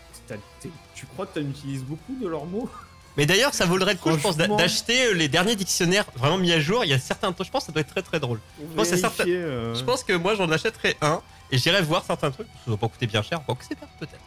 tu 0.96 1.06
crois 1.08 1.26
que 1.26 1.38
tu 1.40 1.46
utilises 1.46 1.84
beaucoup 1.84 2.16
de 2.22 2.26
leurs 2.30 2.46
mots? 2.46 2.70
Mais 3.18 3.26
d'ailleurs, 3.26 3.54
ça 3.54 3.66
vaudrait 3.66 3.94
le 3.94 4.00
coup, 4.00 4.12
je 4.12 4.16
pense, 4.18 4.38
d'acheter 4.38 5.08
euh, 5.08 5.14
les 5.14 5.28
derniers 5.28 5.56
dictionnaires 5.56 6.06
vraiment 6.16 6.38
mis 6.38 6.52
à 6.54 6.60
jour. 6.60 6.84
Il 6.86 6.90
y 6.90 6.94
a 6.94 7.00
certains, 7.00 7.34
je 7.38 7.50
pense, 7.50 7.64
que 7.64 7.66
ça 7.68 7.72
doit 7.72 7.82
être 7.82 7.90
très 7.90 8.02
très 8.02 8.20
drôle. 8.20 8.40
pense 8.76 8.88
certain- 8.88 9.10
Vérifier, 9.26 9.36
euh, 9.38 9.76
Je 9.76 9.84
pense 9.84 10.04
que 10.04 10.14
moi 10.14 10.36
j'en 10.36 10.50
achèterais 10.50 10.96
un 11.02 11.22
et 11.52 11.58
j'irai 11.58 11.82
voir 11.82 12.04
certains 12.06 12.32
trucs. 12.32 12.48
Ça 12.66 12.72
va 12.72 12.78
pas 12.78 12.88
coûter 12.88 13.08
bien 13.08 13.22
cher, 13.22 13.42
quoi 13.46 13.56
que 13.56 13.66
c'est 13.68 13.76
pas 13.78 13.88
peut-être. 14.00 14.22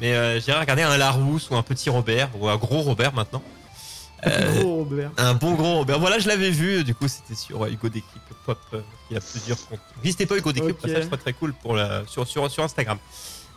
Mais 0.00 0.12
euh, 0.14 0.40
j'irai 0.40 0.58
regarder 0.58 0.82
un 0.82 0.96
Larousse 0.98 1.48
ou 1.50 1.56
un 1.56 1.62
petit 1.62 1.88
Robert 1.90 2.28
ou 2.38 2.48
un 2.48 2.56
gros 2.56 2.80
Robert 2.82 3.12
maintenant. 3.14 3.42
Euh, 4.26 4.60
Gros 4.62 4.76
Robert. 4.76 5.10
un 5.18 5.34
bon 5.34 5.52
gros 5.54 5.74
Robert. 5.74 6.00
Voilà, 6.00 6.18
je 6.18 6.26
l'avais 6.28 6.50
vu. 6.50 6.82
Du 6.82 6.94
coup, 6.94 7.06
c'était 7.08 7.34
sur 7.34 7.62
euh, 7.62 7.68
Hugo 7.68 7.88
d'équipe 7.90 8.08
Pop. 8.46 8.58
Il 9.10 9.14
y 9.14 9.16
a 9.18 9.20
plusieurs 9.20 9.58
comptes. 9.68 9.80
N'hésitez 10.02 10.24
pas 10.26 10.36
Hugo 10.36 10.50
d'équipe, 10.50 10.78
Ok. 10.82 10.90
ça 10.90 11.02
serait 11.02 11.16
très 11.18 11.34
cool 11.34 11.52
pour 11.52 11.74
la, 11.76 12.04
sur, 12.06 12.26
sur, 12.26 12.50
sur 12.50 12.64
Instagram. 12.64 12.96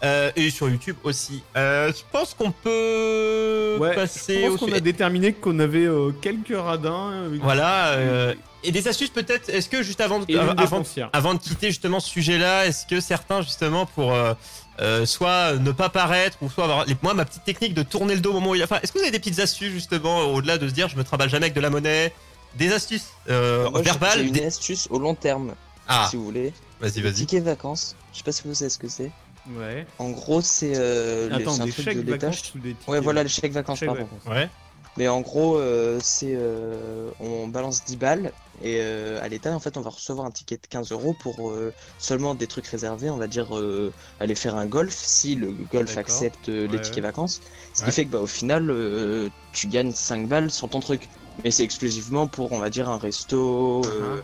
Euh, 0.03 0.31
et 0.35 0.51
sur 0.51 0.69
YouTube 0.69 0.95
aussi. 1.03 1.41
Euh, 1.55 1.91
je 1.91 2.03
pense 2.11 2.35
qu'on 2.35 2.51
peut 2.51 3.77
Ouais, 3.79 3.95
passer 3.95 4.43
je 4.43 4.47
pense 4.49 4.59
qu'on 4.59 4.71
a 4.71 4.79
déterminé 4.79 5.33
qu'on 5.33 5.57
avait 5.59 5.85
euh, 5.87 6.11
quelques 6.21 6.55
radins. 6.55 7.11
euh, 7.13 7.37
Voilà. 7.41 7.87
euh, 7.93 8.33
et 8.63 8.71
des 8.71 8.87
astuces 8.87 9.09
peut-être. 9.09 9.49
Est-ce 9.49 9.69
que 9.69 9.81
juste 9.81 10.01
avant, 10.01 10.19
de- 10.19 10.37
avant, 10.37 10.83
avant 11.13 11.37
quitter 11.37 11.67
justement 11.69 11.99
ce 11.99 12.09
sujet-là, 12.09 12.67
est-ce 12.67 12.85
que 12.85 12.99
certains 12.99 13.41
justement 13.41 13.85
pour 13.87 14.13
euh, 14.13 14.33
euh, 14.81 15.05
soit 15.07 15.53
ne 15.53 15.71
pas 15.71 15.89
paraître 15.89 16.37
ou 16.41 16.49
soit 16.49 16.65
avoir 16.65 16.85
les, 16.85 16.95
moi 17.01 17.15
ma 17.15 17.25
petite 17.25 17.43
technique 17.43 17.73
de 17.73 17.81
tourner 17.83 18.13
le 18.13 18.21
dos 18.21 18.29
au 18.31 18.33
moment 18.33 18.51
où 18.51 18.55
il 18.55 18.59
y 18.59 18.61
a. 18.61 18.65
Enfin, 18.65 18.79
est-ce 18.83 18.91
que 18.91 18.99
vous 18.99 19.03
avez 19.03 19.11
des 19.11 19.19
petites 19.19 19.39
astuces 19.39 19.71
justement 19.73 20.25
au-delà 20.25 20.59
de 20.59 20.67
se 20.67 20.73
dire 20.73 20.89
je 20.89 20.95
me 20.95 21.03
trimballe 21.03 21.29
jamais 21.29 21.45
avec 21.45 21.55
de 21.55 21.61
la 21.61 21.71
monnaie, 21.71 22.13
des 22.55 22.71
astuces 22.71 23.07
euh, 23.29 23.67
Moi, 23.71 23.81
verbales. 23.81 24.19
J'ai 24.19 24.25
une 24.25 24.31
des- 24.33 24.45
astuce 24.45 24.87
au 24.91 24.99
long 24.99 25.15
terme, 25.15 25.53
Ah, 25.87 26.07
si 26.11 26.17
vous 26.17 26.25
voulez. 26.25 26.53
vas-y, 26.79 27.01
vas-y. 27.01 27.13
Ticket 27.13 27.39
vacances. 27.39 27.95
Je 28.13 28.19
sais 28.19 28.23
pas 28.23 28.31
si 28.31 28.43
vous 28.45 28.53
savez 28.53 28.69
ce 28.69 28.77
que 28.77 28.87
c'est. 28.89 29.11
Ouais. 29.55 29.85
En 29.99 30.09
gros, 30.09 30.41
c'est 30.41 30.73
euh, 30.75 31.29
Attends, 31.31 31.61
un 31.61 31.65
des 31.65 31.71
truc 31.71 31.85
chèques 31.85 32.03
de 32.05 32.11
vacances 32.11 32.53
ou 32.55 32.59
des 32.59 32.71
tickets 32.73 32.87
Ouais, 32.87 32.99
voilà, 32.99 33.23
les 33.23 33.29
chèques 33.29 33.53
vacances, 33.53 33.79
Chèques 33.79 33.87
pardon. 33.89 34.03
vacances. 34.03 34.33
Ouais. 34.35 34.49
Mais 34.97 35.07
en 35.07 35.21
gros, 35.21 35.57
euh, 35.57 35.99
c'est 36.01 36.33
euh, 36.35 37.11
on 37.19 37.47
balance 37.47 37.85
10 37.85 37.97
balles 37.97 38.31
et 38.63 38.79
euh, 38.81 39.21
à 39.21 39.27
l'État, 39.27 39.53
en 39.55 39.59
fait, 39.59 39.77
on 39.77 39.81
va 39.81 39.91
recevoir 39.91 40.25
un 40.25 40.31
ticket 40.31 40.55
de 40.57 40.65
15 40.67 40.91
euros 40.91 41.15
pour 41.21 41.51
euh, 41.51 41.71
seulement 41.99 42.33
des 42.33 42.47
trucs 42.47 42.65
réservés. 42.67 43.09
On 43.11 43.17
va 43.17 43.27
dire 43.27 43.49
aller 44.19 44.33
faire 44.35 44.55
un 44.55 44.65
golf 44.65 44.95
si 44.97 45.35
le 45.35 45.51
golf 45.71 45.95
accepte 45.97 46.47
les 46.47 46.67
tickets 46.81 46.95
ouais. 46.95 47.01
vacances. 47.01 47.41
Ce 47.73 47.83
Ouais. 47.83 47.89
qui 47.89 47.95
fait 47.95 48.05
que 48.05 48.11
bah, 48.11 48.19
au 48.21 48.27
final, 48.27 48.73
tu 49.53 49.67
gagnes 49.67 49.91
5 49.91 50.27
balles 50.27 50.49
sur 50.51 50.67
ton 50.69 50.79
truc. 50.79 51.07
Mais 51.43 51.51
c'est 51.51 51.63
exclusivement 51.63 52.25
pour, 52.25 52.51
on 52.51 52.57
va 52.57 52.71
dire, 52.71 52.89
un 52.89 52.97
resto, 52.97 53.83
euh, 53.85 54.19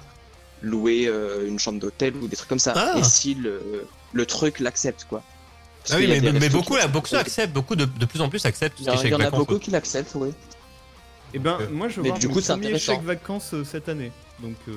louer 0.63 1.05
euh, 1.07 1.47
une 1.47 1.59
chambre 1.59 1.79
d'hôtel 1.79 2.15
ou 2.15 2.27
des 2.27 2.35
trucs 2.35 2.49
comme 2.49 2.57
ça. 2.57 2.73
Ah. 2.75 2.97
Et 2.97 3.03
si 3.03 3.35
le, 3.35 3.85
le 4.13 4.25
truc 4.25 4.59
l'accepte, 4.59 5.05
quoi. 5.07 5.21
Parce 5.83 5.93
Ah 5.93 5.97
oui, 5.97 6.07
mais, 6.07 6.31
mais 6.31 6.49
beaucoup, 6.49 6.73
qui- 6.75 6.79
là, 6.79 6.87
beaucoup 6.87 7.15
acceptent, 7.15 7.53
beaucoup 7.53 7.75
de, 7.75 7.83
de 7.85 8.05
plus 8.05 8.21
en 8.21 8.29
plus 8.29 8.45
acceptent 8.45 8.79
Il 8.79 8.85
y, 8.85 8.89
en- 8.89 8.93
il 8.93 8.99
chèque 8.99 9.11
y 9.11 9.15
en 9.15 9.19
a 9.19 9.29
beaucoup 9.29 9.59
qui 9.59 9.69
l'acceptent, 9.71 10.15
oui. 10.15 10.29
Eh 11.33 11.39
ben, 11.39 11.57
Euh, 11.59 11.67
moi, 11.69 11.89
je 11.89 11.99
vais 11.99 12.07
voir 12.09 12.19
du 12.19 12.27
mon 12.27 12.33
coup, 12.35 12.41
c'est 12.41 12.53
premier 12.53 12.79
chèque 12.79 13.01
vacances 13.01 13.53
euh, 13.53 13.63
cette 13.65 13.89
année. 13.89 14.11
Donc, 14.39 14.55
euh, 14.69 14.71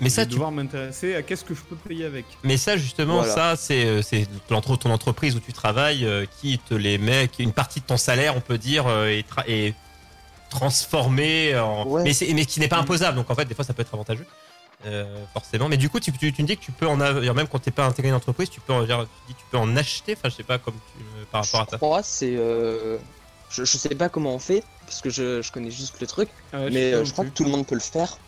Mais 0.00 0.08
je 0.08 0.14
ça, 0.14 0.22
vais 0.22 0.26
tu 0.26 0.32
devoir 0.32 0.50
m'intéresser 0.50 1.14
à 1.14 1.22
qu'est-ce 1.22 1.44
que 1.44 1.54
je 1.54 1.60
peux 1.60 1.76
payer 1.76 2.06
avec. 2.06 2.24
Mais 2.42 2.56
ça, 2.56 2.76
justement, 2.76 3.18
Voilà. 3.18 3.32
ça, 3.34 3.56
c'est 3.56 4.02
c'est 4.02 4.26
ton 4.48 4.56
entreprise 4.90 5.36
où 5.36 5.40
tu 5.40 5.52
travailles 5.52 6.04
euh, 6.06 6.24
qui 6.40 6.58
te 6.58 6.74
les 6.74 6.98
met, 6.98 7.28
qui 7.28 7.42
une 7.44 7.52
partie 7.52 7.80
de 7.80 7.84
ton 7.86 7.96
salaire, 7.98 8.34
on 8.36 8.40
peut 8.40 8.58
dire, 8.58 8.86
euh, 8.88 9.06
est, 9.08 9.28
tra- 9.30 9.44
est 9.46 9.74
transformée 10.48 11.56
en. 11.56 11.86
Ouais. 11.86 12.02
Mais, 12.02 12.12
c'est- 12.12 12.32
mais 12.34 12.44
qui 12.44 12.60
n'est 12.60 12.68
pas 12.68 12.78
imposable. 12.78 13.16
Donc 13.16 13.30
en 13.30 13.34
fait, 13.34 13.44
des 13.44 13.54
fois, 13.54 13.64
ça 13.64 13.72
peut 13.74 13.82
être 13.82 13.94
avantageux. 13.94 14.26
Euh, 14.86 15.24
forcément, 15.34 15.68
mais 15.68 15.76
du 15.76 15.88
coup, 15.90 16.00
tu, 16.00 16.10
tu, 16.12 16.32
tu 16.32 16.42
me 16.42 16.46
dis 16.46 16.56
que 16.56 16.62
tu 16.62 16.72
peux 16.72 16.86
en 16.86 17.00
avoir, 17.00 17.34
même 17.34 17.48
quand 17.48 17.58
t'es 17.58 17.70
pas 17.70 17.84
intégré 17.86 18.08
à 18.08 18.12
une 18.12 18.16
entreprise, 18.16 18.48
tu 18.50 18.60
peux, 18.60 18.72
en, 18.72 18.84
dire- 18.84 19.06
tu 19.26 19.32
dis 19.32 19.38
tu 19.38 19.44
peux 19.50 19.58
en 19.58 19.76
acheter. 19.76 20.14
Enfin, 20.16 20.28
je 20.30 20.36
sais 20.36 20.42
pas 20.42 20.58
comme 20.58 20.74
tu, 20.74 21.02
euh, 21.02 21.24
par 21.30 21.44
rapport 21.44 21.60
à 21.60 21.66
Je 21.72 21.76
crois, 21.76 22.02
c'est. 22.02 22.34
euh, 22.36 22.96
Je, 23.50 23.64
je 23.64 23.76
sais 23.76 23.94
pas 23.94 24.08
comment 24.08 24.34
on 24.34 24.38
fait, 24.38 24.62
parce 24.86 25.00
que 25.00 25.10
je, 25.10 25.42
je 25.42 25.52
connais 25.52 25.70
juste 25.70 26.00
le 26.00 26.06
truc, 26.06 26.28
Ah 26.52 26.60
ouais, 26.60 26.70
mais 26.70 26.94
euh, 26.94 27.04
je 27.04 27.12
crois 27.12 27.24
que 27.24 27.30
tout 27.30 27.44
le 27.44 27.50
monde 27.50 27.66
peut 27.66 27.74
le 27.74 27.80
faire. 27.80 28.18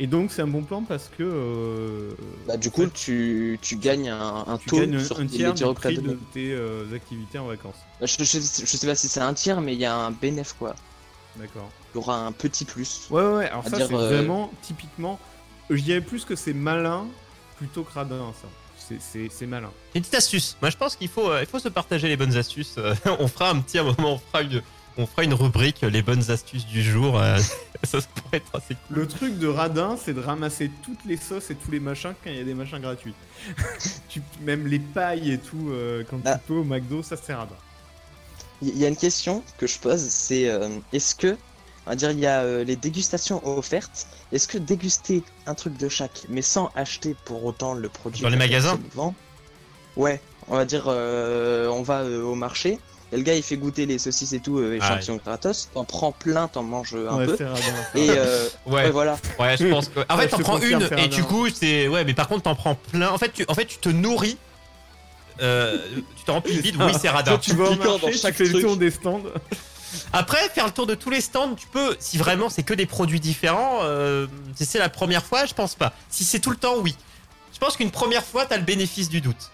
Et 0.00 0.06
donc, 0.06 0.30
c'est 0.30 0.42
un 0.42 0.46
bon 0.46 0.62
plan 0.62 0.82
parce 0.84 1.08
que. 1.08 1.24
euh, 1.24 2.14
Bah, 2.46 2.56
du 2.56 2.70
coup, 2.70 2.86
tu, 2.86 3.58
tu 3.60 3.76
gagnes 3.76 4.08
un, 4.10 4.44
un 4.46 4.56
tu 4.56 4.70
taux 4.70 4.78
gagnes 4.78 4.98
sur 5.04 5.18
un 5.18 5.26
tiers 5.26 5.52
du 5.54 5.64
prix 5.74 5.98
de 5.98 6.16
tes 6.32 6.52
euh, 6.52 6.84
activités 6.94 7.38
en 7.38 7.46
vacances. 7.46 7.74
Bah, 8.00 8.06
Je, 8.06 8.22
je, 8.22 8.38
je 8.38 8.76
sais 8.76 8.86
pas 8.86 8.94
si 8.94 9.08
c'est 9.08 9.20
un 9.20 9.34
tiers, 9.34 9.60
mais 9.60 9.74
il 9.74 9.80
y 9.80 9.84
a 9.84 9.94
un 9.94 10.12
bénéf 10.12 10.54
quoi. 10.58 10.76
D'accord. 11.36 11.68
Il 11.92 11.96
y 11.96 11.98
aura 11.98 12.18
un 12.26 12.32
petit 12.32 12.64
plus. 12.64 13.08
Ouais, 13.10 13.22
ouais, 13.22 13.36
ouais. 13.38 13.48
Alors, 13.50 13.64
ça, 13.64 13.76
dire, 13.76 13.86
c'est 13.88 13.94
euh, 13.94 14.08
vraiment 14.08 14.52
typiquement. 14.62 15.18
Je 15.70 15.80
dirais 15.82 16.00
plus 16.00 16.24
que 16.24 16.34
c'est 16.36 16.54
malin 16.54 17.06
plutôt 17.56 17.82
que 17.82 17.92
radin, 17.92 18.32
ça. 18.40 18.48
C'est- 18.78 19.00
C'est 19.00 19.28
c'est 19.30 19.46
malin. 19.46 19.70
Une 19.94 20.00
petite 20.02 20.14
astuce. 20.14 20.56
Moi, 20.62 20.70
je 20.70 20.76
pense 20.76 20.96
qu'il 20.96 21.08
faut, 21.08 21.30
euh, 21.30 21.40
il 21.42 21.46
faut 21.46 21.58
se 21.58 21.68
partager 21.68 22.08
les 22.08 22.16
bonnes 22.16 22.36
astuces. 22.36 22.74
Euh, 22.78 22.94
on 23.18 23.28
fera 23.28 23.50
un 23.50 23.60
petit 23.60 23.78
un 23.78 23.82
moment, 23.84 24.14
on 24.14 24.18
fera 24.18 24.42
une, 24.42 24.62
on 24.96 25.06
fera 25.06 25.24
une 25.24 25.34
rubrique 25.34 25.82
euh, 25.84 25.90
les 25.90 26.00
bonnes 26.02 26.30
astuces 26.30 26.64
du 26.66 26.82
jour. 26.82 27.18
euh, 27.20 27.36
ça, 27.84 28.00
ça 28.00 28.06
pourrait 28.14 28.38
être 28.38 28.54
assez 28.56 28.74
cool. 28.86 28.96
Le 28.96 29.06
truc 29.08 29.38
de 29.38 29.46
radin, 29.46 29.98
c'est 30.02 30.14
de 30.14 30.20
ramasser 30.20 30.70
toutes 30.82 31.04
les 31.04 31.18
sauces 31.18 31.50
et 31.50 31.54
tous 31.54 31.70
les 31.70 31.80
machins 31.80 32.14
quand 32.24 32.30
il 32.30 32.36
y 32.36 32.40
a 32.40 32.44
des 32.44 32.54
machins 32.54 32.78
gratuits. 32.80 33.14
tu, 34.08 34.22
même 34.40 34.66
les 34.66 34.78
pailles 34.78 35.32
et 35.32 35.38
tout, 35.38 35.68
euh, 35.70 36.02
quand 36.08 36.20
Ah. 36.24 36.36
tu 36.38 36.40
peux 36.46 36.54
au 36.54 36.64
McDo, 36.64 37.02
ça 37.02 37.16
c'est 37.16 37.34
radin. 37.34 37.56
Il 38.62 38.76
y 38.78 38.84
a 38.84 38.88
une 38.88 38.96
question 38.96 39.44
que 39.58 39.66
je 39.66 39.78
pose, 39.78 40.00
c'est 40.00 40.48
euh, 40.48 40.68
est-ce 40.92 41.14
que, 41.14 41.36
on 41.88 41.92
va 41.92 41.96
dire, 41.96 42.10
il 42.10 42.20
y 42.20 42.26
a 42.26 42.42
euh, 42.42 42.64
les 42.64 42.76
dégustations 42.76 43.40
offertes. 43.48 44.06
Est-ce 44.30 44.46
que 44.46 44.58
déguster 44.58 45.22
un 45.46 45.54
truc 45.54 45.78
de 45.78 45.88
chaque, 45.88 46.24
mais 46.28 46.42
sans 46.42 46.70
acheter 46.76 47.16
pour 47.24 47.46
autant 47.46 47.72
le 47.72 47.88
produit 47.88 48.20
Dans 48.20 48.28
les 48.28 48.36
magasins 48.36 48.78
vend? 48.94 49.14
Ouais, 49.96 50.20
on 50.48 50.56
va 50.56 50.66
dire, 50.66 50.84
euh, 50.88 51.66
on 51.68 51.82
va 51.82 52.00
euh, 52.00 52.22
au 52.22 52.34
marché. 52.34 52.78
Et 53.10 53.16
le 53.16 53.22
gars 53.22 53.34
il 53.34 53.42
fait 53.42 53.56
goûter 53.56 53.86
les 53.86 53.96
saucisses 53.96 54.34
et 54.34 54.40
tout, 54.40 54.58
euh, 54.58 54.76
échantillon 54.76 55.16
gratos. 55.16 55.70
T'en 55.72 55.84
prends 55.84 56.12
plein, 56.12 56.46
t'en 56.46 56.62
manges 56.62 56.94
un 56.94 57.16
ouais, 57.16 57.24
peu. 57.24 57.38
Et 57.94 58.10
euh, 58.10 58.46
Ouais, 58.66 58.74
ouais, 58.74 58.90
voilà. 58.90 59.16
ouais, 59.38 59.56
je 59.56 59.66
pense 59.68 59.88
que. 59.88 60.00
En 60.10 60.18
fait, 60.18 60.28
t'en 60.28 60.36
te 60.36 60.42
prends 60.42 60.60
une 60.60 60.86
et 60.98 61.08
du 61.08 61.24
coup, 61.24 61.48
c'est. 61.48 61.88
Ouais, 61.88 62.04
mais 62.04 62.12
par 62.12 62.28
contre, 62.28 62.42
t'en 62.42 62.54
prends 62.54 62.74
plein. 62.74 63.08
En 63.08 63.16
fait, 63.16 63.32
tu, 63.32 63.46
en 63.48 63.54
fait, 63.54 63.64
tu 63.64 63.78
te 63.78 63.88
nourris. 63.88 64.36
Euh, 65.40 65.78
tu 66.16 66.24
te 66.24 66.30
remplis 66.30 66.56
le 66.56 66.60
vide. 66.60 66.76
Oui, 66.78 66.92
c'est 67.00 67.08
radin. 67.08 67.32
Quand 67.32 67.38
tu 67.38 67.54
vas 67.54 67.70
au 67.70 67.76
marché, 67.76 67.98
dans 67.98 68.10
tu 68.10 68.18
chaque 68.18 68.34
fais 68.34 68.44
le 68.44 68.60
tour 68.60 68.76
des 68.76 68.90
stands. 68.90 69.22
Après, 70.12 70.48
faire 70.50 70.66
le 70.66 70.72
tour 70.72 70.86
de 70.86 70.94
tous 70.94 71.10
les 71.10 71.20
stands, 71.20 71.54
tu 71.54 71.66
peux. 71.66 71.96
Si 71.98 72.18
vraiment 72.18 72.48
c'est 72.48 72.62
que 72.62 72.74
des 72.74 72.86
produits 72.86 73.20
différents, 73.20 73.80
euh, 73.82 74.26
si 74.56 74.64
c'est 74.66 74.78
la 74.78 74.88
première 74.88 75.24
fois, 75.24 75.46
je 75.46 75.54
pense 75.54 75.74
pas. 75.74 75.92
Si 76.10 76.24
c'est 76.24 76.40
tout 76.40 76.50
le 76.50 76.56
temps, 76.56 76.76
oui. 76.78 76.96
Je 77.52 77.58
pense 77.58 77.76
qu'une 77.76 77.90
première 77.90 78.24
fois, 78.24 78.46
t'as 78.46 78.56
le 78.56 78.62
bénéfice 78.64 79.08
du 79.08 79.20
doute. 79.20 79.50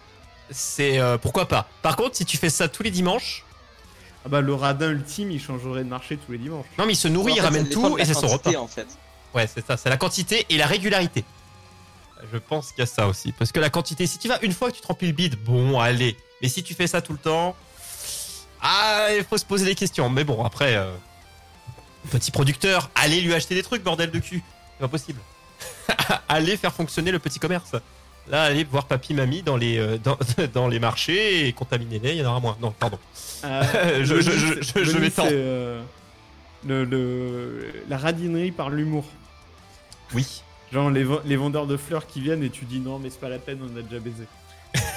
C'est 0.51 0.99
euh, 0.99 1.17
pourquoi 1.19 1.47
pas. 1.49 1.69
Par 1.83 1.97
contre, 1.97 2.17
si 2.17 2.25
tu 2.25 2.37
fais 2.37 2.51
ça 2.51 2.69
tous 2.69 2.83
les 2.83 2.91
dimanches, 2.91 3.45
Ah 4.25 4.29
bah 4.29 4.41
le 4.41 4.55
radin 4.55 4.91
ultime, 4.91 5.31
il 5.31 5.41
changerait 5.41 5.85
de 5.85 5.89
marché 5.89 6.17
tous 6.19 6.33
les 6.33 6.39
dimanches. 6.39 6.67
non 6.79 6.87
mais 6.87 6.93
il 6.93 6.97
se 6.97 7.09
nourrit, 7.09 7.33
En 7.33 7.37
il 7.37 7.41
ramène 7.41 7.69
tout 7.69 7.97
et 7.99 8.05
c'est 8.05 8.15
son 8.15 8.27
repas. 8.27 8.53
quantité, 8.53 8.57
En 8.57 8.69
fait. 8.69 8.87
Ouais, 9.35 9.47
c'est 9.53 9.67
ça, 9.67 9.77
c'est 9.77 9.89
la 9.89 9.97
quantité 9.97 10.47
et 10.51 10.57
la 10.57 10.67
régularité. 10.67 11.25
Je 12.33 12.39
pense 12.39 12.69
qu'il 12.73 12.79
y 12.79 12.83
a 12.83 12.87
ça 12.87 13.07
aussi. 13.07 13.33
Parce 13.33 13.53
que 13.53 13.61
la 13.61 13.69
quantité, 13.71 14.07
si 14.07 14.19
tu 14.19 14.29
vas 14.29 14.39
une 14.43 14.53
fois 14.53 14.71
que 14.71 14.77
tu 14.77 14.81
te 14.83 14.87
remplis 14.87 15.09
le 15.09 15.13
bide, 15.13 15.37
bon, 15.45 15.79
allez. 15.81 16.17
Mais 16.41 16.49
si 16.49 16.63
tu 16.63 16.73
fais 16.75 16.87
ça 16.87 17.03
tout 17.03 17.13
le 17.13 17.19
temps, 17.19 17.55
ah, 18.65 19.09
il 19.17 19.23
faut 19.25 19.39
se 19.39 19.45
poser 19.45 19.65
des 19.67 19.75
questions. 19.75 20.09
Mais 20.11 20.25
bon, 20.25 20.43
après, 20.45 20.75
euh, 20.77 20.91
petit 22.11 22.31
producteur, 22.31 22.91
allez 22.95 23.21
lui 23.21 23.35
acheter 23.35 23.55
des 23.55 23.63
trucs, 23.63 23.83
bordel 23.83 24.11
de 24.11 24.19
cul. 24.19 24.43
C'est 24.77 24.81
pas 24.81 24.89
possible. 24.89 25.21
allez 26.29 26.57
faire 26.57 26.73
fonctionner 26.73 27.13
le 27.13 27.19
petit 27.19 27.39
commerce. 27.39 27.73
Là, 28.27 28.45
allez 28.45 28.65
voir 28.65 28.87
papy, 28.87 29.13
mamie 29.13 29.43
dans 29.43 29.57
les, 29.59 29.77
euh, 29.79 29.99
dans, 29.99 30.17
dans 30.55 30.67
les 30.69 30.79
marchés 30.79 31.47
et 31.47 31.53
contaminer-les, 31.53 32.13
il 32.13 32.17
y 32.17 32.27
en 32.27 32.31
aura 32.31 32.41
moins. 32.41 32.57
Non, 32.61 32.71
pardon. 32.73 32.99
Euh, 33.45 34.01
Je- 34.05 34.21
je- 34.23 34.31
je- 34.31 34.63
je- 34.63 34.79
le 34.79 34.85
je 34.85 34.91
mythe, 34.93 35.01
m'étends. 35.01 35.25
c'est, 35.29 35.35
le, 36.67 36.85
le- 36.85 37.73
la 37.89 37.99
radinerie 37.99 38.51
par 38.51 38.71
l'humour. 38.71 39.05
Oui. 40.15 40.43
Genre 40.73 40.89
les, 40.91 41.05
ven- 41.05 41.21
les 41.27 41.37
vendeurs 41.37 41.67
de 41.67 41.77
fleurs 41.77 42.07
qui 42.07 42.21
viennent 42.23 42.43
et 42.43 42.49
tu 42.51 42.65
dis 42.65 42.81
non 42.81 42.99
mais 42.99 43.11
c'est 43.11 43.21
pas 43.21 43.29
la 43.29 43.39
peine, 43.39 43.59
on 43.63 43.77
a 43.79 43.83
déjà 43.83 44.01
baisé. 44.01 44.25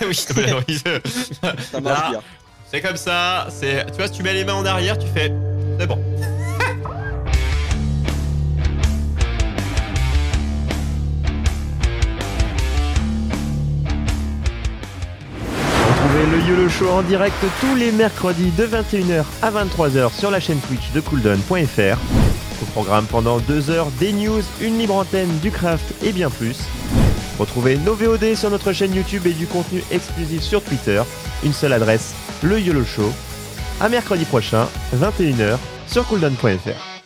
oui, 0.01 0.15
Ça 1.71 1.81
marche 1.81 2.09
bien. 2.11 2.21
C'est 2.69 2.81
comme 2.81 2.97
ça, 2.97 3.47
c'est 3.49 3.85
tu 3.85 3.93
vois 3.93 4.07
si 4.07 4.13
tu 4.13 4.23
mets 4.23 4.33
les 4.33 4.43
mains 4.43 4.55
en 4.55 4.65
arrière, 4.65 4.97
tu 4.97 5.07
fais 5.07 5.31
c'est 5.79 5.87
bon. 5.87 5.97
Retrouvez 15.87 16.25
le 16.29 16.49
YOLO 16.49 16.67
Show 16.67 16.89
en 16.89 17.03
direct 17.03 17.37
tous 17.61 17.75
les 17.75 17.93
mercredis 17.93 18.51
de 18.57 18.65
21h 18.65 19.23
à 19.41 19.49
23h 19.49 20.11
sur 20.13 20.29
la 20.29 20.41
chaîne 20.41 20.59
Twitch 20.59 20.91
de 20.93 20.99
cooldown.fr. 20.99 21.97
Au 22.61 22.65
programme 22.73 23.05
pendant 23.05 23.37
2 23.37 23.69
heures, 23.69 23.87
des 23.91 24.11
news, 24.11 24.41
une 24.59 24.77
libre 24.77 24.95
antenne, 24.95 25.29
du 25.39 25.51
craft 25.51 25.85
et 26.03 26.11
bien 26.11 26.29
plus. 26.29 26.57
Retrouvez 27.39 27.77
nos 27.77 27.93
VOD 27.93 28.35
sur 28.35 28.49
notre 28.49 28.73
chaîne 28.73 28.95
YouTube 28.95 29.27
et 29.27 29.33
du 29.33 29.47
contenu 29.47 29.83
exclusif 29.91 30.41
sur 30.41 30.63
Twitter. 30.63 31.01
Une 31.43 31.53
seule 31.53 31.73
adresse, 31.73 32.15
le 32.41 32.59
YOLO 32.59 32.83
Show. 32.83 33.11
À 33.79 33.89
mercredi 33.89 34.25
prochain, 34.25 34.67
21h 34.95 35.57
sur 35.87 36.05
cooldown.fr. 36.07 36.96